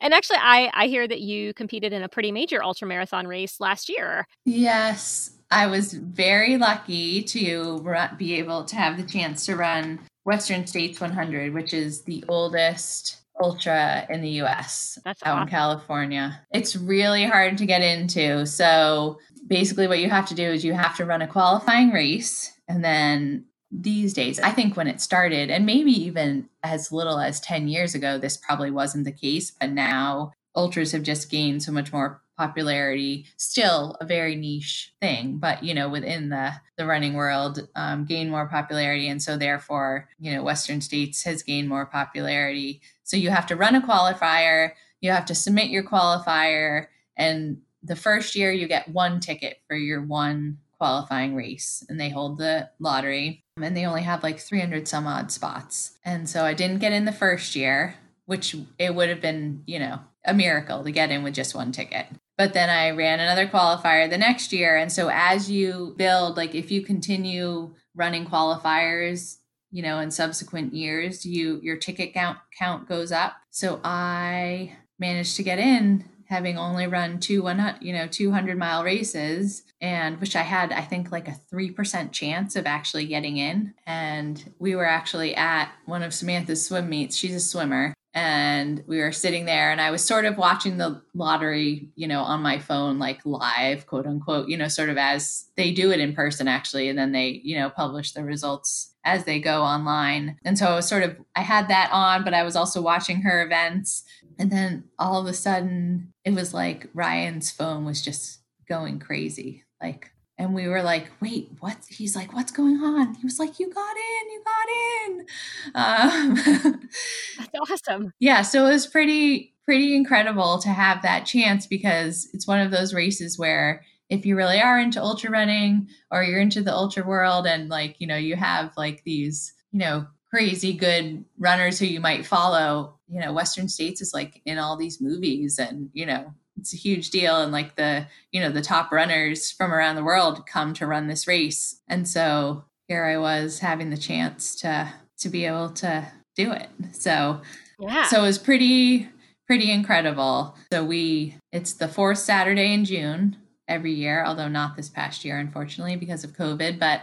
and 0.00 0.14
actually, 0.14 0.38
I 0.40 0.70
I 0.72 0.87
hear 0.87 1.06
that 1.06 1.20
you 1.20 1.52
competed 1.54 1.92
in 1.92 2.02
a 2.02 2.09
pretty 2.09 2.32
major 2.32 2.62
ultra 2.62 2.88
marathon 2.88 3.26
race 3.26 3.61
last 3.61 3.88
year. 3.88 4.26
Yes, 4.44 5.37
I 5.50 5.66
was 5.66 5.92
very 5.92 6.56
lucky 6.56 7.22
to 7.24 7.78
run, 7.82 8.16
be 8.16 8.35
able 8.35 8.64
to 8.64 8.76
have 8.76 8.96
the 8.96 9.04
chance 9.04 9.46
to 9.46 9.56
run 9.56 10.00
Western 10.24 10.66
States 10.66 11.00
100, 11.00 11.52
which 11.52 11.74
is 11.74 12.02
the 12.02 12.24
oldest 12.28 13.18
ultra 13.40 14.06
in 14.09 14.22
the 14.22 14.30
US 14.42 14.98
That's 15.04 15.22
out 15.22 15.35
awesome. 15.35 15.42
in 15.42 15.48
California. 15.48 16.40
It's 16.52 16.74
really 16.74 17.24
hard 17.24 17.59
to 17.59 17.66
get 17.66 17.82
into. 17.82 18.46
So 18.46 19.18
basically 19.46 19.87
what 19.87 20.00
you 20.00 20.11
have 20.11 20.26
to 20.28 20.35
do 20.35 20.50
is 20.50 20.64
you 20.64 20.72
have 20.72 20.96
to 20.96 21.04
run 21.04 21.22
a 21.22 21.26
qualifying 21.26 21.90
race 21.90 22.52
and 22.68 22.82
then 22.82 23.44
these 23.70 24.12
days. 24.12 24.38
I 24.40 24.50
think 24.50 24.76
when 24.76 24.87
it 24.87 25.00
started, 25.00 25.50
and 25.50 25.66
maybe 25.66 25.90
even 25.90 26.48
as 26.62 26.92
little 26.92 27.18
as 27.18 27.40
10 27.40 27.68
years 27.68 27.94
ago, 27.94 28.18
this 28.18 28.37
probably 28.37 28.70
wasn't 28.70 29.05
the 29.05 29.12
case, 29.12 29.50
but 29.50 29.70
now 29.70 30.33
ultras 30.57 30.92
have 30.92 31.02
just 31.02 31.31
gained 31.31 31.62
so 31.62 31.70
much 31.70 31.92
more 31.92 32.22
popularity 32.37 33.26
still 33.37 33.96
a 34.00 34.05
very 34.05 34.37
niche 34.37 34.92
thing 35.00 35.38
but 35.38 35.62
you 35.62 35.72
know 35.72 35.88
within 35.88 36.29
the 36.29 36.52
the 36.76 36.85
running 36.85 37.14
world 37.14 37.66
um, 37.76 38.05
gain 38.05 38.29
more 38.29 38.46
popularity 38.46 39.09
and 39.09 39.22
so 39.22 39.38
therefore 39.38 40.09
you 40.18 40.33
know 40.33 40.42
western 40.42 40.81
states 40.81 41.22
has 41.22 41.42
gained 41.42 41.68
more 41.68 41.87
popularity 41.87 42.81
so 43.05 43.16
you 43.16 43.31
have 43.31 43.46
to 43.46 43.57
run 43.57 43.74
a 43.74 43.81
qualifier 43.81 44.72
you 45.00 45.11
have 45.11 45.24
to 45.24 45.35
submit 45.35 45.70
your 45.70 45.83
qualifier 45.83 46.87
and 47.16 47.59
the 47.83 47.96
first 47.96 48.35
year 48.35 48.52
you 48.52 48.68
get 48.68 48.88
one 48.88 49.18
ticket 49.18 49.61
for 49.66 49.76
your 49.76 50.02
one 50.02 50.59
qualifying 50.79 51.35
race 51.35 51.83
and 51.88 51.98
they 51.98 52.11
hold 52.11 52.37
the 52.37 52.68
lottery 52.79 53.45
and 53.62 53.77
they 53.77 53.87
only 53.87 54.03
have 54.03 54.23
like 54.23 54.38
300 54.38 54.87
some 54.87 55.07
odd 55.07 55.33
spots. 55.33 55.99
And 56.05 56.29
so 56.29 56.45
I 56.45 56.55
didn't 56.55 56.79
get 56.79 56.92
in 56.92 57.05
the 57.05 57.12
first 57.12 57.57
year, 57.57 57.95
which 58.27 58.55
it 58.79 58.95
would 58.95 59.09
have 59.09 59.21
been, 59.21 59.62
you 59.66 59.79
know, 59.79 60.01
a 60.25 60.35
miracle 60.35 60.85
to 60.85 60.92
get 60.92 61.11
in 61.11 61.23
with 61.23 61.35
just 61.35 61.55
one 61.55 61.73
ticket. 61.73 62.07
But 62.37 62.53
then 62.53 62.69
I 62.69 62.90
ran 62.90 63.21
another 63.21 63.47
qualifier 63.47 64.11
the 64.11 64.19
next 64.19 64.53
year. 64.53 64.77
And 64.77 64.92
so 64.92 65.09
as 65.11 65.51
you 65.51 65.95
build, 65.97 66.37
like 66.37 66.55
if 66.55 66.71
you 66.71 66.83
continue 66.83 67.75
running 67.95 68.27
qualifiers, 68.27 69.38
you 69.71 69.83
know, 69.83 70.01
in 70.01 70.11
subsequent 70.11 70.75
years, 70.75 71.25
you 71.25 71.59
your 71.62 71.77
ticket 71.77 72.12
count 72.12 72.38
count 72.59 72.88
goes 72.88 73.11
up. 73.11 73.37
So 73.51 73.81
I 73.83 74.77
managed 74.99 75.37
to 75.37 75.42
get 75.42 75.59
in 75.59 76.05
having 76.28 76.58
only 76.58 76.86
run 76.86 77.18
two 77.20 77.42
one 77.42 77.76
you 77.80 77.92
know 77.92 78.06
200 78.06 78.58
mile 78.58 78.84
races 78.84 79.62
and 79.80 80.20
which 80.20 80.36
i 80.36 80.42
had 80.42 80.72
i 80.72 80.80
think 80.80 81.12
like 81.12 81.28
a 81.28 81.36
3% 81.52 82.12
chance 82.12 82.56
of 82.56 82.66
actually 82.66 83.06
getting 83.06 83.36
in. 83.36 83.74
And 83.86 84.52
we 84.58 84.74
were 84.74 84.86
actually 84.86 85.34
at 85.34 85.70
one 85.86 86.02
of 86.02 86.14
samantha's 86.14 86.64
swim 86.64 86.88
meets. 86.88 87.16
She's 87.16 87.34
a 87.34 87.40
swimmer. 87.40 87.94
And 88.14 88.82
we 88.86 89.00
were 89.00 89.12
sitting 89.12 89.44
there 89.44 89.70
and 89.70 89.80
i 89.80 89.90
was 89.90 90.02
sort 90.02 90.24
of 90.24 90.38
watching 90.38 90.78
the 90.78 91.02
lottery 91.14 91.90
you 91.96 92.08
know 92.08 92.22
on 92.22 92.40
my 92.40 92.58
phone 92.58 92.98
like 92.98 93.20
live 93.26 93.86
quote 93.86 94.06
unquote 94.06 94.48
you 94.48 94.56
know 94.56 94.68
sort 94.68 94.88
of 94.88 94.96
as 94.96 95.48
they 95.56 95.70
do 95.70 95.92
it 95.92 96.00
in 96.00 96.14
person 96.14 96.48
actually 96.48 96.88
and 96.88 96.98
then 96.98 97.12
they 97.12 97.42
you 97.44 97.58
know 97.58 97.68
publish 97.68 98.12
the 98.12 98.24
results 98.24 98.94
as 99.06 99.24
they 99.24 99.38
go 99.38 99.62
online. 99.62 100.36
And 100.44 100.58
so 100.58 100.66
i 100.66 100.74
was 100.74 100.88
sort 100.88 101.02
of 101.02 101.16
i 101.36 101.40
had 101.40 101.68
that 101.68 101.90
on 101.92 102.24
but 102.24 102.34
i 102.34 102.42
was 102.42 102.56
also 102.56 102.80
watching 102.80 103.22
her 103.22 103.44
events 103.44 104.04
and 104.38 104.51
then 104.51 104.85
all 104.99 105.20
of 105.20 105.27
a 105.27 105.35
sudden, 105.35 106.12
it 106.25 106.35
was 106.35 106.53
like 106.53 106.88
Ryan's 106.94 107.51
phone 107.51 107.85
was 107.85 108.03
just 108.03 108.40
going 108.68 108.99
crazy. 108.99 109.64
Like, 109.81 110.11
and 110.38 110.55
we 110.55 110.68
were 110.68 110.83
like, 110.83 111.09
wait, 111.20 111.51
what? 111.61 111.79
He's 111.88 112.14
like, 112.14 112.35
what's 112.35 112.53
going 112.53 112.77
on? 112.77 113.14
He 113.14 113.25
was 113.25 113.38
like, 113.38 113.59
you 113.59 113.72
got 113.72 113.96
in, 113.96 114.31
you 114.31 114.42
got 114.44 114.68
in. 115.07 115.27
Um, 115.75 116.81
That's 117.38 117.88
awesome. 117.88 118.12
Yeah. 118.18 118.42
So 118.42 118.66
it 118.66 118.72
was 118.72 118.87
pretty, 118.87 119.55
pretty 119.64 119.96
incredible 119.96 120.59
to 120.59 120.68
have 120.68 121.03
that 121.03 121.25
chance 121.25 121.66
because 121.66 122.29
it's 122.35 122.46
one 122.46 122.61
of 122.61 122.70
those 122.70 122.92
races 122.92 123.38
where 123.38 123.83
if 124.11 124.27
you 124.27 124.37
really 124.37 124.61
are 124.61 124.79
into 124.79 125.03
ultra 125.03 125.31
running 125.31 125.88
or 126.11 126.22
you're 126.22 126.40
into 126.40 126.62
the 126.62 126.72
ultra 126.72 127.05
world 127.05 127.46
and 127.46 127.68
like, 127.70 127.96
you 127.99 128.07
know, 128.07 128.16
you 128.16 128.37
have 128.37 128.72
like 128.77 129.03
these, 129.05 129.55
you 129.72 129.79
know, 129.79 130.07
crazy 130.37 130.75
good 130.75 131.25
runners 131.38 131.79
who 131.79 131.87
you 131.87 131.99
might 131.99 132.27
follow. 132.27 132.99
You 133.09 133.20
know 133.20 133.33
western 133.33 133.68
states 133.68 134.03
is 134.03 134.12
like 134.12 134.42
in 134.44 134.59
all 134.59 134.77
these 134.77 135.01
movies 135.01 135.59
and 135.59 135.88
you 135.94 136.05
know 136.05 136.35
it's 136.59 136.75
a 136.75 136.77
huge 136.77 137.09
deal. 137.09 137.40
And 137.40 137.53
like 137.53 137.77
the 137.77 138.07
you 138.33 138.40
know 138.42 138.51
the 138.51 138.61
top 138.61 138.92
runners 138.92 139.51
from 139.51 139.72
around 139.72 139.96
the 139.96 140.05
world 140.05 140.46
come 140.46 140.75
to 140.75 140.87
run 140.87 141.07
this 141.07 141.27
race. 141.27 141.81
And 141.88 142.07
so 142.07 142.64
here 142.87 143.05
i 143.05 143.16
was 143.16 143.61
having 143.61 143.88
the 143.88 143.96
chance 143.96 144.55
to 144.57 144.92
to 145.20 145.29
be 145.31 145.46
able 145.46 145.70
to 145.70 146.07
do 146.35 146.53
it. 146.53 146.68
So 146.92 147.40
yeah. 147.81 148.05
so 148.09 148.18
it 148.18 148.27
was 148.27 148.38
pretty 148.38 149.09
pretty 149.46 149.70
incredible. 149.70 150.55
So 150.70 150.85
we 150.85 151.38
it's 151.51 151.72
the 151.72 151.88
fourth 151.88 152.18
saturday 152.18 152.75
in 152.75 152.85
june 152.85 153.38
every 153.68 153.92
year, 153.92 154.24
although 154.24 154.48
not 154.48 154.76
this 154.76 154.88
past 154.88 155.24
year, 155.24 155.38
unfortunately, 155.38 155.96
because 155.96 156.24
of 156.24 156.37
COVID. 156.37 156.79
But 156.79 157.02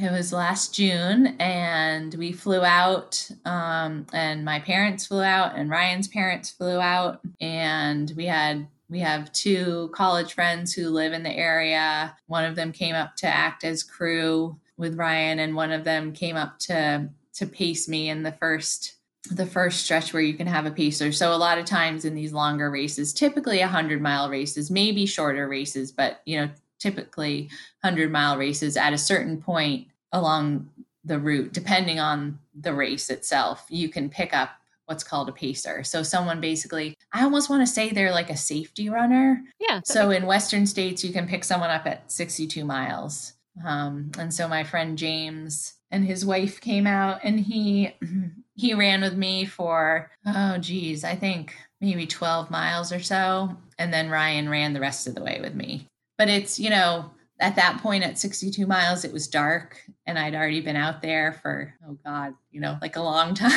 it 0.00 0.10
was 0.10 0.32
last 0.32 0.74
June, 0.74 1.36
and 1.38 2.14
we 2.14 2.32
flew 2.32 2.62
out, 2.62 3.30
um, 3.44 4.06
and 4.12 4.44
my 4.44 4.60
parents 4.60 5.06
flew 5.06 5.22
out, 5.22 5.56
and 5.56 5.70
Ryan's 5.70 6.08
parents 6.08 6.50
flew 6.50 6.78
out, 6.80 7.20
and 7.40 8.12
we 8.16 8.26
had 8.26 8.66
we 8.90 9.00
have 9.00 9.32
two 9.32 9.90
college 9.94 10.34
friends 10.34 10.72
who 10.72 10.90
live 10.90 11.12
in 11.12 11.22
the 11.22 11.36
area. 11.36 12.16
One 12.26 12.44
of 12.44 12.54
them 12.54 12.70
came 12.70 12.94
up 12.94 13.16
to 13.16 13.26
act 13.26 13.64
as 13.64 13.82
crew 13.82 14.56
with 14.76 14.96
Ryan, 14.96 15.38
and 15.38 15.54
one 15.54 15.72
of 15.72 15.84
them 15.84 16.12
came 16.12 16.36
up 16.36 16.58
to 16.60 17.08
to 17.34 17.46
pace 17.46 17.88
me 17.88 18.08
in 18.08 18.22
the 18.22 18.32
first 18.32 18.94
the 19.30 19.46
first 19.46 19.82
stretch 19.84 20.12
where 20.12 20.22
you 20.22 20.34
can 20.34 20.46
have 20.46 20.66
a 20.66 20.70
pacer. 20.70 21.10
So 21.12 21.34
a 21.34 21.36
lot 21.36 21.58
of 21.58 21.64
times 21.64 22.04
in 22.04 22.14
these 22.14 22.32
longer 22.32 22.70
races, 22.70 23.12
typically 23.12 23.60
100 23.60 24.02
mile 24.02 24.28
races, 24.28 24.70
maybe 24.70 25.06
shorter 25.06 25.48
races, 25.48 25.92
but 25.92 26.20
you 26.26 26.38
know, 26.38 26.50
typically 26.78 27.48
100 27.80 28.12
mile 28.12 28.36
races 28.36 28.76
at 28.76 28.92
a 28.92 28.98
certain 28.98 29.40
point 29.40 29.88
along 30.12 30.68
the 31.04 31.18
route 31.18 31.52
depending 31.52 32.00
on 32.00 32.38
the 32.54 32.74
race 32.74 33.10
itself, 33.10 33.66
you 33.68 33.88
can 33.88 34.08
pick 34.08 34.34
up 34.34 34.50
what's 34.86 35.04
called 35.04 35.28
a 35.28 35.32
pacer. 35.32 35.82
So 35.82 36.02
someone 36.02 36.40
basically, 36.40 36.94
I 37.12 37.24
almost 37.24 37.48
want 37.48 37.66
to 37.66 37.72
say 37.72 37.90
they're 37.90 38.12
like 38.12 38.30
a 38.30 38.36
safety 38.36 38.90
runner. 38.90 39.42
Yeah. 39.58 39.80
So 39.84 40.10
in 40.10 40.26
Western 40.26 40.66
states, 40.66 41.02
you 41.02 41.12
can 41.12 41.26
pick 41.26 41.44
someone 41.44 41.70
up 41.70 41.86
at 41.86 42.10
62 42.12 42.64
miles. 42.64 43.32
Um, 43.64 44.10
and 44.18 44.32
so 44.32 44.46
my 44.46 44.64
friend 44.64 44.98
James 44.98 45.74
and 45.90 46.04
his 46.04 46.26
wife 46.26 46.60
came 46.60 46.86
out 46.86 47.20
and 47.22 47.40
he 47.40 47.94
he 48.54 48.74
ran 48.74 49.00
with 49.00 49.14
me 49.14 49.44
for 49.44 50.10
oh 50.26 50.58
geez 50.58 51.04
i 51.04 51.14
think 51.14 51.54
maybe 51.80 52.06
12 52.06 52.50
miles 52.50 52.92
or 52.92 53.00
so. 53.00 53.56
And 53.78 53.92
then 53.92 54.08
ryan 54.08 54.48
ran 54.48 54.72
the 54.72 54.80
rest 54.80 55.06
of 55.06 55.14
the 55.14 55.22
way 55.22 55.38
with 55.40 55.54
me. 55.54 55.86
But 56.16 56.28
it's 56.28 56.58
you 56.58 56.70
know 56.70 57.10
at 57.40 57.56
that 57.56 57.80
point 57.82 58.04
at 58.04 58.18
62 58.18 58.64
miles 58.66 59.04
it 59.04 59.12
was 59.12 59.26
dark 59.26 59.80
and 60.06 60.16
i'd 60.16 60.36
already 60.36 60.60
been 60.60 60.76
out 60.76 61.02
there 61.02 61.32
for 61.42 61.74
oh 61.84 61.98
god 62.04 62.32
you 62.52 62.60
know 62.60 62.78
like 62.80 62.96
a 62.96 63.02
long 63.02 63.34
time. 63.34 63.50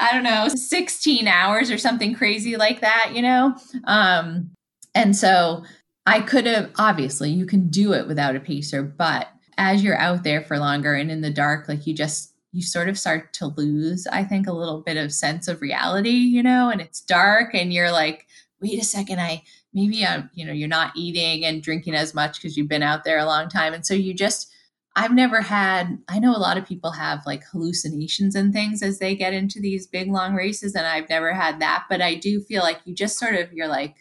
I 0.00 0.10
don't 0.12 0.24
know 0.24 0.48
16 0.48 1.28
hours 1.28 1.70
or 1.70 1.78
something 1.78 2.14
crazy 2.14 2.56
like 2.56 2.80
that 2.80 3.12
you 3.14 3.22
know? 3.22 3.56
Um 3.84 4.50
and 4.94 5.16
so 5.16 5.64
i 6.04 6.20
could 6.20 6.46
have 6.46 6.70
obviously 6.76 7.30
you 7.30 7.46
can 7.46 7.68
do 7.68 7.92
it 7.92 8.08
without 8.08 8.36
a 8.36 8.40
pacer 8.40 8.82
but 8.82 9.28
as 9.58 9.82
you're 9.82 9.98
out 9.98 10.22
there 10.22 10.40
for 10.40 10.58
longer 10.58 10.94
and 10.94 11.10
in 11.10 11.20
the 11.20 11.30
dark, 11.30 11.68
like 11.68 11.86
you 11.86 11.92
just 11.92 12.32
you 12.52 12.62
sort 12.62 12.88
of 12.88 12.98
start 12.98 13.32
to 13.34 13.46
lose, 13.46 14.06
I 14.06 14.24
think, 14.24 14.46
a 14.46 14.52
little 14.52 14.80
bit 14.80 14.96
of 14.96 15.12
sense 15.12 15.48
of 15.48 15.60
reality, 15.60 16.10
you 16.10 16.42
know, 16.42 16.70
and 16.70 16.80
it's 16.80 17.00
dark 17.00 17.54
and 17.54 17.72
you're 17.72 17.92
like, 17.92 18.26
wait 18.60 18.80
a 18.80 18.84
second, 18.84 19.20
I 19.20 19.42
maybe 19.74 20.04
I'm, 20.04 20.30
you 20.34 20.44
know, 20.46 20.52
you're 20.52 20.68
not 20.68 20.92
eating 20.96 21.44
and 21.44 21.62
drinking 21.62 21.94
as 21.94 22.14
much 22.14 22.40
because 22.40 22.56
you've 22.56 22.68
been 22.68 22.82
out 22.82 23.04
there 23.04 23.18
a 23.18 23.26
long 23.26 23.48
time. 23.48 23.74
And 23.74 23.84
so 23.84 23.94
you 23.94 24.14
just 24.14 24.52
I've 24.98 25.14
never 25.14 25.42
had, 25.42 25.96
I 26.08 26.18
know 26.18 26.34
a 26.34 26.38
lot 26.38 26.58
of 26.58 26.66
people 26.66 26.90
have 26.90 27.24
like 27.24 27.44
hallucinations 27.44 28.34
and 28.34 28.52
things 28.52 28.82
as 28.82 28.98
they 28.98 29.14
get 29.14 29.32
into 29.32 29.60
these 29.60 29.86
big 29.86 30.10
long 30.10 30.34
races, 30.34 30.74
and 30.74 30.88
I've 30.88 31.08
never 31.08 31.32
had 31.32 31.60
that. 31.60 31.84
But 31.88 32.00
I 32.00 32.16
do 32.16 32.40
feel 32.40 32.62
like 32.62 32.80
you 32.84 32.96
just 32.96 33.16
sort 33.16 33.36
of, 33.36 33.52
you're 33.52 33.68
like 33.68 33.94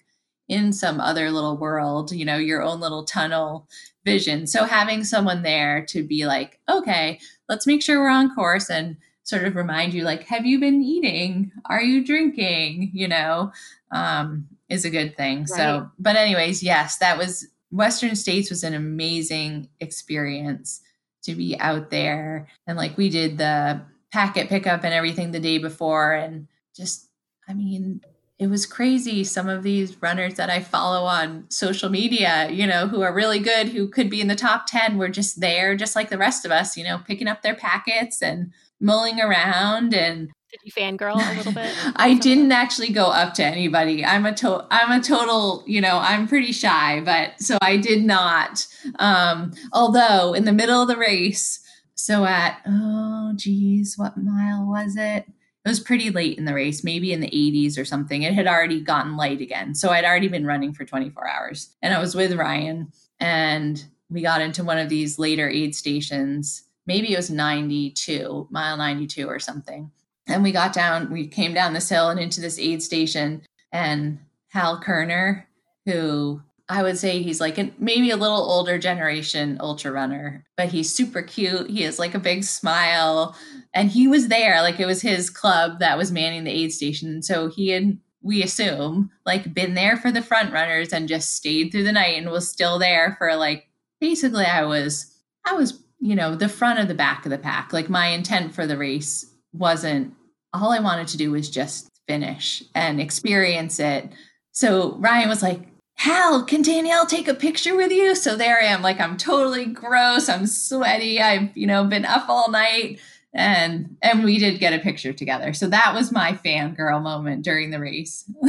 in 0.47 0.73
some 0.73 0.99
other 0.99 1.29
little 1.29 1.55
world, 1.55 2.11
you 2.11 2.25
know, 2.25 2.37
your 2.37 2.63
own 2.63 2.79
little 2.79 3.03
tunnel 3.03 3.67
vision. 4.05 4.47
So 4.47 4.63
having 4.63 5.03
someone 5.03 5.43
there 5.43 5.85
to 5.89 6.01
be 6.01 6.25
like, 6.25 6.59
okay, 6.67 7.19
let's 7.49 7.67
make 7.67 7.81
sure 7.81 7.99
we're 7.99 8.09
on 8.09 8.33
course 8.35 8.69
and 8.69 8.97
sort 9.23 9.43
of 9.43 9.55
remind 9.55 9.93
you, 9.93 10.03
like, 10.03 10.23
have 10.23 10.45
you 10.45 10.59
been 10.59 10.81
eating? 10.81 11.51
Are 11.65 11.81
you 11.81 12.05
drinking? 12.05 12.91
You 12.93 13.07
know, 13.07 13.51
um, 13.91 14.47
is 14.69 14.85
a 14.85 14.89
good 14.89 15.15
thing. 15.17 15.39
Right. 15.39 15.49
So, 15.49 15.91
but 15.99 16.15
anyways, 16.15 16.63
yes, 16.63 16.97
that 16.97 17.17
was 17.17 17.47
Western 17.71 18.15
States 18.15 18.49
was 18.49 18.63
an 18.63 18.73
amazing 18.73 19.69
experience 19.79 20.81
to 21.23 21.35
be 21.35 21.59
out 21.59 21.89
there. 21.89 22.47
And 22.67 22.77
like 22.77 22.97
we 22.97 23.09
did 23.09 23.37
the 23.37 23.81
packet 24.11 24.47
pickup 24.47 24.83
and 24.83 24.93
everything 24.93 25.31
the 25.31 25.39
day 25.39 25.57
before. 25.57 26.13
And 26.13 26.47
just, 26.75 27.09
I 27.47 27.53
mean, 27.53 28.01
it 28.39 28.47
was 28.47 28.67
crazy. 28.67 29.23
Some 29.23 29.49
of 29.49 29.63
these 29.63 29.99
runners 30.01 30.35
that 30.35 30.49
I 30.49 30.61
follow 30.61 31.05
on 31.05 31.45
social 31.49 31.89
media, 31.89 32.49
you 32.51 32.67
know, 32.67 32.87
who 32.87 33.01
are 33.01 33.13
really 33.13 33.39
good, 33.39 33.69
who 33.69 33.87
could 33.87 34.09
be 34.09 34.21
in 34.21 34.27
the 34.27 34.35
top 34.35 34.67
10, 34.67 34.97
were 34.97 35.09
just 35.09 35.41
there, 35.41 35.75
just 35.75 35.95
like 35.95 36.09
the 36.09 36.19
rest 36.19 36.45
of 36.45 36.51
us, 36.51 36.77
you 36.77 36.83
know, 36.83 36.99
picking 36.99 37.27
up 37.27 37.41
their 37.41 37.55
packets 37.55 38.21
and 38.21 38.51
mulling 38.79 39.19
around 39.19 39.93
and 39.93 40.29
did 40.49 40.61
you 40.63 40.71
fangirl 40.71 41.15
a 41.15 41.37
little 41.37 41.51
bit? 41.51 41.73
I 41.97 42.13
didn't 42.13 42.53
actually 42.53 42.93
go 42.93 43.07
up 43.07 43.33
to 43.33 43.43
anybody. 43.43 44.05
I'm 44.05 44.25
a 44.25 44.33
to- 44.35 44.65
I'm 44.71 44.97
a 44.97 45.03
total, 45.03 45.63
you 45.67 45.81
know, 45.81 45.97
I'm 45.97 46.25
pretty 46.25 46.53
shy, 46.53 47.01
but 47.01 47.33
so 47.41 47.57
I 47.61 47.75
did 47.75 48.05
not. 48.05 48.65
Um, 48.97 49.51
although 49.73 50.33
in 50.33 50.45
the 50.45 50.53
middle 50.53 50.81
of 50.81 50.87
the 50.87 50.95
race, 50.95 51.59
so 51.95 52.23
at 52.23 52.61
oh 52.65 53.33
geez, 53.35 53.95
what 53.97 54.15
mile 54.15 54.65
was 54.65 54.95
it? 54.95 55.25
It 55.67 55.71
was 55.71 55.79
pretty 55.81 56.11
late 56.11 56.37
in 56.37 56.45
the 56.45 56.53
race, 56.53 56.81
maybe 56.81 57.11
in 57.11 57.19
the 57.19 57.29
80s 57.29 57.77
or 57.77 57.83
something. 57.83 58.23
It 58.23 58.33
had 58.33 58.47
already 58.47 58.79
gotten 58.79 59.17
light 59.17 59.41
again. 59.41 59.75
So 59.75 59.89
I'd 59.89 60.05
already 60.05 60.29
been 60.29 60.45
running 60.45 60.73
for 60.73 60.85
24 60.85 61.27
hours. 61.27 61.75
And 61.81 61.93
I 61.93 61.99
was 61.99 62.15
with 62.15 62.31
Ryan 62.33 62.89
and 63.19 63.83
we 64.09 64.21
got 64.21 64.39
into 64.39 64.63
one 64.63 64.77
of 64.77 64.87
these 64.87 65.19
later 65.19 65.49
aid 65.49 65.75
stations. 65.75 66.63
Maybe 66.85 67.11
it 67.11 67.17
was 67.17 67.29
92, 67.29 68.47
mile 68.49 68.77
92 68.77 69.27
or 69.27 69.39
something. 69.39 69.91
And 70.25 70.41
we 70.41 70.53
got 70.53 70.71
down, 70.71 71.11
we 71.11 71.27
came 71.27 71.53
down 71.53 71.73
this 71.73 71.89
hill 71.89 72.09
and 72.09 72.19
into 72.19 72.39
this 72.39 72.57
aid 72.57 72.81
station. 72.81 73.41
And 73.73 74.19
Hal 74.47 74.81
Koerner, 74.81 75.43
who 75.85 76.41
I 76.69 76.83
would 76.83 76.97
say 76.97 77.21
he's 77.21 77.39
like 77.39 77.57
a, 77.57 77.71
maybe 77.79 78.11
a 78.11 78.17
little 78.17 78.41
older 78.41 78.77
generation 78.77 79.57
ultra 79.61 79.91
runner, 79.91 80.43
but 80.57 80.67
he's 80.67 80.93
super 80.93 81.21
cute. 81.21 81.69
He 81.69 81.83
has 81.83 81.97
like 81.97 82.13
a 82.13 82.19
big 82.19 82.43
smile, 82.43 83.37
and 83.77 83.91
he 83.91 84.07
was 84.07 84.27
there 84.27 84.61
like 84.61 84.79
it 84.79 84.87
was 84.87 85.01
his 85.01 85.29
club 85.29 85.79
that 85.79 85.97
was 85.97 86.11
manning 86.11 86.43
the 86.43 86.51
aid 86.51 86.73
station 86.73 87.21
so 87.21 87.47
he 87.47 87.69
had 87.69 87.97
we 88.23 88.41
assume 88.41 89.11
like 89.25 89.53
been 89.53 89.75
there 89.75 89.95
for 89.95 90.11
the 90.11 90.21
front 90.21 90.51
runners 90.51 90.91
and 90.91 91.07
just 91.07 91.35
stayed 91.35 91.71
through 91.71 91.83
the 91.83 91.91
night 91.91 92.17
and 92.17 92.29
was 92.29 92.49
still 92.49 92.79
there 92.79 93.15
for 93.19 93.35
like 93.35 93.67
basically 94.01 94.45
i 94.45 94.63
was 94.63 95.15
i 95.45 95.53
was 95.53 95.83
you 95.99 96.15
know 96.15 96.35
the 96.35 96.49
front 96.49 96.79
of 96.79 96.87
the 96.87 96.95
back 96.95 97.25
of 97.25 97.29
the 97.29 97.37
pack 97.37 97.71
like 97.71 97.89
my 97.89 98.07
intent 98.07 98.53
for 98.53 98.65
the 98.65 98.77
race 98.77 99.31
wasn't 99.53 100.13
all 100.53 100.71
i 100.71 100.79
wanted 100.79 101.07
to 101.07 101.17
do 101.17 101.31
was 101.31 101.49
just 101.49 101.89
finish 102.07 102.63
and 102.73 102.99
experience 102.99 103.79
it 103.79 104.09
so 104.51 104.95
ryan 104.95 105.29
was 105.29 105.43
like 105.43 105.67
Hal, 105.97 106.43
can 106.45 106.61
Danielle 106.61 107.07
take 107.07 107.27
a 107.27 107.33
picture 107.33 107.75
with 107.75 107.91
you? 107.91 108.13
So 108.13 108.35
there 108.35 108.59
I 108.61 108.65
am, 108.65 108.83
like 108.83 108.99
I'm 108.99 109.17
totally 109.17 109.65
gross. 109.65 110.29
I'm 110.29 110.45
sweaty. 110.45 111.19
I've, 111.19 111.55
you 111.57 111.65
know, 111.65 111.85
been 111.85 112.05
up 112.05 112.29
all 112.29 112.51
night 112.51 112.99
and 113.33 113.97
and 114.01 114.23
we 114.23 114.37
did 114.37 114.59
get 114.59 114.73
a 114.73 114.79
picture 114.79 115.11
together. 115.11 115.53
So 115.53 115.67
that 115.67 115.93
was 115.95 116.11
my 116.11 116.33
fangirl 116.33 117.01
moment 117.01 117.43
during 117.43 117.71
the 117.71 117.79
race. 117.79 118.29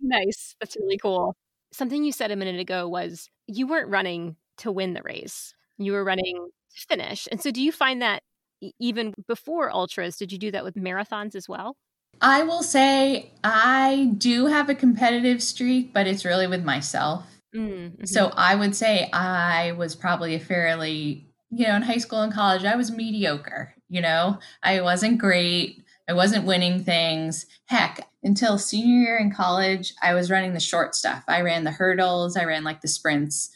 nice. 0.00 0.54
That's 0.60 0.76
really 0.76 0.98
cool. 0.98 1.34
Something 1.72 2.04
you 2.04 2.12
said 2.12 2.30
a 2.30 2.36
minute 2.36 2.60
ago 2.60 2.86
was 2.86 3.30
you 3.46 3.66
weren't 3.66 3.88
running 3.88 4.36
to 4.58 4.70
win 4.70 4.92
the 4.92 5.02
race. 5.02 5.54
You 5.78 5.92
were 5.92 6.04
running 6.04 6.50
to 6.76 6.86
finish. 6.86 7.26
And 7.30 7.40
so 7.40 7.50
do 7.50 7.62
you 7.62 7.72
find 7.72 8.02
that 8.02 8.22
even 8.78 9.14
before 9.26 9.70
ultras, 9.70 10.18
did 10.18 10.30
you 10.30 10.38
do 10.38 10.50
that 10.50 10.64
with 10.64 10.74
marathons 10.74 11.34
as 11.34 11.48
well? 11.48 11.76
I 12.20 12.42
will 12.42 12.62
say 12.62 13.30
I 13.42 14.12
do 14.18 14.46
have 14.46 14.68
a 14.68 14.74
competitive 14.74 15.42
streak, 15.42 15.92
but 15.92 16.06
it's 16.06 16.24
really 16.24 16.46
with 16.46 16.64
myself. 16.64 17.24
Mm-hmm. 17.54 18.04
So 18.04 18.32
I 18.36 18.54
would 18.54 18.76
say 18.76 19.08
I 19.12 19.72
was 19.72 19.94
probably 19.94 20.34
a 20.34 20.40
fairly 20.40 21.30
you 21.50 21.66
know, 21.66 21.76
in 21.76 21.82
high 21.82 21.98
school 21.98 22.22
and 22.22 22.32
college, 22.32 22.64
I 22.64 22.76
was 22.76 22.90
mediocre. 22.90 23.74
You 23.88 24.00
know, 24.00 24.38
I 24.62 24.80
wasn't 24.80 25.18
great. 25.18 25.82
I 26.08 26.12
wasn't 26.12 26.46
winning 26.46 26.84
things. 26.84 27.46
Heck, 27.66 28.08
until 28.22 28.58
senior 28.58 29.00
year 29.00 29.16
in 29.18 29.32
college, 29.32 29.94
I 30.02 30.14
was 30.14 30.30
running 30.30 30.54
the 30.54 30.60
short 30.60 30.94
stuff. 30.94 31.24
I 31.28 31.40
ran 31.40 31.64
the 31.64 31.70
hurdles, 31.72 32.36
I 32.36 32.44
ran 32.44 32.64
like 32.64 32.80
the 32.80 32.88
sprints, 32.88 33.50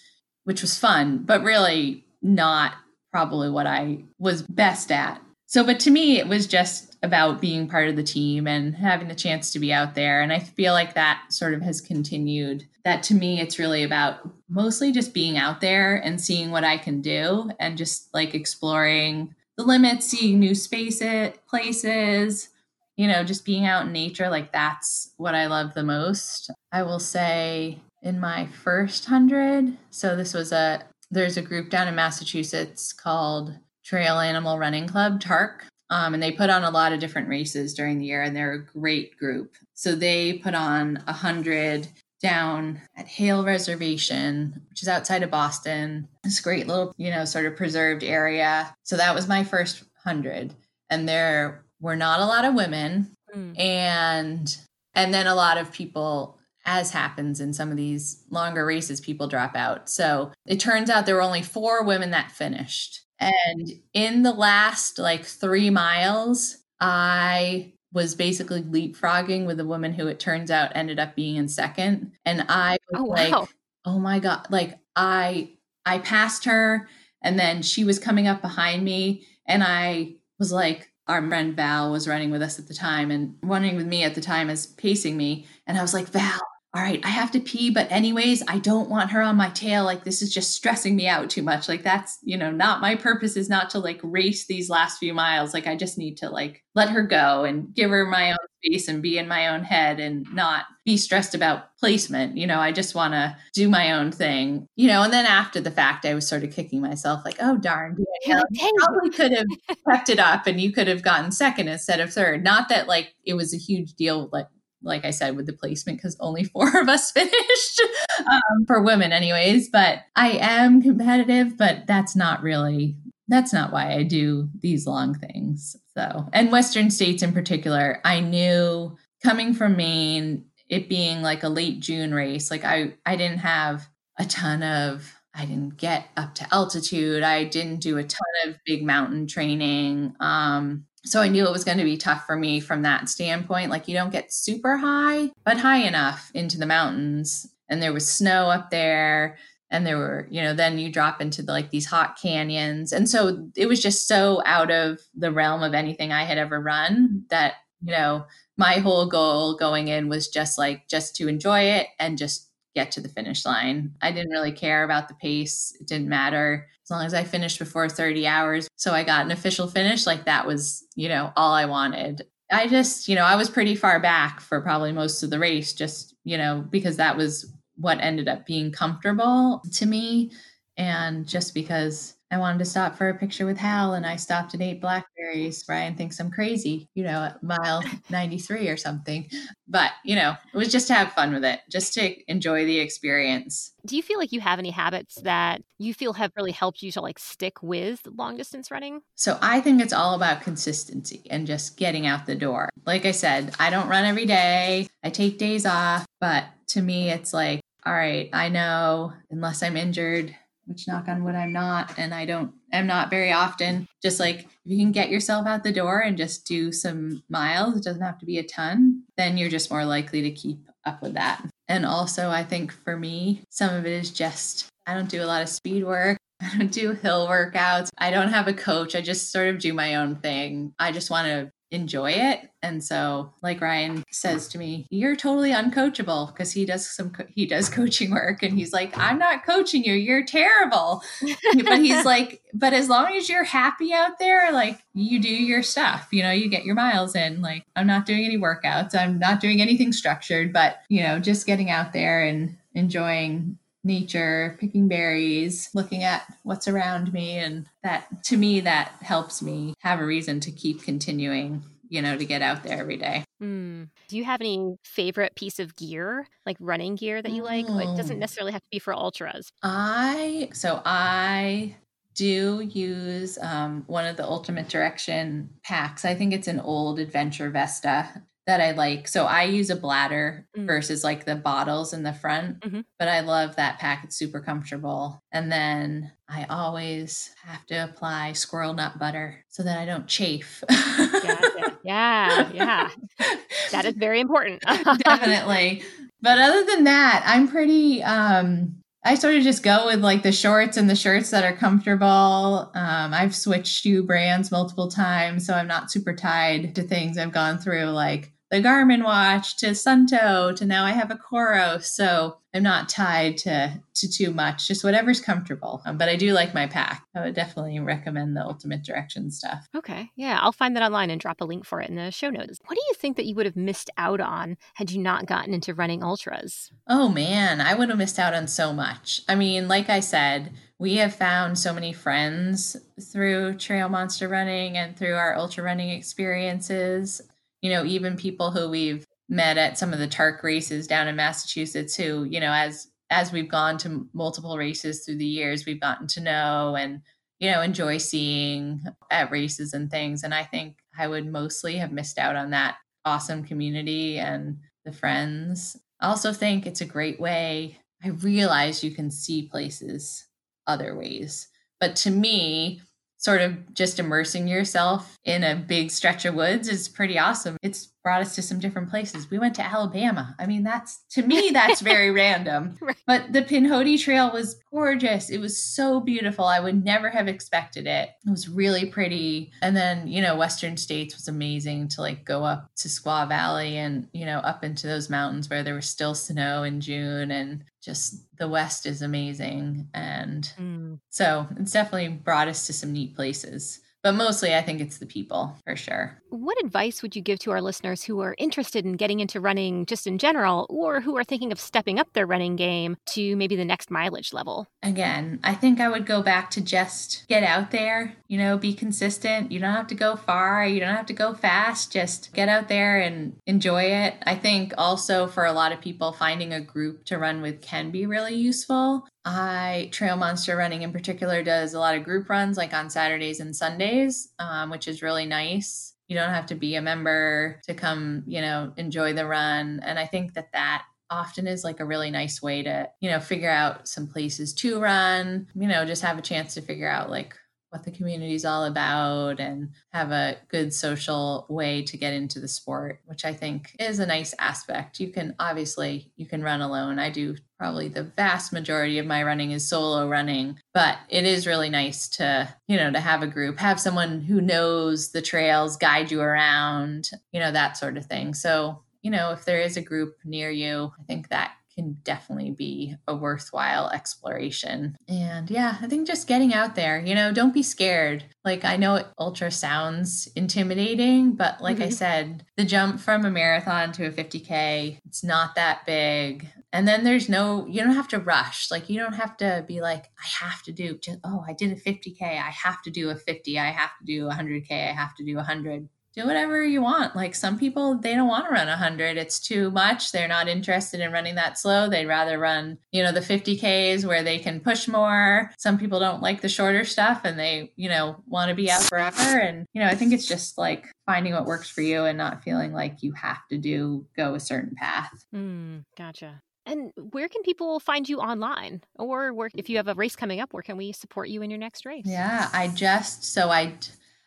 which 0.45 0.61
was 0.61 0.79
fun, 0.79 1.19
but 1.19 1.43
really 1.43 2.05
not 2.23 2.75
probably 3.11 3.51
what 3.51 3.67
I 3.67 4.05
was 4.19 4.43
best 4.43 4.91
at. 4.91 5.21
So, 5.55 5.63
but 5.63 5.79
to 5.81 5.93
me, 5.93 6.19
it 6.19 6.27
was 6.27 6.49
just 6.49 6.97
about 7.05 7.41
being 7.41 7.69
part 7.69 7.89
of 7.89 7.95
the 7.95 8.03
team 8.03 8.49
and 8.49 8.75
having 8.75 9.07
the 9.07 9.15
chance 9.15 9.53
to 9.53 9.61
be 9.61 9.73
out 9.73 9.95
there. 9.95 10.21
And 10.21 10.33
I 10.33 10.41
feel 10.41 10.73
like 10.73 10.95
that 10.95 11.27
sort 11.29 11.55
of 11.55 11.63
has 11.63 11.81
continued. 11.81 12.67
That 12.85 13.05
to 13.05 13.15
me, 13.15 13.41
it's 13.41 13.57
really 13.57 13.85
about 13.85 14.29
mostly 14.49 14.91
just 14.91 15.15
being 15.15 15.39
out 15.39 15.61
there 15.61 15.95
and 15.95 16.21
seeing 16.21 16.51
what 16.51 16.65
I 16.65 16.77
can 16.77 17.01
do 17.01 17.53
and 17.61 17.79
just 17.79 18.13
like 18.13 18.35
exploring 18.35 19.33
the 19.57 19.63
limits, 19.63 20.07
seeing 20.07 20.41
new 20.41 20.57
spaces, 20.57 21.35
places, 21.47 22.49
you 22.97 23.07
know, 23.07 23.23
just 23.23 23.45
being 23.45 23.65
out 23.65 23.87
in 23.87 23.93
nature. 23.93 24.29
Like 24.29 24.51
that's 24.51 25.13
what 25.19 25.37
I 25.37 25.47
love 25.47 25.75
the 25.75 25.85
most. 25.85 26.51
I 26.73 26.83
will 26.83 26.99
say 26.99 27.79
in 28.03 28.19
my 28.19 28.47
first 28.47 29.05
hundred, 29.05 29.77
so 29.91 30.17
this 30.17 30.35
was 30.35 30.51
a, 30.51 30.83
there's 31.13 31.37
a 31.37 31.43
group 31.43 31.71
down 31.71 31.87
in 31.87 31.95
Massachusetts 31.95 32.93
called 32.93 33.55
Trail 33.85 34.19
Animal 34.19 34.59
Running 34.59 34.87
Club, 34.87 35.21
TARC. 35.21 35.67
Um, 35.91 36.15
and 36.15 36.23
they 36.23 36.33
put 36.33 36.51
on 36.51 36.65
a 36.65 36.71
lot 36.71 36.93
of 36.93 37.01
different 37.01 37.29
races 37.29 37.75
during 37.75 37.99
the 37.99 38.07
year, 38.07 38.23
and 38.23 38.35
they're 38.35 38.55
a 38.55 38.65
great 38.65 39.17
group. 39.19 39.55
So 39.75 39.95
they 39.95 40.35
put 40.35 40.55
on 40.55 41.03
a 41.07 41.13
hundred 41.13 41.89
down 42.25 42.81
at 42.97 43.07
Hale 43.07 43.45
Reservation, 43.45 44.63
which 44.71 44.83
is 44.83 44.89
outside 44.89 45.23
of 45.23 45.31
Boston. 45.31 46.09
This 46.23 46.41
great 46.41 46.67
little, 46.67 46.95
you 46.97 47.11
know, 47.11 47.27
sort 47.27 47.45
of 47.45 47.55
preserved 47.55 48.03
area. 48.03 48.75
So 48.83 48.97
that 48.97 49.15
was 49.15 49.29
my 49.29 49.45
first 49.45 49.83
100. 50.05 50.55
And 50.89 51.07
there 51.07 51.65
were 51.81 51.97
not 51.97 52.21
a 52.21 52.25
lot 52.25 52.47
of 52.47 52.55
women 52.55 53.15
mm. 53.35 53.59
and 53.61 54.57
and 54.95 55.13
then 55.13 55.27
a 55.27 55.35
lot 55.35 55.59
of 55.59 55.73
people 55.73 56.39
as 56.65 56.93
happens 56.93 57.41
in 57.41 57.53
some 57.53 57.71
of 57.71 57.77
these 57.77 58.25
longer 58.31 58.65
races 58.65 59.01
people 59.03 59.29
drop 59.29 59.55
out. 59.55 59.91
So 59.91 60.33
it 60.47 60.59
turns 60.59 60.89
out 60.89 61.05
there 61.05 61.17
were 61.17 61.21
only 61.21 61.43
4 61.43 61.85
women 61.85 62.11
that 62.13 62.31
finished. 62.31 63.04
And 63.21 63.81
in 63.93 64.23
the 64.23 64.33
last 64.33 64.99
like 64.99 65.25
3 65.25 65.71
miles, 65.71 66.59
I 66.81 67.75
was 67.93 68.15
basically 68.17 68.61
leapfrogging 68.63 69.47
with 69.47 69.61
a 69.61 69.65
woman 69.65 69.95
who 69.95 70.09
it 70.09 70.19
turns 70.19 70.51
out 70.51 70.73
ended 70.75 70.99
up 70.99 71.15
being 71.15 71.37
in 71.37 71.49
second. 71.49 72.13
And 72.27 72.45
I 72.49 72.77
was 72.91 73.01
oh, 73.01 73.05
like, 73.05 73.33
wow. 73.33 73.49
oh 73.85 73.99
my 74.01 74.19
God, 74.19 74.47
like 74.51 74.79
I 74.97 75.53
I 75.87 75.99
passed 75.99 76.45
her 76.45 76.89
and 77.23 77.39
then 77.39 77.63
she 77.63 77.85
was 77.85 77.99
coming 77.99 78.27
up 78.27 78.43
behind 78.43 78.85
me 78.85 79.27
and 79.47 79.63
I 79.63 80.17
was 80.39 80.53
like, 80.53 80.91
our 81.07 81.27
friend 81.27 81.55
Val 81.55 81.93
was 81.93 82.09
running 82.09 82.31
with 82.31 82.43
us 82.43 82.59
at 82.59 82.67
the 82.67 82.75
time 82.75 83.11
and 83.11 83.37
running 83.43 83.77
with 83.77 83.87
me 83.87 84.03
at 84.03 84.15
the 84.15 84.21
time 84.21 84.51
as 84.51 84.67
pacing 84.67 85.17
me. 85.17 85.47
And 85.67 85.79
I 85.79 85.83
was 85.83 85.95
like, 85.95 86.09
Val, 86.09 86.41
all 86.75 86.83
right, 86.83 87.01
I 87.05 87.09
have 87.09 87.31
to 87.31 87.41
pee, 87.41 87.71
but 87.71 87.91
anyways, 87.93 88.43
I 88.49 88.59
don't 88.59 88.91
want 88.91 89.13
her 89.13 89.23
on 89.23 89.37
my 89.37 89.51
tail. 89.51 89.85
Like, 89.85 90.03
this 90.03 90.23
is 90.23 90.35
just 90.35 90.57
stressing 90.57 90.97
me 90.97 91.07
out 91.07 91.31
too 91.31 91.43
much. 91.43 91.69
Like, 91.69 91.85
that's, 91.85 92.19
you 92.25 92.37
know, 92.37 92.51
not 92.51 92.81
my 92.81 92.97
purpose 92.97 93.37
is 93.37 93.49
not 93.49 93.71
to 93.71 93.79
like 93.79 94.01
race 94.03 94.47
these 94.47 94.69
last 94.69 94.99
few 94.99 95.15
miles. 95.15 95.55
Like, 95.55 95.69
I 95.69 95.77
just 95.77 95.99
need 95.99 96.17
to 96.17 96.31
like 96.31 96.65
let 96.75 96.89
her 96.89 97.03
go 97.03 97.45
and 97.45 97.73
give 97.73 97.91
her 97.91 98.05
my 98.07 98.33
own 98.33 98.37
space 98.65 98.89
and 98.89 99.03
be 99.03 99.19
in 99.19 99.29
my 99.29 99.49
own 99.49 99.63
head 99.63 100.01
and 100.01 100.27
not 100.35 100.65
be 100.85 100.97
stressed 100.97 101.37
about 101.37 101.77
placement. 101.79 102.37
You 102.37 102.49
know, 102.49 102.59
I 102.59 102.73
just 102.73 102.97
want 102.97 103.15
to 103.15 103.37
do 103.55 103.69
my 103.69 103.93
own 103.93 104.11
thing, 104.11 104.67
you 104.75 104.89
know. 104.89 105.03
And 105.03 105.13
then 105.13 105.27
after 105.27 105.61
the 105.61 105.71
fact, 105.71 106.05
I 106.05 106.15
was 106.15 106.29
sort 106.29 106.43
of 106.43 106.53
kicking 106.53 106.81
myself 106.81 107.25
like, 107.25 107.37
oh, 107.41 107.57
darn, 107.57 107.97
you 108.27 108.43
probably 108.79 109.11
could 109.11 109.31
have 109.31 109.47
kept 109.89 110.09
it 110.09 110.19
up 110.19 110.49
and 110.49 110.61
you 110.61 110.73
could 110.73 110.89
have 110.89 111.03
gotten 111.03 111.31
second 111.31 111.69
instead 111.69 112.01
of 112.01 112.13
third. 112.13 112.43
Not 112.43 112.69
that 112.69 112.89
like 112.89 113.15
it 113.25 113.35
was 113.35 113.55
a 113.55 113.59
huge 113.59 113.93
deal, 113.95 114.29
like 114.33 114.47
like 114.85 115.05
I 115.05 115.11
said, 115.11 115.37
with 115.37 115.47
the 115.47 115.53
placement 115.53 115.99
because 115.99 116.17
only 116.21 116.45
four 116.55 116.69
of 116.79 116.89
us 116.89 117.11
finished 117.13 117.83
um, 118.21 118.67
for 118.67 118.83
women, 118.83 119.13
anyways. 119.13 119.69
But 119.69 120.01
I 120.15 120.33
am 120.33 120.83
competitive, 120.83 121.57
but 121.57 121.87
that's 121.87 122.15
not 122.15 122.43
really 122.43 122.97
that's 123.29 123.53
not 123.55 123.73
why 123.73 123.95
I 123.95 124.03
do 124.03 124.51
these 124.61 124.87
long 124.87 125.15
things. 125.15 125.77
So, 125.97 126.29
and 126.33 126.53
Western 126.53 126.91
states 126.91 127.23
in 127.23 127.33
particular, 127.33 128.01
I 128.05 128.21
knew 128.21 128.97
coming 129.23 129.55
from 129.55 129.77
Maine, 129.77 130.45
it 130.69 130.89
being 130.89 131.23
like 131.23 131.43
a 131.43 131.49
late 131.49 131.81
June 131.81 132.15
race, 132.15 132.51
like 132.51 132.65
I 132.65 132.95
I 133.07 133.17
didn't 133.17 133.39
have 133.39 133.89
a 134.19 134.25
ton 134.25 134.63
of 134.63 135.11
I 135.35 135.47
didn't 135.47 135.77
get 135.79 136.07
up 136.17 136.35
to 136.37 136.55
altitude. 136.55 137.23
I 137.23 137.45
didn't 137.45 137.81
do 137.81 137.99
a 137.99 138.05
ton 138.05 138.21
of 138.47 138.57
big 138.65 138.85
mountain 138.85 139.27
training. 139.27 140.15
Um, 140.21 140.87
so 141.05 141.21
I 141.21 141.29
knew 141.29 141.47
it 141.47 141.53
was 141.53 141.65
going 141.65 141.79
to 141.79 141.85
be 141.85 141.97
tough 141.97 142.25
for 142.27 142.37
me 142.37 142.61
from 142.61 142.83
that 142.83 143.09
standpoint. 143.09 143.71
Like 143.71 143.89
you 143.89 143.95
don't 143.95 144.13
get 144.13 144.33
super 144.33 144.77
high, 144.79 145.31
but 145.45 145.59
high 145.59 145.79
enough 145.79 146.31
into 146.35 146.59
the 146.59 146.67
mountains. 146.67 147.47
And 147.69 147.83
there 147.83 147.93
was 147.93 148.11
snow 148.11 148.49
up 148.49 148.71
there. 148.71 149.39
And 149.71 149.87
there 149.87 149.99
were, 149.99 150.29
you 150.31 150.41
know, 150.41 150.55
then 150.55 150.79
you 150.79 150.91
drop 150.91 151.21
into 151.21 151.43
the, 151.43 151.51
like 151.51 151.71
these 151.71 151.87
hot 151.87 152.17
canyons. 152.21 152.93
And 152.93 153.09
so 153.09 153.51
it 153.57 153.67
was 153.67 153.83
just 153.83 154.07
so 154.07 154.41
out 154.47 154.71
of 154.71 155.01
the 155.15 155.33
realm 155.33 155.63
of 155.63 155.75
anything 155.75 156.13
I 156.13 156.25
had 156.25 156.39
ever 156.39 156.61
run 156.61 157.25
that, 157.31 157.55
you 157.83 157.91
know, 157.91 158.25
my 158.57 158.75
whole 158.75 159.07
goal 159.07 159.57
going 159.57 159.89
in 159.89 160.09
was 160.09 160.29
just 160.29 160.59
like, 160.59 160.87
just 160.89 161.17
to 161.17 161.29
enjoy 161.29 161.63
it 161.63 161.89
and 161.99 162.17
just 162.17 162.51
get 162.75 162.93
to 162.93 163.01
the 163.01 163.09
finish 163.09 163.45
line. 163.45 163.95
I 164.01 164.13
didn't 164.13 164.31
really 164.31 164.53
care 164.53 164.85
about 164.85 165.09
the 165.09 165.15
pace. 165.15 165.77
It 165.81 165.89
didn't 165.89 166.09
matter 166.09 166.69
as 166.85 166.91
long 166.91 167.05
as 167.05 167.15
I 167.15 167.25
finished 167.25 167.59
before 167.59 167.89
30 167.89 168.27
hours. 168.27 168.69
So 168.77 168.93
I 168.93 169.05
got 169.05 169.25
an 169.25 169.31
official 169.31 169.69
finish. 169.69 170.07
Like 170.07 170.27
that 170.27 170.47
was, 170.47 170.87
you 170.95 171.09
know, 171.09 171.33
all 171.37 171.53
I 171.53 171.65
wanted. 171.65 172.27
I 172.53 172.69
just, 172.69 173.09
you 173.09 173.15
know, 173.15 173.25
I 173.25 173.37
was 173.37 173.49
pretty 173.49 173.75
far 173.75 174.01
back 174.01 174.41
for 174.41 174.61
probably 174.61 174.93
most 174.93 175.23
of 175.23 175.31
the 175.31 175.39
race, 175.39 175.73
just, 175.73 176.15
you 176.25 176.37
know, 176.37 176.65
because 176.69 176.97
that 176.99 177.17
was 177.17 177.53
what 177.77 178.01
ended 178.01 178.29
up 178.29 178.47
being 178.47 178.71
comfortable 178.71 179.63
to 179.73 179.87
me. 179.87 180.31
And 180.77 181.27
just 181.27 181.55
because 181.55 182.14
I 182.31 182.39
wanted 182.39 182.59
to 182.59 182.65
stop 182.65 182.97
for 182.97 183.09
a 183.09 183.15
picture 183.15 183.47
with 183.47 183.59
Hal 183.59 183.95
and 183.95 184.05
I 184.05 184.17
stopped 184.17 184.55
and 184.55 184.63
ate 184.63 184.81
blackberries. 184.81 185.65
Ryan 185.69 185.95
thinks 185.95 186.19
I'm 186.19 186.31
crazy, 186.31 186.89
you 186.95 187.05
know, 187.05 187.25
at 187.25 187.43
mile 187.43 187.83
93 188.11 188.69
or 188.69 188.77
something. 188.77 189.29
But, 189.69 189.93
you 190.05 190.17
know, 190.17 190.35
it 190.53 190.57
was 190.57 190.73
just 190.73 190.89
to 190.89 190.95
have 190.95 191.13
fun 191.13 191.33
with 191.33 191.45
it, 191.45 191.61
just 191.71 191.95
to 191.95 192.31
enjoy 192.31 192.65
the 192.65 192.79
experience. 192.79 193.73
Do 193.87 193.97
you 193.97 194.03
feel 194.03 194.19
like 194.19 194.33
you 194.33 194.41
have 194.41 194.59
any 194.59 194.71
habits 194.71 195.17
that 195.23 195.63
you 195.79 195.95
feel 195.95 196.15
have 196.15 196.33
really 196.37 196.53
helped 196.53 196.83
you 196.83 196.91
to 196.93 197.01
like 197.01 197.19
stick 197.19 197.63
with 197.63 198.01
long 198.07 198.37
distance 198.37 198.71
running? 198.71 199.03
So 199.15 199.39
I 199.41 199.61
think 199.61 199.81
it's 199.81 199.93
all 199.93 200.15
about 200.15 200.43
consistency 200.43 201.27
and 201.31 201.47
just 201.47 201.77
getting 201.77 202.07
out 202.07 202.27
the 202.27 202.35
door. 202.35 202.69
Like 202.87 203.07
I 203.07 203.13
said, 203.13 203.55
I 203.61 203.71
don't 203.71 203.89
run 203.89 204.05
every 204.05 204.27
day, 204.27 204.89
I 205.03 205.11
take 205.11 205.39
days 205.39 205.67
off, 205.67 206.07
but 206.21 206.45
to 206.69 206.83
me, 206.83 207.11
it's 207.11 207.33
like, 207.33 207.61
all 207.87 207.93
right, 207.93 208.31
I 208.33 208.49
know 208.49 209.13
unless 209.31 209.63
I'm 209.63 209.77
injured, 209.77 210.35
which 210.67 210.89
knock 210.89 211.09
on 211.09 211.25
wood 211.25 211.35
I'm 211.35 211.53
not 211.53 211.99
and 211.99 212.15
I 212.15 212.25
don't 212.25 212.53
I'm 212.73 212.87
not 212.87 213.11
very 213.11 213.33
often 213.33 213.87
just 214.03 214.21
like 214.21 214.41
if 214.41 214.49
you 214.65 214.79
can 214.79 214.93
get 214.93 215.11
yourself 215.11 215.47
out 215.47 215.63
the 215.63 215.73
door 215.73 216.01
and 216.01 216.17
just 216.17 216.47
do 216.47 216.73
some 216.73 217.23
miles 217.29 217.77
it 217.77 217.85
doesn't 217.85 218.03
have 218.03 218.19
to 218.19 218.27
be 218.27 218.39
a 218.39 218.45
ton 218.45 219.03
then 219.17 219.37
you're 219.37 219.51
just 219.51 219.71
more 219.71 219.85
likely 219.85 220.23
to 220.23 220.31
keep 220.31 220.59
up 220.85 221.03
with 221.03 221.15
that 221.15 221.45
and 221.69 221.87
also 221.87 222.31
I 222.31 222.45
think 222.45 222.73
for 222.73 222.97
me 222.97 223.43
some 223.51 223.75
of 223.75 223.87
it 223.87 223.93
is 223.93 224.11
just 224.11 224.69
I 224.87 224.95
don't 224.95 225.09
do 225.09 225.23
a 225.23 225.27
lot 225.27 225.43
of 225.43 225.49
speed 225.49 225.85
work 225.85 226.19
I 226.43 226.59
don't 226.59 226.73
do 226.73 226.91
hill 226.91 227.29
workouts. 227.29 227.91
I 227.97 228.11
don't 228.11 228.29
have 228.29 228.49
a 228.49 228.53
coach. 228.53 228.95
I 228.95 229.01
just 229.01 229.31
sort 229.31 229.49
of 229.49 229.61
do 229.61 229.73
my 229.73 229.95
own 229.95 230.17
thing. 230.17 230.75
I 230.79 230.93
just 230.93 231.09
want 231.09 231.29
to 231.29 231.51
enjoy 231.75 232.13
it. 232.13 232.51
And 232.63 232.83
so, 232.83 233.33
like 233.43 233.61
Ryan 233.61 234.05
says 234.11 234.49
to 234.49 234.59
me, 234.59 234.87
you're 234.91 235.17
totally 235.17 235.51
uncoachable 235.51 236.29
because 236.29 236.53
he 236.53 236.65
does 236.65 236.89
some 236.89 237.13
he 237.35 237.45
does 237.45 237.69
coaching 237.71 238.11
work, 238.11 238.43
and 238.43 238.57
he's 238.57 238.73
like, 238.73 238.97
I'm 238.97 239.19
not 239.19 239.45
coaching 239.45 239.85
you. 239.85 239.93
You're 239.93 240.25
terrible. 240.25 241.03
but 241.65 241.79
he's 241.81 242.05
like, 242.05 242.43
but 242.55 242.73
as 242.73 242.89
long 242.89 243.15
as 243.15 243.29
you're 243.29 243.45
happy 243.45 243.93
out 243.93 244.19
there, 244.19 244.53
like 244.53 244.81
you 244.95 245.21
do 245.21 245.29
your 245.29 245.63
stuff. 245.63 246.09
You 246.11 246.23
know, 246.23 246.31
you 246.31 246.49
get 246.49 246.65
your 246.65 246.75
miles 246.75 247.15
in. 247.15 247.43
Like 247.43 247.65
I'm 247.77 247.87
not 247.87 248.07
doing 248.07 248.25
any 248.25 248.39
workouts. 248.39 248.95
I'm 248.95 249.19
not 249.19 249.41
doing 249.41 249.61
anything 249.61 249.93
structured, 249.93 250.53
but 250.53 250.79
you 250.89 251.03
know, 251.03 251.19
just 251.19 251.47
getting 251.47 251.71
out 251.71 251.93
there 251.93 252.25
and 252.25 252.57
enjoying 252.75 253.59
nature, 253.85 254.57
picking 254.59 254.89
berries, 254.89 255.71
looking 255.75 256.03
at 256.03 256.25
what's 256.43 256.67
around 256.69 257.13
me. 257.13 257.39
And 257.39 257.67
that, 257.83 258.25
to 258.25 258.37
me, 258.37 258.61
that 258.61 258.93
helps 259.01 259.43
me 259.43 259.75
have 259.81 260.01
a 260.01 260.07
reason 260.07 260.41
to 260.41 260.51
keep 260.51 260.83
continuing, 260.83 261.63
you 261.89 262.01
know, 262.03 262.17
to 262.17 262.25
get 262.25 262.43
out 262.43 262.63
there 262.63 262.79
every 262.79 262.97
day. 262.97 263.25
Mm. 263.43 263.89
Do 264.09 264.17
you 264.17 264.25
have 264.25 264.41
any 264.41 264.77
favorite 264.85 265.35
piece 265.35 265.59
of 265.59 265.77
gear, 265.77 266.27
like 266.47 266.57
running 266.61 266.95
gear 266.97 267.21
that 267.21 267.33
you 267.33 267.43
like? 267.43 267.67
It 267.67 267.97
doesn't 267.97 268.17
mm. 268.17 268.21
necessarily 268.21 268.53
have 268.53 268.63
to 268.63 268.69
be 268.71 268.79
for 268.79 268.95
ultras. 268.95 269.51
I, 269.63 270.51
so 270.53 270.81
I 270.85 271.77
do 272.15 272.61
use 272.61 273.39
um, 273.43 273.83
one 273.87 274.07
of 274.07 274.17
the 274.17 274.25
Ultimate 274.25 274.69
Direction 274.69 275.51
packs. 275.65 276.05
I 276.05 276.15
think 276.15 276.33
it's 276.33 276.49
an 276.49 276.61
old 276.61 276.99
Adventure 276.99 277.51
Vesta 277.51 278.23
that 278.47 278.61
I 278.61 278.73
like. 278.73 279.09
So 279.09 279.25
I 279.25 279.45
use 279.45 279.71
a 279.71 279.77
bladder 279.77 280.47
mm. 280.57 280.67
versus 280.67 281.03
like 281.03 281.25
the 281.25 281.35
bottles 281.35 281.93
in 281.93 282.03
the 282.03 282.13
front, 282.13 282.61
mm-hmm. 282.61 282.81
but 282.99 283.09
I 283.09 283.21
love 283.21 283.57
that 283.57 283.79
pack. 283.79 284.05
It's 284.05 284.17
super 284.17 284.41
comfortable. 284.41 285.23
And 285.33 285.51
then 285.51 286.13
I 286.29 286.45
always 286.51 287.35
have 287.45 287.65
to 287.67 287.85
apply 287.85 288.33
squirrel 288.33 288.75
nut 288.75 288.99
butter 288.99 289.45
so 289.49 289.63
that 289.63 289.79
I 289.79 289.87
don't 289.87 290.07
chafe. 290.07 290.63
gotcha. 290.69 291.79
Yeah, 291.85 292.51
yeah. 292.53 292.91
That 293.71 293.87
is 293.87 293.95
very 293.95 294.21
important. 294.21 294.63
Definitely. 295.05 295.83
But 296.21 296.39
other 296.39 296.65
than 296.65 296.85
that, 296.85 297.25
I'm 297.27 297.49
pretty 297.49 298.03
um 298.03 298.77
I 299.05 299.17
sort 299.17 299.35
of 299.35 299.43
just 299.43 299.63
go 299.63 299.87
with 299.87 300.01
like 300.01 300.23
the 300.23 300.33
shorts 300.33 300.77
and 300.79 300.89
the 300.89 300.97
shirts 300.97 301.31
that 301.31 301.45
are 301.45 301.57
comfortable. 301.57 302.71
Um, 302.75 303.13
I've 303.13 303.35
switched 303.35 303.83
shoe 303.83 304.03
brands 304.03 304.51
multiple 304.51 304.89
times, 304.91 305.45
so 305.47 305.53
I'm 305.53 305.67
not 305.67 305.91
super 305.91 306.15
tied 306.15 306.75
to 306.77 306.83
things 306.83 307.19
I've 307.19 307.33
gone 307.33 307.59
through 307.59 307.87
like 307.87 308.33
the 308.55 308.61
Garmin 308.61 309.03
watch 309.03 309.57
to 309.57 309.71
Suunto 309.71 310.55
to 310.55 310.65
now 310.65 310.85
I 310.85 310.93
have 310.93 311.11
a 311.11 311.17
Coros. 311.17 311.87
So 311.87 312.37
I'm 312.55 312.63
not 312.63 312.89
tied 312.89 313.37
to 313.39 313.83
to 313.97 314.09
too 314.09 314.33
much, 314.33 314.69
just 314.69 314.85
whatever's 314.85 315.21
comfortable. 315.21 315.83
Um, 315.85 315.99
but 315.99 316.09
I 316.09 316.15
do 316.15 316.33
like 316.33 316.55
my 316.55 316.69
pack. 316.69 317.05
I 317.17 317.25
would 317.25 317.35
definitely 317.35 317.81
recommend 317.81 318.37
the 318.37 318.45
Ultimate 318.45 318.85
Direction 318.85 319.33
stuff. 319.33 319.67
Okay, 319.75 320.11
yeah, 320.15 320.39
I'll 320.41 320.53
find 320.53 320.77
that 320.77 320.85
online 320.85 321.11
and 321.11 321.21
drop 321.21 321.41
a 321.41 321.45
link 321.45 321.67
for 321.67 321.81
it 321.81 321.91
in 321.91 321.97
the 321.97 322.13
show 322.13 322.31
notes. 322.31 322.61
What 322.67 322.77
do 322.77 322.83
you 322.89 322.95
think 322.95 323.17
that 323.17 323.27
you 323.27 323.35
would 323.35 323.47
have 323.47 323.57
missed 323.57 323.91
out 323.97 324.21
on 324.21 324.57
had 324.75 324.93
you 324.93 325.03
not 325.03 325.27
gotten 325.27 325.53
into 325.53 325.75
running 325.75 326.05
ultras? 326.05 326.71
Oh 326.87 327.09
man, 327.09 327.61
I 327.61 327.75
would 327.75 327.89
have 327.89 327.99
missed 327.99 328.21
out 328.21 328.35
on 328.35 328.47
so 328.47 328.73
much. 328.73 329.23
I 329.29 329.35
mean, 329.35 329.67
like 329.67 329.91
I 329.91 329.99
said, 329.99 330.53
we 330.79 330.97
have 330.97 331.15
found 331.15 331.59
so 331.59 331.73
many 331.73 331.93
friends 331.93 332.77
through 333.01 333.55
trail 333.55 333.89
monster 333.89 334.29
running 334.29 334.77
and 334.77 334.97
through 334.97 335.15
our 335.15 335.35
ultra 335.37 335.65
running 335.65 335.91
experiences 335.91 337.21
you 337.65 337.71
know, 337.71 337.83
even 337.83 338.15
people 338.15 338.51
who 338.51 338.69
we've 338.69 339.07
met 339.31 339.57
at 339.57 339.79
some 339.79 339.95
of 339.95 339.99
the 339.99 340.07
TARC 340.07 340.43
races 340.43 340.87
down 340.87 341.09
in 341.09 341.17
Massachusetts 341.17 341.97
who, 341.97 342.25
you 342.25 342.39
know, 342.39 342.53
as 342.53 342.89
as 343.09 343.33
we've 343.33 343.49
gone 343.49 343.79
to 343.79 344.07
multiple 344.13 344.59
races 344.59 345.03
through 345.03 345.17
the 345.17 345.25
years, 345.25 345.65
we've 345.65 345.81
gotten 345.81 346.07
to 346.09 346.21
know 346.21 346.77
and, 346.79 347.01
you 347.39 347.51
know, 347.51 347.63
enjoy 347.63 347.97
seeing 347.97 348.83
at 349.11 349.31
races 349.31 349.73
and 349.73 349.91
things. 349.91 350.25
And 350.25 350.35
I 350.35 350.43
think 350.43 350.77
I 350.99 351.09
would 351.09 351.27
mostly 351.27 351.77
have 351.77 351.91
missed 351.91 352.19
out 352.19 352.37
on 352.37 352.51
that 352.51 352.77
awesome 353.07 353.45
community 353.45 354.19
and 354.19 354.59
the 354.85 354.93
friends. 354.93 355.75
I 356.01 356.09
also 356.09 356.35
think 356.35 356.67
it's 356.67 356.83
a 356.83 356.87
great 356.87 357.19
way. 357.19 357.79
I 358.03 358.09
realize 358.09 358.85
you 358.85 358.91
can 358.91 359.11
see 359.11 359.49
places 359.49 360.27
other 360.67 360.95
ways. 360.95 361.49
But 361.81 361.97
to 361.97 362.11
me, 362.11 362.83
sort 363.25 363.41
of 363.41 363.73
just 363.73 363.99
immersing 363.99 364.47
yourself 364.47 365.19
in 365.25 365.43
a 365.43 365.57
big 365.57 365.91
stretch 365.91 366.27
of 366.27 366.35
woods 366.35 366.69
is 366.69 366.89
pretty 366.89 367.19
awesome. 367.19 367.57
It's 367.63 367.89
brought 368.05 368.21
us 368.21 368.35
to 368.35 368.43
some 368.43 368.61
different 368.61 368.91
places. 368.91 369.31
We 369.31 369.39
went 369.39 369.55
to 369.57 369.65
Alabama. 369.65 370.37
I 370.39 370.47
mean, 370.47 370.63
that's 370.63 371.03
to 371.13 371.23
me, 371.23 371.51
that's 371.53 371.81
very 371.81 372.11
random. 372.11 372.77
Right. 372.81 372.97
But 373.07 373.33
the 373.33 373.43
Pinhoti 373.43 373.99
Trail 374.01 374.31
was 374.31 374.57
gorgeous. 374.71 375.31
It 375.31 375.39
was 375.39 375.61
so 375.61 376.01
beautiful. 376.01 376.45
I 376.45 376.61
would 376.61 376.85
never 376.85 377.09
have 377.09 377.27
expected 377.27 377.87
it. 377.87 378.11
It 378.25 378.31
was 378.31 378.49
really 378.49 378.87
pretty. 378.87 379.51
And 379.63 379.75
then, 379.75 380.07
you 380.07 380.21
know, 380.21 380.37
Western 380.37 380.77
States 380.77 381.17
was 381.17 381.27
amazing 381.27 381.89
to 381.89 382.03
like 382.03 382.25
go 382.25 382.45
up 382.45 382.71
to 382.77 382.89
Squaw 382.89 383.27
Valley 383.27 383.79
and, 383.79 384.07
you 384.13 384.27
know, 384.27 384.39
up 384.39 384.63
into 384.63 384.87
those 384.87 385.09
mountains 385.09 385.49
where 385.49 385.63
there 385.63 385.75
was 385.75 385.89
still 385.89 386.15
snow 386.15 386.63
in 386.63 386.83
June 386.83 387.31
and 387.31 387.65
just 387.83 388.27
the 388.39 388.49
West 388.49 388.85
is 388.85 389.01
amazing. 389.01 389.89
And 389.95 390.53
mm. 390.59 390.99
so 391.09 391.49
it's 391.57 391.73
definitely 391.73 392.09
brought 392.09 392.49
us 392.49 392.67
to 392.67 392.75
some 392.75 392.93
neat 392.93 393.17
places 393.17 393.81
but 394.05 394.15
mostly 394.15 394.55
I 394.55 394.61
think 394.61 394.83
it's 394.83 394.99
the 394.99 395.07
people 395.07 395.57
for 395.65 395.75
sure. 395.75 396.21
What 396.35 396.61
advice 396.65 397.01
would 397.01 397.15
you 397.15 397.23
give 397.23 397.39
to 397.41 397.53
our 397.53 397.63
listeners 397.63 398.03
who 398.03 398.19
are 398.19 398.35
interested 398.39 398.85
in 398.85 398.95
getting 398.95 399.21
into 399.21 399.39
running 399.39 399.87
just 399.87 400.05
in 400.05 400.19
general, 400.19 400.67
or 400.69 401.01
who 401.01 401.17
are 401.17 401.23
thinking 401.23 401.53
of 401.53 401.61
stepping 401.61 402.01
up 402.01 402.13
their 402.13 402.27
running 402.27 402.57
game 402.57 402.97
to 403.11 403.37
maybe 403.37 403.55
the 403.55 403.65
next 403.65 403.89
mileage 403.89 404.33
level? 404.33 404.67
Again, 404.83 405.39
I 405.45 405.55
think 405.55 405.79
I 405.79 405.89
would 405.89 406.07
go 406.07 406.25
back 406.25 406.51
to 406.51 406.61
just 406.61 407.25
get 407.29 407.45
out 407.45 407.71
there, 407.71 408.17
you 408.27 408.37
know, 408.37 408.59
be 408.59 408.75
consistent. 408.75 409.53
You 409.53 409.61
don't 409.61 409.75
have 409.75 409.87
to 409.87 409.95
go 409.95 410.17
far, 410.17 410.67
you 410.67 410.81
don't 410.81 410.97
have 410.97 411.07
to 411.07 411.13
go 411.13 411.35
fast, 411.35 411.93
just 411.93 412.33
get 412.33 412.49
out 412.49 412.67
there 412.67 412.99
and 412.99 413.37
enjoy 413.47 413.85
it. 413.85 414.15
I 414.27 414.35
think 414.35 414.75
also 414.77 415.29
for 415.29 415.45
a 415.45 415.53
lot 415.53 415.71
of 415.71 415.81
people, 415.81 416.11
finding 416.11 416.53
a 416.53 416.61
group 416.61 417.05
to 417.05 417.19
run 417.19 417.43
with 417.43 417.63
can 417.63 417.93
be 417.93 418.07
really 418.07 418.35
useful. 418.35 419.07
I 419.25 419.89
Trail 419.93 420.17
Monster 420.17 420.57
Running 420.57 420.83
in 420.83 420.93
particular 420.93 421.45
does 421.45 421.75
a 421.75 421.79
lot 421.79 421.97
of 421.97 422.03
group 422.03 422.29
runs 422.29 422.57
like 422.57 422.75
on 422.75 422.91
Saturdays 422.91 423.39
and 423.39 423.55
Sundays, 423.55 424.33
um, 424.41 424.71
which 424.71 424.89
is 424.89 425.01
really 425.01 425.27
nice. 425.27 425.94
You 426.09 426.17
don't 426.17 426.31
have 426.31 426.47
to 426.47 426.55
be 426.55 426.75
a 426.77 426.83
member 426.83 427.61
to 427.67 427.75
come, 427.75 428.25
you 428.27 428.41
know, 428.41 428.73
enjoy 428.77 429.13
the 429.13 429.27
run. 429.27 429.81
And 429.83 429.99
I 429.99 430.07
think 430.07 430.35
that 430.35 430.53
that 430.53 430.85
often 431.11 431.47
is 431.47 431.65
like 431.65 431.81
a 431.81 431.85
really 431.85 432.11
nice 432.11 432.43
way 432.43 432.63
to, 432.63 432.89
you 433.01 433.11
know, 433.11 433.21
figure 433.21 433.51
out 433.51 433.89
some 433.89 434.07
places 434.07 434.53
to 434.55 434.81
run, 434.81 435.47
you 435.55 435.69
know, 435.69 435.85
just 435.85 436.03
have 436.03 436.19
a 436.19 436.23
chance 436.23 436.55
to 436.55 436.61
figure 436.61 436.89
out 436.89 437.11
like 437.11 437.37
what 437.75 437.83
the 437.83 437.91
community 437.91 438.35
is 438.35 438.45
all 438.45 438.67
about 438.67 439.41
and 439.41 439.71
have 439.93 440.13
a 440.13 440.37
good 440.49 440.73
social 440.73 441.45
way 441.49 441.83
to 441.83 441.97
get 441.97 442.15
into 442.15 442.39
the 442.39 442.47
sport 442.47 443.01
which 443.07 443.25
i 443.25 443.33
think 443.33 443.75
is 443.81 443.99
a 443.99 444.07
nice 444.07 444.33
aspect. 444.39 445.01
You 445.01 445.09
can 445.09 445.35
obviously 445.41 446.13
you 446.17 446.27
can 446.27 446.43
run 446.43 446.61
alone. 446.61 447.01
I 447.01 447.11
do 447.11 447.37
probably 447.59 447.89
the 447.89 448.05
vast 448.05 448.53
majority 448.53 448.99
of 448.99 449.07
my 449.07 449.23
running 449.25 449.51
is 449.51 449.69
solo 449.69 450.09
running 450.09 450.59
but 450.73 450.99
it 451.09 451.25
is 451.25 451.47
really 451.47 451.69
nice 451.69 452.09
to 452.11 452.49
you 452.69 452.77
know 452.77 452.93
to 452.93 453.01
have 453.01 453.23
a 453.23 453.27
group 453.27 453.59
have 453.59 453.81
someone 453.81 454.21
who 454.21 454.41
knows 454.41 455.11
the 455.11 455.23
trails 455.23 455.77
guide 455.77 456.13
you 456.13 456.21
around 456.21 457.11
you 457.33 457.41
know 457.41 457.51
that 457.51 457.77
sort 457.77 457.97
of 457.97 458.07
thing. 458.07 458.35
So 458.35 458.83
you 459.03 459.11
know 459.11 459.33
if 459.33 459.45
there 459.45 459.61
is 459.61 459.77
a 459.77 459.83
group 459.83 460.17
near 460.25 460.51
you 460.51 460.93
i 460.99 461.03
think 461.03 461.29
that 461.29 461.53
can 461.75 461.99
definitely 462.05 462.51
be 462.51 462.97
a 463.09 463.15
worthwhile 463.15 463.91
exploration. 463.91 464.97
And 465.09 465.51
yeah, 465.51 465.77
I 465.81 465.87
think 465.87 466.07
just 466.07 466.29
getting 466.29 466.55
out 466.55 466.75
there, 466.75 466.99
you 466.99 467.15
know, 467.15 467.33
don't 467.33 467.55
be 467.55 467.63
scared. 467.63 468.25
Like 468.45 468.65
I 468.65 468.77
know 468.77 469.05
ultra 469.19 469.51
sounds 469.51 470.29
intimidating, 470.37 471.33
but 471.33 471.61
like 471.61 471.77
mm-hmm. 471.77 471.85
I 471.85 471.91
said, 471.91 472.45
the 472.57 472.65
jump 472.65 473.01
from 473.01 473.25
a 473.25 473.31
marathon 473.31 473.93
to 473.93 474.07
a 474.07 474.11
50K, 474.11 474.99
it's 475.07 475.25
not 475.25 475.55
that 475.57 475.87
big. 475.87 476.47
And 476.73 476.89
then 476.89 477.05
there's 477.05 477.29
no, 477.29 477.67
you 477.69 477.85
don't 477.85 477.95
have 477.95 478.09
to 478.09 478.19
rush. 478.19 478.71
Like 478.71 478.91
you 478.91 478.99
don't 478.99 479.13
have 479.13 479.37
to 479.37 479.65
be 479.69 479.81
like, 479.81 480.07
I 480.19 480.45
have 480.45 480.61
to 480.65 480.73
do 480.73 480.99
just, 480.99 481.21
oh, 481.23 481.45
I 481.47 481.53
did 481.53 481.71
a 481.71 481.81
50K. 481.81 482.23
I 482.23 482.51
have 482.51 482.83
to 482.83 482.91
do 482.91 483.11
a 483.11 483.15
50. 483.15 483.59
I 483.59 483.67
have 483.67 483.91
to 484.01 484.05
do 484.05 484.29
a 484.29 484.33
100K. 484.33 484.73
I 484.73 484.93
have 484.93 485.15
to 485.17 485.25
do 485.25 485.35
a 485.35 485.37
100 485.37 485.89
do 486.15 486.27
whatever 486.27 486.65
you 486.65 486.83
want. 486.83 487.17
Like 487.17 487.35
some 487.35 487.59
people, 487.59 487.97
they 487.97 488.15
don't 488.15 488.29
want 488.29 488.47
to 488.47 488.53
run 488.53 488.69
100. 488.69 489.17
It's 489.17 489.41
too 489.41 489.71
much. 489.71 490.13
They're 490.13 490.29
not 490.29 490.49
interested 490.49 491.01
in 491.01 491.13
running 491.13 491.35
that 491.35 491.59
slow. 491.59 491.89
They'd 491.89 492.07
rather 492.07 492.39
run, 492.39 492.79
you 492.93 493.03
know, 493.03 493.13
the 493.13 493.21
50Ks 493.21 494.05
where 494.05 494.23
they 494.23 494.39
can 494.39 494.61
push 494.61 494.87
more. 494.87 495.51
Some 495.59 495.79
people 495.79 495.99
don't 495.99 496.23
like 496.23 496.41
the 496.41 496.49
shorter 496.49 496.85
stuff 496.85 497.23
and 497.25 497.39
they, 497.39 497.73
you 497.77 497.89
know, 497.89 498.23
want 498.27 498.49
to 498.49 498.55
be 498.55 498.71
out 498.71 498.83
forever. 498.83 499.39
And, 499.39 499.67
you 499.73 499.83
know, 499.83 499.89
I 499.89 499.95
think 499.95 500.13
it's 500.13 500.27
just 500.27 500.57
like 500.57 500.87
finding 501.07 501.33
what 501.33 501.47
works 501.47 501.69
for 501.69 501.83
you 501.83 502.05
and 502.05 502.17
not 502.17 502.43
feeling 502.43 502.73
like 502.73 503.03
you 503.03 503.13
have 503.13 503.47
to 503.51 503.59
do, 503.59 504.07
go 504.17 504.35
a 504.35 504.41
certain 504.41 504.75
path. 504.77 505.25
Mm, 505.35 505.85
gotcha. 505.97 506.41
And 506.67 506.93
where 506.97 507.29
can 507.29 507.43
people 507.43 507.79
find 507.79 508.09
you 508.09 508.21
online? 508.21 508.83
Or 508.95 509.35
where, 509.35 509.51
if 509.55 509.69
you 509.69 509.77
have 509.77 509.89
a 509.89 509.95
race 509.95 510.17
coming 510.17 510.41
up, 510.41 510.55
where 510.55 510.63
can 510.63 510.79
we 510.79 510.93
support 510.93 511.29
you 511.29 511.43
in 511.43 511.51
your 511.51 511.59
next 511.59 511.85
race? 511.85 512.05
Yeah, 512.07 512.49
I 512.55 512.69
just, 512.69 513.25
so 513.25 513.51
I, 513.51 513.75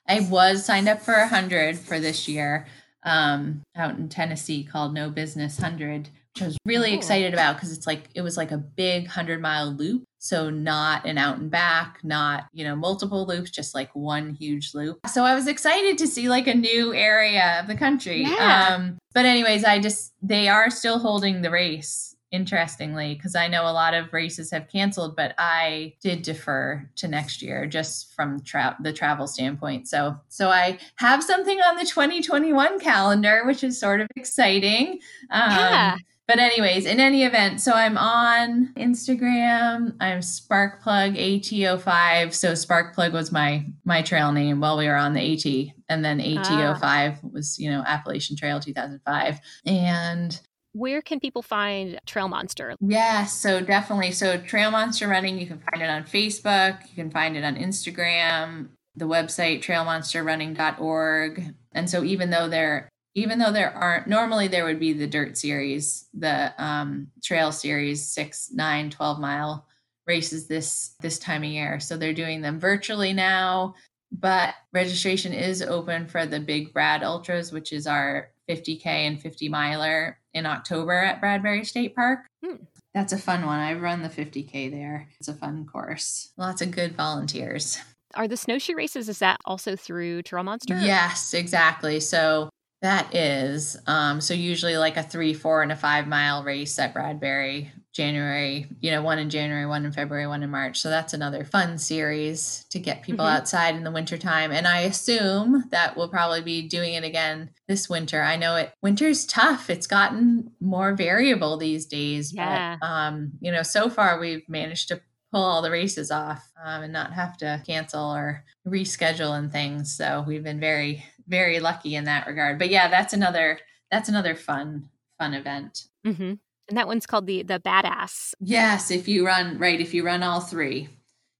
I 0.08 0.22
was 0.22 0.66
signed 0.66 0.88
up 0.88 1.01
for 1.01 1.14
a 1.14 1.28
hundred 1.28 1.78
for 1.78 1.99
this 1.99 2.28
year 2.28 2.68
um, 3.03 3.64
out 3.76 3.97
in 3.97 4.10
Tennessee 4.10 4.64
called 4.64 4.93
No 4.93 5.10
Business 5.10 5.58
Hundred, 5.58 6.10
which 6.34 6.43
I 6.43 6.45
was 6.45 6.58
really 6.66 6.91
oh. 6.91 6.95
excited 6.95 7.34
about 7.34 7.55
because 7.55 7.72
it's 7.72 7.88
like 7.88 8.10
it 8.14 8.22
was 8.22 8.38
like 8.38 8.51
a 8.51 8.58
big 8.58 9.08
hundred 9.08 9.41
mile 9.41 9.72
loop. 9.72 10.03
So 10.20 10.49
not 10.49 11.05
an 11.05 11.18
out 11.18 11.38
and 11.38 11.49
back, 11.49 11.99
not, 12.03 12.45
you 12.51 12.66
know, 12.66 12.76
multiple 12.76 13.26
loops, 13.26 13.51
just 13.51 13.76
like 13.76 13.95
one 13.95 14.34
huge 14.34 14.74
loop. 14.74 14.99
So 15.08 15.24
I 15.24 15.36
was 15.36 15.47
excited 15.47 15.97
to 15.99 16.08
see 16.08 16.28
like 16.28 16.47
a 16.47 16.55
new 16.55 16.93
area 16.93 17.60
of 17.62 17.68
the 17.68 17.76
country. 17.76 18.24
Yeah. 18.24 18.76
Um, 18.76 18.97
but 19.14 19.26
anyways, 19.26 19.64
I 19.64 19.80
just 19.80 20.14
they 20.22 20.49
are 20.49 20.70
still 20.70 20.99
holding 20.99 21.41
the 21.41 21.51
race 21.51 22.16
interestingly, 22.32 23.15
because 23.15 23.36
I 23.36 23.47
know 23.47 23.63
a 23.63 23.71
lot 23.71 23.93
of 23.93 24.11
races 24.11 24.51
have 24.51 24.67
canceled, 24.67 25.15
but 25.15 25.34
I 25.38 25.93
did 26.01 26.21
defer 26.21 26.89
to 26.97 27.07
next 27.07 27.41
year 27.41 27.65
just 27.65 28.13
from 28.13 28.41
tra- 28.41 28.78
the 28.82 28.93
travel 28.93 29.28
standpoint. 29.28 29.88
So, 29.88 30.17
so 30.28 30.49
I 30.49 30.80
have 30.97 31.23
something 31.23 31.59
on 31.61 31.78
the 31.78 31.86
2021 31.86 32.80
calendar, 32.80 33.43
which 33.45 33.63
is 33.63 33.80
sort 33.80 34.01
of 34.01 34.07
exciting. 34.15 34.99
Um, 35.32 35.51
yeah. 35.51 35.97
But 36.28 36.39
anyways, 36.39 36.86
in 36.86 36.99
any 36.99 37.23
event, 37.23 37.61
so 37.61 37.71
I'm 37.71 37.97
on 37.97 38.73
Instagram. 38.75 39.95
I'm 40.01 40.19
Sparkplug 40.19 41.15
AT05. 41.15 42.34
So 42.34 42.51
Sparkplug 42.51 43.13
was 43.13 43.32
my 43.32 43.65
my 43.86 44.01
trail 44.01 44.34
name 44.34 44.59
while 44.59 44.78
we 44.78 44.88
were 44.88 44.97
on 44.97 45.13
the 45.13 45.21
AT, 45.21 45.73
and 45.88 46.03
then 46.03 46.19
AT05 46.19 46.82
ah. 46.84 47.15
was 47.32 47.57
you 47.57 47.71
know 47.71 47.82
Appalachian 47.88 48.36
Trail 48.36 48.59
2005. 48.59 49.39
And 49.65 50.41
where 50.78 51.01
can 51.01 51.19
people 51.19 51.41
find 51.41 51.99
Trail 52.05 52.28
Monster? 52.28 52.75
Yeah, 52.80 53.25
so 53.25 53.61
definitely. 53.61 54.11
So 54.11 54.38
Trail 54.38 54.71
Monster 54.71 55.07
Running, 55.07 55.39
you 55.39 55.47
can 55.47 55.59
find 55.59 55.82
it 55.82 55.89
on 55.89 56.03
Facebook, 56.03 56.82
you 56.89 56.95
can 56.95 57.09
find 57.09 57.36
it 57.36 57.43
on 57.43 57.55
Instagram, 57.55 58.67
the 58.95 59.07
website 59.07 59.63
trailmonsterrunning.org. 59.63 61.55
And 61.71 61.89
so 61.89 62.03
even 62.03 62.30
though 62.30 62.47
there 62.47 62.89
even 63.15 63.39
though 63.39 63.51
there 63.51 63.73
aren't 63.73 64.05
normally 64.07 64.47
there 64.47 64.65
would 64.65 64.80
be 64.80 64.93
the 64.93 65.07
dirt 65.07 65.38
series, 65.38 66.07
the 66.13 66.53
um, 66.63 67.07
trail 67.23 67.51
series, 67.51 68.07
six, 68.07 68.51
nine, 68.53 68.91
12 68.91 69.19
mile 69.19 69.65
races 70.05 70.47
this 70.47 70.95
this 71.01 71.17
time 71.17 71.43
of 71.43 71.49
year. 71.49 71.80
So 71.80 71.97
they're 71.97 72.13
doing 72.13 72.41
them 72.41 72.59
virtually 72.59 73.13
now, 73.13 73.73
but 74.11 74.53
registration 74.71 75.34
is 75.34 75.63
open 75.63 76.07
for 76.07 76.28
the 76.28 76.39
Big 76.39 76.73
Brad 76.73 77.01
Ultras, 77.01 77.51
which 77.51 77.73
is 77.73 77.88
our 77.88 78.30
50K 78.47 78.86
and 78.86 79.21
50 79.21 79.49
miler 79.49 80.19
in 80.38 80.46
October 80.46 80.94
at 80.94 81.20
Bradbury 81.20 81.66
State 81.66 81.96
Park. 81.96 82.20
Hmm. 82.46 82.56
That's 82.94 83.14
a 83.14 83.18
fun 83.18 83.46
one. 83.46 83.60
I 83.60 83.74
run 83.74 84.02
the 84.02 84.10
50K 84.10 84.72
there. 84.72 85.08
It's 85.20 85.28
a 85.28 85.34
fun 85.34 85.66
course. 85.66 86.32
Lots 86.38 86.62
of 86.62 86.72
good 86.72 86.96
volunteers. 86.96 87.78
Are 88.16 88.28
the 88.28 88.38
snowshoe 88.38 88.74
races, 88.76 89.10
is 89.10 89.20
that 89.20 89.38
also 89.46 89.76
through 89.76 90.24
Trail 90.24 90.44
Monster? 90.44 90.80
Yes, 90.80 91.34
exactly. 91.34 92.00
So 92.00 92.50
that 92.82 93.14
is. 93.14 93.78
Um, 93.86 94.22
so 94.22 94.34
usually 94.34 94.78
like 94.78 94.98
a 94.98 95.04
three, 95.04 95.34
four, 95.34 95.62
and 95.62 95.72
a 95.72 95.76
five 95.76 96.08
mile 96.08 96.44
race 96.44 96.80
at 96.80 96.94
Bradbury, 96.94 97.72
January, 97.98 98.68
you 98.80 98.91
know, 98.91 99.02
one 99.02 99.18
in 99.18 99.32
January, 99.32 99.66
one 99.66 99.84
in 99.84 99.91
February, 99.91 100.28
one 100.28 100.43
in 100.43 100.52
March. 100.52 100.80
So 100.80 100.91
that's 100.91 101.16
another 101.16 101.43
fun 101.43 101.80
series 101.80 102.64
to 102.70 102.78
get 102.78 103.02
people 103.02 103.26
mm-hmm. 103.26 103.38
outside 103.38 103.76
in 103.76 103.84
the 103.84 103.89
wintertime. 103.89 104.52
And 104.52 104.68
I 104.68 104.82
assume 104.82 105.64
that 105.72 105.98
we'll 105.98 106.08
probably 106.08 106.43
be 106.43 106.68
doing 106.68 106.93
it 106.93 107.04
again 107.04 107.50
this 107.68 107.89
winter. 107.89 108.22
I 108.22 108.36
know 108.36 108.56
it 108.56 108.72
winter's 108.84 109.26
tough. 109.26 109.72
It's 109.72 109.88
gotten 109.88 110.52
more 110.60 110.93
variable 110.93 111.58
these 111.58 111.88
days. 111.88 112.32
Yeah. 112.32 112.78
But 112.80 112.86
um, 112.88 113.32
you 113.41 113.52
know, 113.52 113.64
so 113.64 113.89
far 113.89 114.20
we've 114.20 114.48
managed 114.48 114.89
to 114.89 115.02
pull 115.32 115.43
all 115.43 115.64
the 115.64 115.72
races 115.72 116.12
off 116.12 116.48
um, 116.64 116.84
and 116.84 116.93
not 116.93 117.14
have 117.14 117.36
to 117.38 117.64
cancel 117.66 118.14
or 118.14 118.45
reschedule 118.68 119.36
and 119.36 119.52
things. 119.52 119.98
So 119.98 120.24
we've 120.28 120.43
been 120.43 120.60
very, 120.60 121.04
very 121.28 121.60
lucky 121.60 121.95
in 121.95 122.04
that 122.04 122.28
regard. 122.28 122.60
But 122.60 122.70
yeah, 122.70 122.89
that's 122.89 123.14
another 123.14 123.60
that's 123.89 124.08
another 124.08 124.36
fun 124.36 124.89
fun 125.18 125.34
event. 125.34 125.88
Mm-hmm. 126.06 126.34
And 126.70 126.78
that 126.78 126.88
one's 126.88 127.05
called 127.05 127.28
the 127.28 127.43
the 127.43 127.59
badass. 127.59 128.34
Yes, 128.39 128.91
if 128.91 129.07
you 129.07 129.26
run 129.26 129.57
right, 129.57 129.80
if 129.82 129.93
you 129.93 130.03
run 130.05 130.22
all 130.24 130.41
three, 130.41 130.89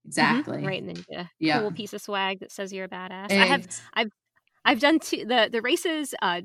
exactly. 0.04 0.58
Mm-hmm. 0.58 0.66
Right, 0.66 0.80
and 0.80 0.88
then 0.88 0.96
you 0.98 1.04
get 1.08 1.20
a 1.26 1.30
Yeah. 1.38 1.60
cool 1.60 1.70
piece 1.72 1.92
of 1.92 2.00
swag 2.00 2.40
that 2.40 2.50
says 2.50 2.72
you're 2.72 2.84
a 2.86 2.88
badass. 2.88 3.34
I 3.38 3.46
have 3.46 3.66
I've 3.94 4.10
I've 4.64 4.80
done 4.80 5.00
two, 5.00 5.24
the 5.26 5.48
the 5.52 5.62
races 5.62 6.14
uh 6.22 6.42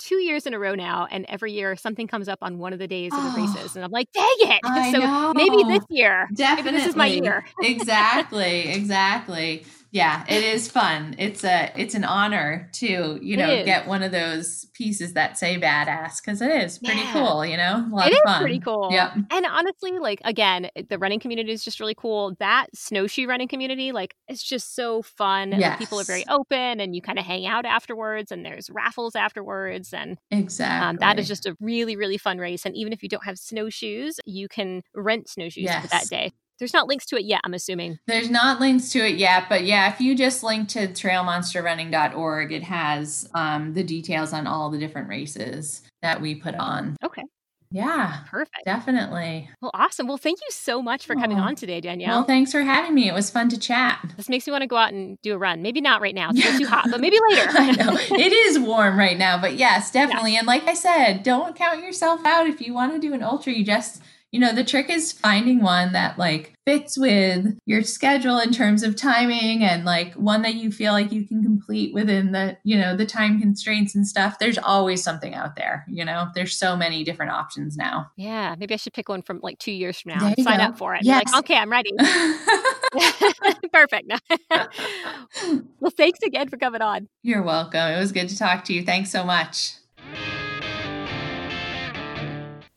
two 0.00 0.16
years 0.16 0.46
in 0.46 0.54
a 0.54 0.58
row 0.60 0.74
now, 0.74 1.06
and 1.10 1.26
every 1.28 1.52
year 1.52 1.76
something 1.76 2.08
comes 2.08 2.28
up 2.28 2.40
on 2.42 2.58
one 2.58 2.72
of 2.74 2.78
the 2.80 2.88
days 2.88 3.18
of 3.18 3.24
the 3.24 3.32
Oh. 3.32 3.32
races, 3.32 3.76
and 3.76 3.84
I'm 3.84 3.92
like, 3.92 4.08
dang 4.12 4.26
it! 4.40 4.62
I 4.64 4.82
so 4.84 5.08
maybe 5.32 5.64
this 5.64 5.84
year, 5.90 6.32
Definitely. 6.34 6.72
this 6.72 6.86
is 6.86 6.96
my 6.96 7.06
year. 7.08 7.46
exactly. 7.62 8.68
Exactly. 8.68 9.64
Yeah, 9.92 10.24
it 10.28 10.44
is 10.44 10.70
fun. 10.70 11.14
It's 11.18 11.44
a 11.44 11.72
it's 11.74 11.94
an 11.94 12.04
honor 12.04 12.68
to, 12.74 13.18
you 13.22 13.36
know, 13.38 13.56
get 13.58 13.86
one 13.86 14.02
of 14.02 14.12
those 14.12 14.66
pieces 14.74 15.14
that 15.14 15.38
say 15.38 15.58
badass 15.58 16.20
because 16.22 16.42
it 16.42 16.50
is 16.50 16.78
pretty 16.78 17.06
Yeah. 17.06 17.10
cool, 17.10 17.44
you 17.44 17.56
know? 17.56 17.86
A 17.90 17.94
lot 17.94 18.10
It 18.10 18.12
of 18.12 18.20
is 18.26 18.34
fun. 18.34 18.40
pretty 18.40 18.60
cool. 18.60 18.96
yeah 18.96 19.14
And 19.30 19.46
honestly, 19.46 19.92
like 19.98 20.20
again, 20.24 20.70
the 20.88 20.98
running 20.98 21.20
community 21.20 21.52
is 21.52 21.64
just 21.64 21.80
really 21.80 21.94
cool. 21.96 22.34
That 22.40 22.68
snowshoe 22.74 23.26
running 23.26 23.48
community, 23.48 23.92
like, 23.92 24.14
it's 24.28 24.42
just 24.42 24.74
so 24.76 25.02
fun. 25.02 25.50
Like, 25.62 25.76
people 25.76 26.00
are 26.00 26.04
very 26.04 26.24
open, 26.28 26.80
and 26.80 26.94
you 26.96 27.02
kind 27.02 27.18
of 27.18 27.24
hang 27.26 27.46
out 27.46 27.66
afterwards, 27.66 28.32
and 28.32 28.44
there's 28.46 28.70
raffles 28.70 29.16
afterwards, 29.16 29.92
and 29.94 30.18
Exactly. 30.30 30.78
um, 30.80 30.98
that 31.00 31.18
is 31.18 31.28
just 31.28 31.46
a 31.46 31.56
really, 31.60 31.96
really 31.96 32.18
fun 32.18 32.38
race. 32.38 32.66
And 32.66 32.76
even 32.76 32.92
if 32.92 33.02
you 33.02 33.08
don't 33.10 33.24
have 33.26 33.38
snowshoes, 33.38 34.20
you 34.26 34.48
can 34.48 34.82
rent 34.94 35.28
snowshoes 35.30 35.74
for 35.74 35.88
that 35.88 36.08
day. 36.10 36.32
There's 36.58 36.72
not 36.74 36.88
links 36.88 37.06
to 37.06 37.16
it 37.16 37.24
yet, 37.24 37.40
I'm 37.44 37.54
assuming. 37.54 37.98
There's 38.06 38.30
not 38.30 38.60
links 38.60 38.90
to 38.92 38.98
it 39.06 39.16
yet, 39.16 39.44
but 39.48 39.64
yeah, 39.64 39.92
if 39.92 40.00
you 40.00 40.14
just 40.14 40.42
link 40.42 40.68
to 40.70 40.88
trailmonsterrunning.org, 40.88 42.52
it 42.52 42.62
has 42.64 43.28
um, 43.34 43.74
the 43.74 43.82
details 43.84 44.32
on 44.32 44.46
all 44.46 44.70
the 44.70 44.78
different 44.78 45.08
races 45.08 45.82
that 46.02 46.20
we 46.20 46.34
put 46.34 46.54
on. 46.54 46.96
Okay, 47.04 47.22
Yeah, 47.70 48.20
perfect. 48.28 48.64
definitely. 48.64 49.48
Well, 49.60 49.70
awesome. 49.74 50.06
Well, 50.06 50.16
thank 50.16 50.40
you 50.40 50.46
so 50.50 50.80
much 50.82 51.06
for 51.06 51.14
coming 51.14 51.38
on 51.38 51.54
today, 51.54 51.80
Danielle. 51.80 52.18
Well, 52.18 52.24
thanks 52.24 52.52
for 52.52 52.62
having 52.62 52.94
me. 52.94 53.08
It 53.08 53.14
was 53.14 53.30
fun 53.30 53.48
to 53.50 53.58
chat. 53.58 53.98
this 54.16 54.28
makes 54.28 54.46
me 54.46 54.50
want 54.52 54.62
to 54.62 54.68
go 54.68 54.76
out 54.76 54.92
and 54.92 55.18
do 55.22 55.34
a 55.34 55.38
run. 55.38 55.62
Maybe 55.62 55.80
not 55.80 56.00
right 56.00 56.14
now; 56.14 56.30
it's 56.32 56.58
too 56.58 56.66
hot, 56.68 56.86
but 56.90 57.00
maybe 57.00 57.18
later. 57.30 57.46
I 57.50 57.72
know. 57.72 57.96
It 57.98 58.32
is 58.32 58.58
warm 58.58 58.98
right 58.98 59.18
now, 59.18 59.40
but 59.40 59.54
yes, 59.56 59.90
definitely. 59.98 60.36
And 60.36 60.46
like 60.46 60.64
I 60.64 60.74
said, 60.74 61.22
don't 61.22 61.54
count 61.56 61.82
yourself 61.82 62.24
out 62.24 62.46
if 62.46 62.60
you 62.60 62.72
want 62.74 62.92
to 62.94 62.98
do 62.98 63.12
an 63.14 63.22
ultra. 63.22 63.52
You 63.52 63.64
just, 63.64 64.02
you 64.30 64.40
know, 64.40 64.54
the 64.54 64.64
trick 64.64 64.90
is 64.90 65.12
finding 65.12 65.62
one 65.62 65.92
that 65.92 66.18
like 66.18 66.52
fits 66.66 66.98
with 66.98 67.58
your 67.64 67.82
schedule 67.82 68.38
in 68.38 68.52
terms 68.52 68.82
of 68.82 68.94
timing 68.94 69.64
and 69.64 69.84
like 69.86 70.12
one 70.14 70.42
that 70.42 70.54
you 70.54 70.70
feel 70.70 70.92
like 70.92 71.10
you 71.10 71.26
can 71.26 71.42
complete 71.42 71.94
within 71.94 72.32
the, 72.32 72.58
you 72.62 72.76
know, 72.76 72.94
the 72.94 73.06
time 73.06 73.40
constraints 73.40 73.94
and 73.94 74.06
stuff. 74.06 74.38
There's 74.38 74.58
always 74.58 75.02
something 75.02 75.34
out 75.34 75.56
there, 75.56 75.86
you 75.88 76.04
know. 76.04 76.28
There's 76.34 76.54
so 76.54 76.76
many 76.76 77.04
different 77.04 77.32
options 77.32 77.76
now. 77.76 78.10
Yeah, 78.16 78.54
maybe 78.58 78.74
I 78.74 78.76
should 78.76 78.92
pick 78.92 79.08
one 79.08 79.22
from 79.22 79.40
like 79.42 79.58
two 79.58 79.72
years 79.72 80.00
from 80.00 80.12
now. 80.12 80.34
Sign 80.34 80.58
go. 80.58 80.64
up 80.64 80.78
for 80.78 80.94
it. 80.94 81.04
Yes. 81.04 81.32
Like, 81.32 81.44
okay, 81.44 81.56
I'm 81.56 81.70
ready. 81.70 81.92
Perfect. 83.72 84.12
well, 85.80 85.92
thanks 85.96 86.20
again 86.22 86.48
for 86.48 86.56
coming 86.56 86.82
on. 86.82 87.08
You're 87.22 87.42
welcome. 87.42 87.92
It 87.92 87.98
was 87.98 88.12
good 88.12 88.28
to 88.28 88.36
talk 88.36 88.64
to 88.64 88.74
you. 88.74 88.82
Thanks 88.82 89.10
so 89.10 89.24
much. 89.24 89.74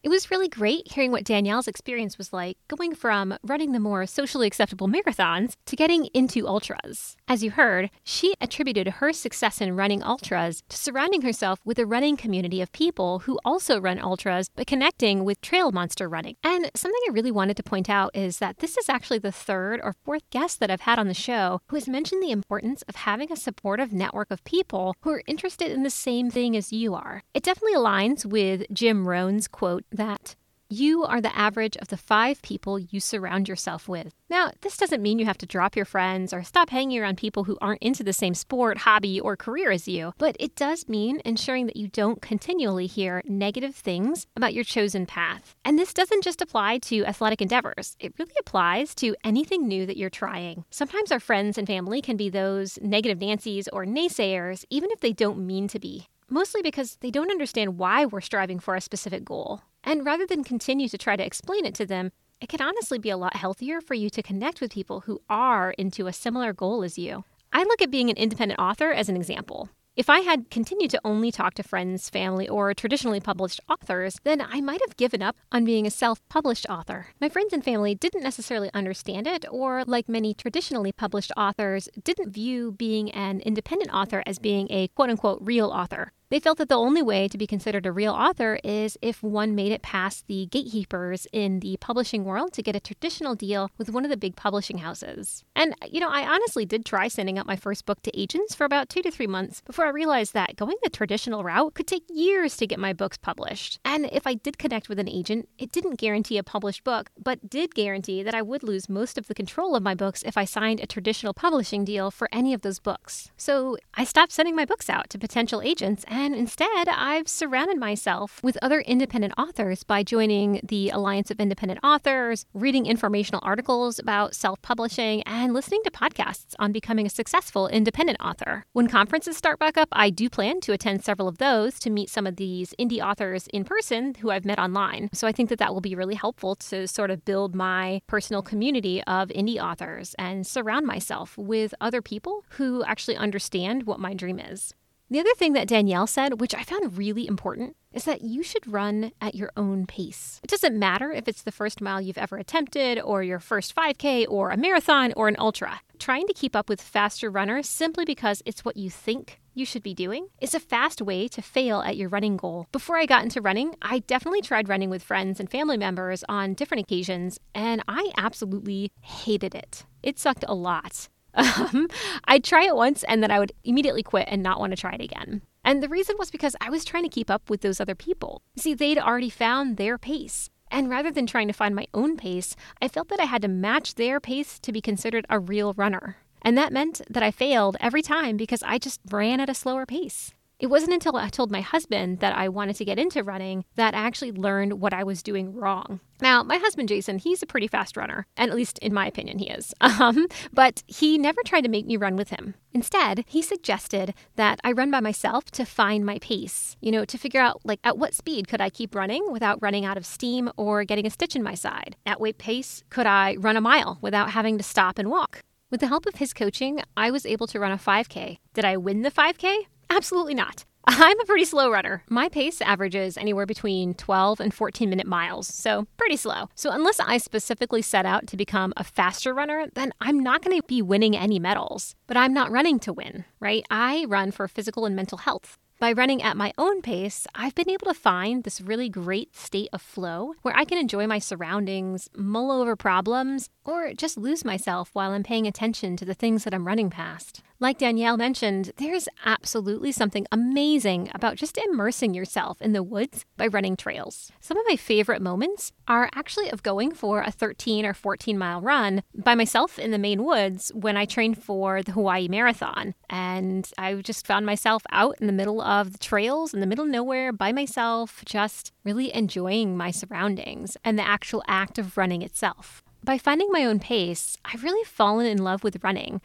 It 0.04 0.10
was 0.10 0.32
really 0.32 0.50
great 0.50 0.92
hearing 0.92 1.12
what 1.12 1.24
Danielle's 1.24 1.68
experience 1.68 2.18
was 2.18 2.34
like 2.34 2.58
going 2.68 2.96
from 2.96 3.38
running 3.44 3.72
the 3.72 3.80
more 3.80 4.08
socially 4.08 4.48
acceptable 4.48 4.88
marathons 4.88 5.54
to 5.68 5.76
getting 5.76 6.08
into 6.08 6.48
ultras. 6.48 7.16
As 7.28 7.44
you 7.44 7.52
heard, 7.52 7.92
she 8.04 8.34
attributed 8.42 8.88
her 8.88 9.14
success 9.14 9.62
in 9.62 9.76
running 9.76 10.02
ultras 10.02 10.64
to 10.70 10.76
surrounding 10.76 11.22
herself 11.22 11.60
with 11.64 11.78
a 11.78 11.86
running 11.86 12.18
community 12.18 12.62
of 12.62 12.72
people 12.72 13.20
who 13.20 13.40
also 13.46 13.80
run 13.80 14.00
ultras 14.00 14.50
but 14.56 14.66
connecting 14.66 15.24
with 15.24 15.40
trail 15.40 15.72
monster 15.72 16.10
running. 16.10 16.36
And 16.44 16.72
something 16.74 17.02
I 17.08 17.14
really 17.14 17.32
wanted 17.32 17.56
to 17.58 17.64
point 17.64 17.88
out 17.88 18.10
is 18.16 18.40
that 18.40 18.58
this 18.58 18.78
is 18.78 18.90
actually 18.90 19.20
the 19.20 19.32
third 19.32 19.80
or 19.84 19.94
fourth 20.04 20.28
guest 20.32 20.60
that 20.62 20.72
I've 20.72 20.82
had 20.82 20.98
on 20.98 21.10
the 21.10 21.14
show 21.14 21.62
who 21.68 21.76
has 21.76 21.88
mentioned 21.88 22.24
the 22.24 22.32
importance 22.32 22.82
of 22.88 22.96
having 22.96 23.32
a 23.32 23.36
supportive 23.36 23.94
network 23.94 24.32
of 24.32 24.44
people 24.46 24.96
who 25.02 25.12
are 25.12 25.24
interested 25.28 25.70
in 25.72 25.84
the 25.84 25.92
same 25.92 26.32
thing 26.32 26.58
as 26.58 26.74
you 26.74 26.96
are. 26.96 27.22
It 27.36 27.44
definitely 27.44 27.76
aligns 27.76 28.26
with 28.26 28.66
Jim 28.74 29.08
Rohn's 29.08 29.48
quote 29.48 29.86
that 29.92 30.36
you 30.72 31.04
are 31.04 31.20
the 31.20 31.38
average 31.38 31.76
of 31.78 31.90
the 31.90 31.98
five 31.98 32.42
people 32.42 32.80
you 32.80 33.02
surround 33.02 33.50
yourself 33.50 33.90
with. 33.90 34.14
Now, 34.30 34.52
this 34.62 34.78
doesn't 34.78 35.02
mean 35.02 35.20
you 35.20 35.26
have 35.26 35.38
to 35.40 35.46
drop 35.46 35.76
your 35.76 35.84
friends 35.84 36.32
or 36.32 36.44
stop 36.44 36.70
hanging 36.70 36.98
around 36.98 37.18
people 37.18 37.44
who 37.44 37.58
aren't 37.60 37.82
into 37.82 38.06
the 38.06 38.14
same 38.14 38.34
sport, 38.34 38.78
hobby, 38.78 39.20
or 39.20 39.36
career 39.36 39.72
as 39.72 39.86
you, 39.90 40.14
but 40.18 40.38
it 40.40 40.56
does 40.56 40.88
mean 40.88 41.22
ensuring 41.26 41.66
that 41.66 41.76
you 41.76 41.90
don't 41.90 42.22
continually 42.22 42.88
hear 42.88 43.22
negative 43.26 43.76
things 43.76 44.28
about 44.38 44.54
your 44.54 44.64
chosen 44.64 45.06
path. 45.06 45.56
And 45.66 45.78
this 45.78 45.94
doesn't 45.94 46.24
just 46.24 46.42
apply 46.42 46.78
to 46.78 47.06
athletic 47.06 47.42
endeavors, 47.42 47.98
it 48.00 48.14
really 48.18 48.36
applies 48.40 48.96
to 48.96 49.14
anything 49.26 49.68
new 49.68 49.86
that 49.86 49.98
you're 49.98 50.10
trying. 50.10 50.64
Sometimes 50.70 51.12
our 51.12 51.20
friends 51.20 51.58
and 51.58 51.68
family 51.68 52.02
can 52.02 52.16
be 52.16 52.30
those 52.30 52.80
negative 52.82 53.20
Nancy's 53.20 53.68
or 53.68 53.86
naysayers, 53.86 54.64
even 54.70 54.90
if 54.92 55.02
they 55.02 55.12
don't 55.12 55.46
mean 55.46 55.68
to 55.68 55.80
be 55.80 56.08
mostly 56.30 56.62
because 56.62 56.96
they 57.02 57.12
don't 57.12 57.30
understand 57.30 57.78
why 57.78 58.06
we're 58.06 58.22
striving 58.22 58.58
for 58.58 58.76
a 58.76 58.80
specific 58.80 59.26
goal. 59.26 59.62
And 59.92 60.06
rather 60.06 60.26
than 60.26 60.46
continue 60.46 60.88
to 60.88 60.98
try 60.98 61.18
to 61.18 61.26
explain 61.26 61.66
it 61.66 61.76
to 61.76 61.86
them, 61.86 62.14
it 62.40 62.48
can 62.48 62.62
honestly 62.62 62.98
be 62.98 63.10
a 63.10 63.18
lot 63.18 63.36
healthier 63.36 63.82
for 63.82 63.94
you 63.94 64.10
to 64.12 64.24
connect 64.24 64.62
with 64.62 64.72
people 64.72 65.02
who 65.02 65.22
are 65.30 65.72
into 65.72 66.08
a 66.08 66.14
similar 66.14 66.54
goal 66.54 66.82
as 66.82 66.98
you. 66.98 67.26
I 67.52 67.64
look 67.64 67.82
at 67.82 67.92
being 67.92 68.10
an 68.10 68.16
independent 68.16 68.58
author 68.58 68.94
as 68.94 69.10
an 69.10 69.18
example. 69.18 69.68
If 69.98 70.10
I 70.10 70.22
had 70.22 70.50
continued 70.50 70.92
to 70.92 71.02
only 71.04 71.30
talk 71.30 71.56
to 71.56 71.64
friends, 71.64 72.10
family, 72.10 72.48
or 72.48 72.74
traditionally 72.74 73.20
published 73.20 73.60
authors, 73.70 74.16
then 74.24 74.40
I 74.40 74.62
might 74.62 74.80
have 74.88 74.96
given 74.96 75.22
up 75.22 75.36
on 75.52 75.66
being 75.66 75.86
a 75.86 75.92
self 75.92 76.26
published 76.30 76.66
author. 76.70 77.08
My 77.20 77.28
friends 77.28 77.52
and 77.52 77.62
family 77.62 77.94
didn't 77.94 78.24
necessarily 78.24 78.72
understand 78.74 79.28
it, 79.28 79.44
or 79.52 79.84
like 79.84 80.08
many 80.08 80.34
traditionally 80.34 80.94
published 80.94 81.34
authors, 81.36 81.90
didn't 82.02 82.32
view 82.32 82.72
being 82.72 83.12
an 83.12 83.42
independent 83.42 83.94
author 83.94 84.24
as 84.26 84.40
being 84.40 84.68
a 84.70 84.88
quote 84.88 85.10
unquote 85.10 85.40
real 85.42 85.70
author. 85.70 86.14
They 86.32 86.40
felt 86.40 86.60
that 86.60 86.70
the 86.70 86.78
only 86.78 87.02
way 87.02 87.28
to 87.28 87.38
be 87.38 87.46
considered 87.46 87.86
a 87.86 87.92
real 87.92 88.14
author 88.14 88.58
is 88.64 88.98
if 89.02 89.22
one 89.22 89.54
made 89.54 89.74
it 89.74 89.82
past 89.82 90.28
the 90.28 90.46
gatekeepers 90.46 91.28
in 91.34 91.60
the 91.60 91.76
publishing 91.82 92.24
world 92.24 92.54
to 92.54 92.64
get 92.64 92.74
a 92.74 92.80
traditional 92.80 93.36
deal 93.36 93.70
with 93.78 93.90
one 93.90 94.06
of 94.06 94.10
the 94.10 94.16
big 94.16 94.38
publishing 94.38 94.78
houses. 94.78 95.44
And, 95.58 95.76
you 95.86 96.00
know, 96.00 96.08
I 96.10 96.26
honestly 96.26 96.66
did 96.66 96.86
try 96.86 97.10
sending 97.10 97.38
out 97.38 97.46
my 97.46 97.58
first 97.58 97.86
book 97.86 98.02
to 98.04 98.18
agents 98.18 98.56
for 98.56 98.64
about 98.64 98.88
two 98.88 99.02
to 99.02 99.12
three 99.12 99.28
months 99.28 99.60
before 99.60 99.86
I 99.86 99.90
realized 99.90 100.34
that 100.34 100.56
going 100.56 100.78
the 100.82 100.90
traditional 100.90 101.44
route 101.44 101.74
could 101.74 101.86
take 101.86 102.06
years 102.08 102.56
to 102.58 102.66
get 102.66 102.80
my 102.80 102.94
books 102.94 103.18
published. 103.18 103.82
And 103.84 104.06
if 104.10 104.26
I 104.26 104.36
did 104.36 104.58
connect 104.58 104.88
with 104.88 105.00
an 105.00 105.10
agent, 105.10 105.50
it 105.58 105.74
didn't 105.74 106.00
guarantee 106.00 106.38
a 106.38 106.44
published 106.44 106.86
book, 106.86 107.10
but 107.22 107.50
did 107.50 107.76
guarantee 107.76 108.24
that 108.24 108.36
I 108.36 108.42
would 108.42 108.64
lose 108.64 108.88
most 108.88 109.18
of 109.18 109.28
the 109.28 109.36
control 109.36 109.76
of 109.76 109.84
my 109.84 109.96
books 109.96 110.24
if 110.26 110.38
I 110.38 110.46
signed 110.46 110.80
a 110.80 110.88
traditional 110.88 111.34
publishing 111.34 111.84
deal 111.84 112.10
for 112.10 112.30
any 112.32 112.54
of 112.54 112.62
those 112.62 112.80
books. 112.80 113.32
So 113.36 113.76
I 113.96 114.06
stopped 114.06 114.32
sending 114.32 114.56
my 114.56 114.64
books 114.64 114.90
out 114.90 115.10
to 115.10 115.20
potential 115.20 115.62
agents 115.62 116.06
instead, 116.36 116.88
I've 116.88 117.28
surrounded 117.28 117.78
myself 117.78 118.40
with 118.44 118.58
other 118.62 118.82
independent 118.82 119.34
authors 119.38 119.84
by 119.84 120.04
joining 120.04 120.60
the 120.64 120.90
Alliance 120.90 121.32
of 121.32 121.40
Independent 121.40 121.80
Authors, 121.84 122.46
reading 122.54 122.86
informational 122.86 123.42
articles 123.44 123.98
about 123.98 124.36
self 124.36 124.62
publishing, 124.62 125.24
and 125.24 125.54
listening 125.54 125.82
to 125.84 125.92
podcasts 125.92 126.54
on 126.60 126.72
becoming 126.72 127.06
a 127.06 127.10
successful 127.10 127.68
independent 127.68 128.20
author. 128.22 128.66
When 128.74 128.88
conferences 128.88 129.38
start 129.38 129.58
back 129.60 129.78
up, 129.78 129.90
I 129.92 130.10
do 130.10 130.30
plan 130.30 130.60
to 130.62 130.74
attend 130.74 131.04
several 131.04 131.28
of 131.28 131.40
those 131.40 131.80
to 131.80 131.90
meet 131.90 132.10
some 132.10 132.28
of 132.28 132.36
these 132.36 132.74
indie 132.80 133.04
authors 133.04 133.48
in 133.48 133.64
person 133.64 134.16
who 134.16 134.30
I've 134.30 134.46
met 134.46 134.60
online. 134.60 135.10
So 135.14 135.28
I 135.28 135.32
think 135.32 135.50
that 135.50 135.60
that 135.60 135.74
will 135.74 135.82
be 135.82 135.96
really 135.96 136.16
helpful 136.16 136.56
to 136.56 136.88
sort 136.88 137.10
of 137.12 137.26
build 137.26 137.56
my 137.56 138.02
personal 138.08 138.42
community 138.42 139.04
of 139.04 139.30
indie 139.30 139.62
authors 139.62 140.16
and 140.20 140.46
surround 140.46 140.86
myself 140.86 141.38
with 141.38 141.74
other 141.82 142.02
people 142.02 142.44
who 142.52 142.84
actually 142.84 143.18
understand 143.18 143.84
what 143.84 144.00
my 144.00 144.14
dream 144.14 144.40
is. 144.40 144.74
The 145.12 145.20
other 145.20 145.34
thing 145.36 145.52
that 145.54 145.68
Danielle 145.68 146.08
said, 146.08 146.40
which 146.40 146.56
I 146.56 146.64
found 146.64 146.98
really 146.98 147.28
important, 147.28 147.76
is 147.92 148.06
that 148.06 148.22
you 148.22 148.44
should 148.44 148.72
run 148.72 149.12
at 149.20 149.36
your 149.36 149.52
own 149.58 149.86
pace. 149.86 150.40
It 150.42 150.50
doesn't 150.50 150.80
matter 150.80 151.12
if 151.12 151.28
it's 151.28 151.42
the 151.42 151.52
first 151.52 151.82
mile 151.82 152.00
you've 152.00 152.18
ever 152.18 152.38
attempted, 152.38 152.98
or 152.98 153.22
your 153.22 153.40
first 153.40 153.76
5K, 153.76 154.26
or 154.30 154.52
a 154.52 154.58
marathon, 154.58 155.12
or 155.18 155.28
an 155.28 155.36
ultra. 155.38 155.82
Trying 156.00 156.28
to 156.28 156.34
keep 156.34 156.56
up 156.56 156.70
with 156.70 156.82
faster 156.82 157.30
runners 157.30 157.68
simply 157.68 158.06
because 158.06 158.42
it's 158.46 158.64
what 158.64 158.78
you 158.78 158.90
think 158.90 159.42
you 159.54 159.66
should 159.66 159.84
be 159.84 159.94
doing 159.94 160.30
is 160.40 160.56
a 160.56 160.62
fast 160.62 161.02
way 161.02 161.28
to 161.28 161.42
fail 161.42 161.82
at 161.82 161.98
your 161.98 162.08
running 162.08 162.38
goal. 162.38 162.68
Before 162.72 162.98
I 162.98 163.06
got 163.06 163.24
into 163.24 163.42
running, 163.42 163.76
I 163.82 164.00
definitely 164.00 164.42
tried 164.42 164.70
running 164.70 164.90
with 164.90 165.04
friends 165.04 165.42
and 165.42 165.52
family 165.52 165.76
members 165.76 166.24
on 166.30 166.54
different 166.54 166.84
occasions, 166.86 167.38
and 167.54 167.84
I 167.86 168.14
absolutely 168.16 168.94
hated 169.02 169.56
it. 169.56 169.86
It 170.02 170.20
sucked 170.20 170.46
a 170.48 170.56
lot. 170.56 171.10
Um, 171.34 171.88
I'd 172.26 172.44
try 172.44 172.66
it 172.66 172.76
once 172.76 173.04
and 173.04 173.22
then 173.22 173.32
I 173.32 173.40
would 173.40 173.52
immediately 173.64 174.04
quit 174.04 174.28
and 174.30 174.44
not 174.44 174.60
want 174.60 174.72
to 174.72 174.78
try 174.78 174.94
it 174.94 175.02
again. 175.02 175.42
And 175.64 175.82
the 175.82 175.90
reason 175.90 176.16
was 176.18 176.32
because 176.32 176.56
I 176.60 176.70
was 176.70 176.84
trying 176.84 177.04
to 177.04 177.10
keep 177.10 177.30
up 177.30 177.50
with 177.50 177.62
those 177.62 177.80
other 177.80 177.96
people. 177.96 178.42
See, 178.58 178.74
they'd 178.74 178.98
already 178.98 179.30
found 179.30 179.78
their 179.78 179.98
pace. 179.98 180.50
And 180.72 180.90
rather 180.90 181.12
than 181.12 181.28
trying 181.28 181.48
to 181.48 181.54
find 181.54 181.76
my 181.76 181.88
own 181.94 182.18
pace, 182.18 182.56
I 182.82 182.88
felt 182.88 183.10
that 183.10 183.20
I 183.20 183.26
had 183.26 183.42
to 183.42 183.48
match 183.48 183.96
their 183.96 184.20
pace 184.20 184.60
to 184.60 184.72
be 184.72 184.82
considered 184.82 185.26
a 185.30 185.40
real 185.40 185.74
runner. 185.74 186.18
And 186.42 186.58
that 186.58 186.74
meant 186.74 187.02
that 187.10 187.22
I 187.22 187.30
failed 187.30 187.78
every 187.80 188.02
time 188.02 188.38
because 188.38 188.64
I 188.64 188.78
just 188.78 189.02
ran 189.12 189.40
at 189.40 189.50
a 189.50 189.54
slower 189.54 189.86
pace. 189.86 190.34
It 190.62 190.70
wasn't 190.70 190.94
until 190.94 191.18
I 191.18 191.30
told 191.30 191.50
my 191.50 191.62
husband 191.62 192.20
that 192.20 192.38
I 192.38 192.48
wanted 192.48 192.76
to 192.76 192.86
get 192.86 193.00
into 193.00 193.24
running 193.24 193.66
that 193.78 193.96
I 193.96 193.98
actually 193.98 194.32
learned 194.32 194.80
what 194.80 194.94
I 194.94 195.04
was 195.04 195.24
doing 195.24 195.56
wrong. 195.56 196.02
Now, 196.22 196.44
my 196.44 196.58
husband 196.58 196.88
Jason, 196.88 197.18
he's 197.18 197.42
a 197.42 197.48
pretty 197.48 197.66
fast 197.66 197.98
runner, 197.98 198.28
and 198.38 198.52
at 198.52 198.56
least 198.56 198.78
in 198.78 198.94
my 198.94 199.08
opinion, 199.08 199.40
he 199.40 199.50
is. 199.50 199.74
Um, 200.02 200.28
but 200.52 200.82
he 200.88 201.18
never 201.18 201.42
tried 201.44 201.62
to 201.62 201.70
make 201.70 201.86
me 201.86 201.96
run 201.96 202.16
with 202.16 202.30
him. 202.30 202.56
Instead, 202.74 203.24
he 203.28 203.42
suggested 203.42 204.16
that 204.36 204.60
I 204.64 204.72
run 204.72 204.90
by 204.90 205.00
myself 205.00 205.46
to 205.52 205.66
find 205.66 206.06
my 206.06 206.18
pace, 206.20 206.76
you 206.82 206.92
know, 206.92 207.06
to 207.06 207.18
figure 207.20 207.42
out 207.42 207.62
like 207.64 207.80
at 207.84 207.98
what 208.00 208.16
speed 208.16 208.48
could 208.48 208.62
I 208.62 208.70
keep 208.70 208.96
running 208.96 209.32
without 209.32 209.62
running 209.62 209.86
out 209.86 209.98
of 209.98 210.06
steam 210.06 210.50
or 210.58 210.84
getting 210.84 211.06
a 211.06 211.12
stitch 211.12 211.36
in 211.36 211.44
my 211.44 211.54
side? 211.54 211.98
At 212.06 212.20
what 212.20 212.38
pace 212.40 212.84
could 212.90 213.06
I 213.06 213.36
run 213.40 213.58
a 213.58 213.62
mile 213.62 214.00
without 214.02 214.32
having 214.32 214.58
to 214.58 214.64
stop 214.64 214.98
and 214.98 215.10
walk? 215.10 215.42
With 215.70 215.82
the 215.82 215.88
help 215.88 216.06
of 216.06 216.16
his 216.16 216.34
coaching, 216.34 216.82
I 216.98 217.12
was 217.12 217.26
able 217.26 217.48
to 217.48 217.60
run 217.60 217.72
a 217.72 217.78
5K. 217.78 218.38
Did 218.54 218.66
I 218.66 218.78
win 218.78 219.04
the 219.04 219.12
5K? 219.12 219.66
Absolutely 219.92 220.34
not. 220.34 220.64
I'm 220.88 221.20
a 221.20 221.26
pretty 221.26 221.44
slow 221.44 221.70
runner. 221.70 222.02
My 222.10 222.30
pace 222.30 222.62
averages 222.62 223.18
anywhere 223.18 223.46
between 223.46 223.94
12 223.94 224.40
and 224.40 224.54
14 224.54 224.90
minute 224.90 225.06
miles, 225.06 225.48
so 225.48 225.86
pretty 225.98 226.16
slow. 226.16 226.48
So, 226.56 226.72
unless 226.72 227.00
I 227.02 227.18
specifically 227.18 227.82
set 227.82 228.06
out 228.06 228.26
to 228.28 228.38
become 228.38 228.74
a 228.78 228.86
faster 228.86 229.34
runner, 229.34 229.68
then 229.74 229.92
I'm 230.00 230.20
not 230.22 230.44
going 230.44 230.60
to 230.60 230.66
be 230.66 230.82
winning 230.82 231.16
any 231.16 231.40
medals. 231.40 231.94
But 232.08 232.16
I'm 232.16 232.34
not 232.34 232.52
running 232.52 232.80
to 232.80 232.94
win, 232.94 233.26
right? 233.42 233.66
I 233.70 234.06
run 234.08 234.32
for 234.32 234.48
physical 234.48 234.86
and 234.86 234.96
mental 234.96 235.20
health. 235.20 235.58
By 235.82 235.94
running 235.94 236.22
at 236.22 236.38
my 236.38 236.54
own 236.60 236.84
pace, 236.84 237.26
I've 237.34 237.56
been 237.56 237.68
able 237.68 237.88
to 237.88 237.96
find 237.96 238.44
this 238.44 238.62
really 238.62 238.88
great 238.88 239.36
state 239.36 239.70
of 239.74 239.82
flow 239.82 240.36
where 240.44 240.56
I 240.56 240.64
can 240.64 240.78
enjoy 240.78 241.08
my 241.08 241.18
surroundings, 241.18 242.08
mull 242.16 242.52
over 242.52 242.76
problems, 242.76 243.50
or 243.66 243.92
just 243.96 244.16
lose 244.16 244.46
myself 244.46 244.92
while 244.94 245.10
I'm 245.10 245.24
paying 245.24 245.48
attention 245.48 245.98
to 245.98 246.06
the 246.06 246.14
things 246.14 246.44
that 246.44 246.54
I'm 246.54 246.68
running 246.68 246.92
past. 246.92 247.42
Like 247.62 247.78
Danielle 247.78 248.18
mentioned, 248.18 248.72
there's 248.78 249.08
absolutely 249.24 249.92
something 249.92 250.26
amazing 250.32 251.12
about 251.14 251.36
just 251.36 251.60
immersing 251.60 252.16
yourself 252.16 252.60
in 252.60 252.74
the 252.74 252.82
woods 252.82 253.24
by 253.38 253.46
running 253.46 253.78
trails. 253.78 254.32
Some 254.40 254.58
of 254.58 254.66
my 254.68 254.76
favorite 254.76 255.22
moments 255.22 255.72
are 255.88 256.10
actually 256.16 256.50
of 256.50 256.64
going 256.64 256.92
for 256.92 257.22
a 257.22 257.30
13 257.30 257.86
or 257.86 257.94
14 257.94 258.36
mile 258.36 258.62
run 258.62 259.04
by 259.14 259.36
myself 259.36 259.78
in 259.78 259.92
the 259.92 260.00
Maine 260.00 260.24
woods 260.24 260.72
when 260.74 260.98
I 260.98 261.06
trained 261.06 261.44
for 261.44 261.84
the 261.84 261.92
Hawaii 261.92 262.28
Marathon. 262.28 262.96
And 263.12 263.70
I 263.78 263.94
just 263.94 264.26
found 264.26 264.48
myself 264.48 264.82
out 264.92 265.18
in 265.22 265.28
the 265.28 265.34
middle 265.34 265.62
of 265.72 265.94
the 265.94 265.98
trails 266.00 266.54
in 266.54 266.60
the 266.60 266.68
middle 266.68 266.86
of 266.86 266.92
nowhere 266.92 267.32
by 267.32 267.52
myself, 267.52 268.24
just 268.26 268.74
really 268.84 269.14
enjoying 269.14 269.78
my 269.78 269.92
surroundings 269.92 270.76
and 270.84 271.00
the 271.00 271.08
actual 271.08 271.44
act 271.48 271.78
of 271.78 271.98
running 271.98 272.22
itself. 272.22 272.84
By 273.04 273.18
finding 273.18 273.48
my 273.52 273.64
own 273.66 273.80
pace, 273.80 274.38
I've 274.46 274.64
really 274.64 274.84
fallen 274.84 275.26
in 275.26 275.38
love 275.44 275.64
with 275.64 275.84
running 275.84 276.22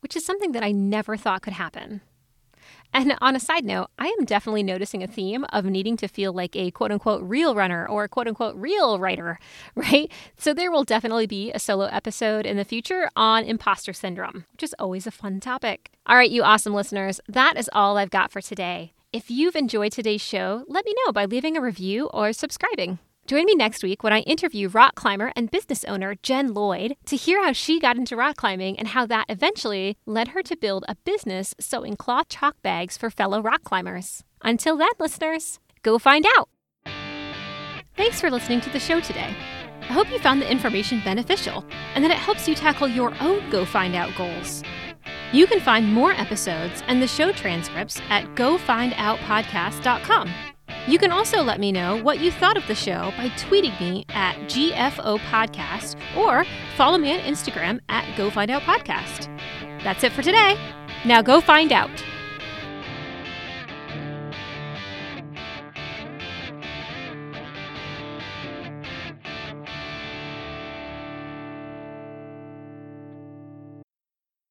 which 0.00 0.16
is 0.16 0.24
something 0.24 0.52
that 0.52 0.62
I 0.62 0.72
never 0.72 1.16
thought 1.16 1.42
could 1.42 1.54
happen. 1.54 2.00
And 2.92 3.16
on 3.20 3.36
a 3.36 3.40
side 3.40 3.64
note, 3.64 3.88
I 3.98 4.06
am 4.18 4.24
definitely 4.24 4.62
noticing 4.62 5.02
a 5.02 5.06
theme 5.06 5.44
of 5.50 5.64
needing 5.64 5.96
to 5.98 6.08
feel 6.08 6.32
like 6.32 6.56
a 6.56 6.70
quote 6.70 6.90
unquote 6.90 7.22
real 7.22 7.54
runner 7.54 7.86
or 7.86 8.04
a 8.04 8.08
quote 8.08 8.28
unquote 8.28 8.56
real 8.56 8.98
writer, 8.98 9.38
right? 9.74 10.10
So 10.36 10.54
there 10.54 10.70
will 10.70 10.84
definitely 10.84 11.26
be 11.26 11.52
a 11.52 11.58
solo 11.58 11.86
episode 11.86 12.46
in 12.46 12.56
the 12.56 12.64
future 12.64 13.10
on 13.14 13.44
imposter 13.44 13.92
syndrome, 13.92 14.46
which 14.52 14.62
is 14.62 14.74
always 14.78 15.06
a 15.06 15.10
fun 15.10 15.40
topic. 15.40 15.90
All 16.06 16.16
right, 16.16 16.30
you 16.30 16.42
awesome 16.42 16.74
listeners, 16.74 17.20
that 17.28 17.56
is 17.56 17.70
all 17.72 17.98
I've 17.98 18.10
got 18.10 18.32
for 18.32 18.40
today. 18.40 18.92
If 19.12 19.30
you've 19.30 19.56
enjoyed 19.56 19.92
today's 19.92 20.20
show, 20.20 20.64
let 20.68 20.84
me 20.84 20.94
know 21.04 21.12
by 21.12 21.24
leaving 21.24 21.56
a 21.56 21.62
review 21.62 22.10
or 22.12 22.32
subscribing. 22.32 22.98
Join 23.28 23.44
me 23.44 23.54
next 23.54 23.82
week 23.82 24.02
when 24.02 24.14
I 24.14 24.20
interview 24.20 24.68
rock 24.70 24.94
climber 24.94 25.32
and 25.36 25.50
business 25.50 25.84
owner 25.84 26.14
Jen 26.22 26.54
Lloyd 26.54 26.96
to 27.04 27.14
hear 27.14 27.44
how 27.44 27.52
she 27.52 27.78
got 27.78 27.98
into 27.98 28.16
rock 28.16 28.36
climbing 28.36 28.78
and 28.78 28.88
how 28.88 29.04
that 29.04 29.26
eventually 29.28 29.98
led 30.06 30.28
her 30.28 30.42
to 30.44 30.56
build 30.56 30.86
a 30.88 30.94
business 31.04 31.54
sewing 31.60 31.94
cloth 31.94 32.30
chalk 32.30 32.56
bags 32.62 32.96
for 32.96 33.10
fellow 33.10 33.42
rock 33.42 33.64
climbers. 33.64 34.24
Until 34.40 34.78
then, 34.78 34.88
listeners, 34.98 35.60
go 35.82 35.98
find 35.98 36.24
out. 36.38 36.48
Thanks 37.98 38.18
for 38.18 38.30
listening 38.30 38.62
to 38.62 38.70
the 38.70 38.80
show 38.80 38.98
today. 38.98 39.36
I 39.82 39.92
hope 39.92 40.10
you 40.10 40.18
found 40.20 40.40
the 40.40 40.50
information 40.50 41.02
beneficial 41.04 41.66
and 41.94 42.02
that 42.04 42.10
it 42.10 42.16
helps 42.16 42.48
you 42.48 42.54
tackle 42.54 42.88
your 42.88 43.12
own 43.20 43.50
Go 43.50 43.66
Find 43.66 43.94
Out 43.94 44.16
goals. 44.16 44.62
You 45.34 45.46
can 45.46 45.60
find 45.60 45.92
more 45.92 46.12
episodes 46.12 46.82
and 46.86 47.02
the 47.02 47.06
show 47.06 47.32
transcripts 47.32 48.00
at 48.08 48.24
gofindoutpodcast.com. 48.36 50.32
You 50.88 50.98
can 50.98 51.12
also 51.12 51.42
let 51.42 51.60
me 51.60 51.70
know 51.70 52.02
what 52.02 52.18
you 52.18 52.30
thought 52.30 52.56
of 52.56 52.66
the 52.66 52.74
show 52.74 53.12
by 53.18 53.28
tweeting 53.36 53.78
me 53.78 54.06
at 54.08 54.36
GFO 54.46 55.18
Podcast 55.18 55.96
or 56.16 56.46
follow 56.78 56.96
me 56.96 57.12
on 57.12 57.20
Instagram 57.20 57.80
at 57.90 58.16
Go 58.16 58.30
Find 58.30 58.50
Out 58.50 58.62
Podcast. 58.62 59.26
That's 59.84 60.02
it 60.02 60.12
for 60.12 60.22
today. 60.22 60.56
Now 61.04 61.20
go 61.20 61.42
find 61.42 61.72
out. 61.72 61.90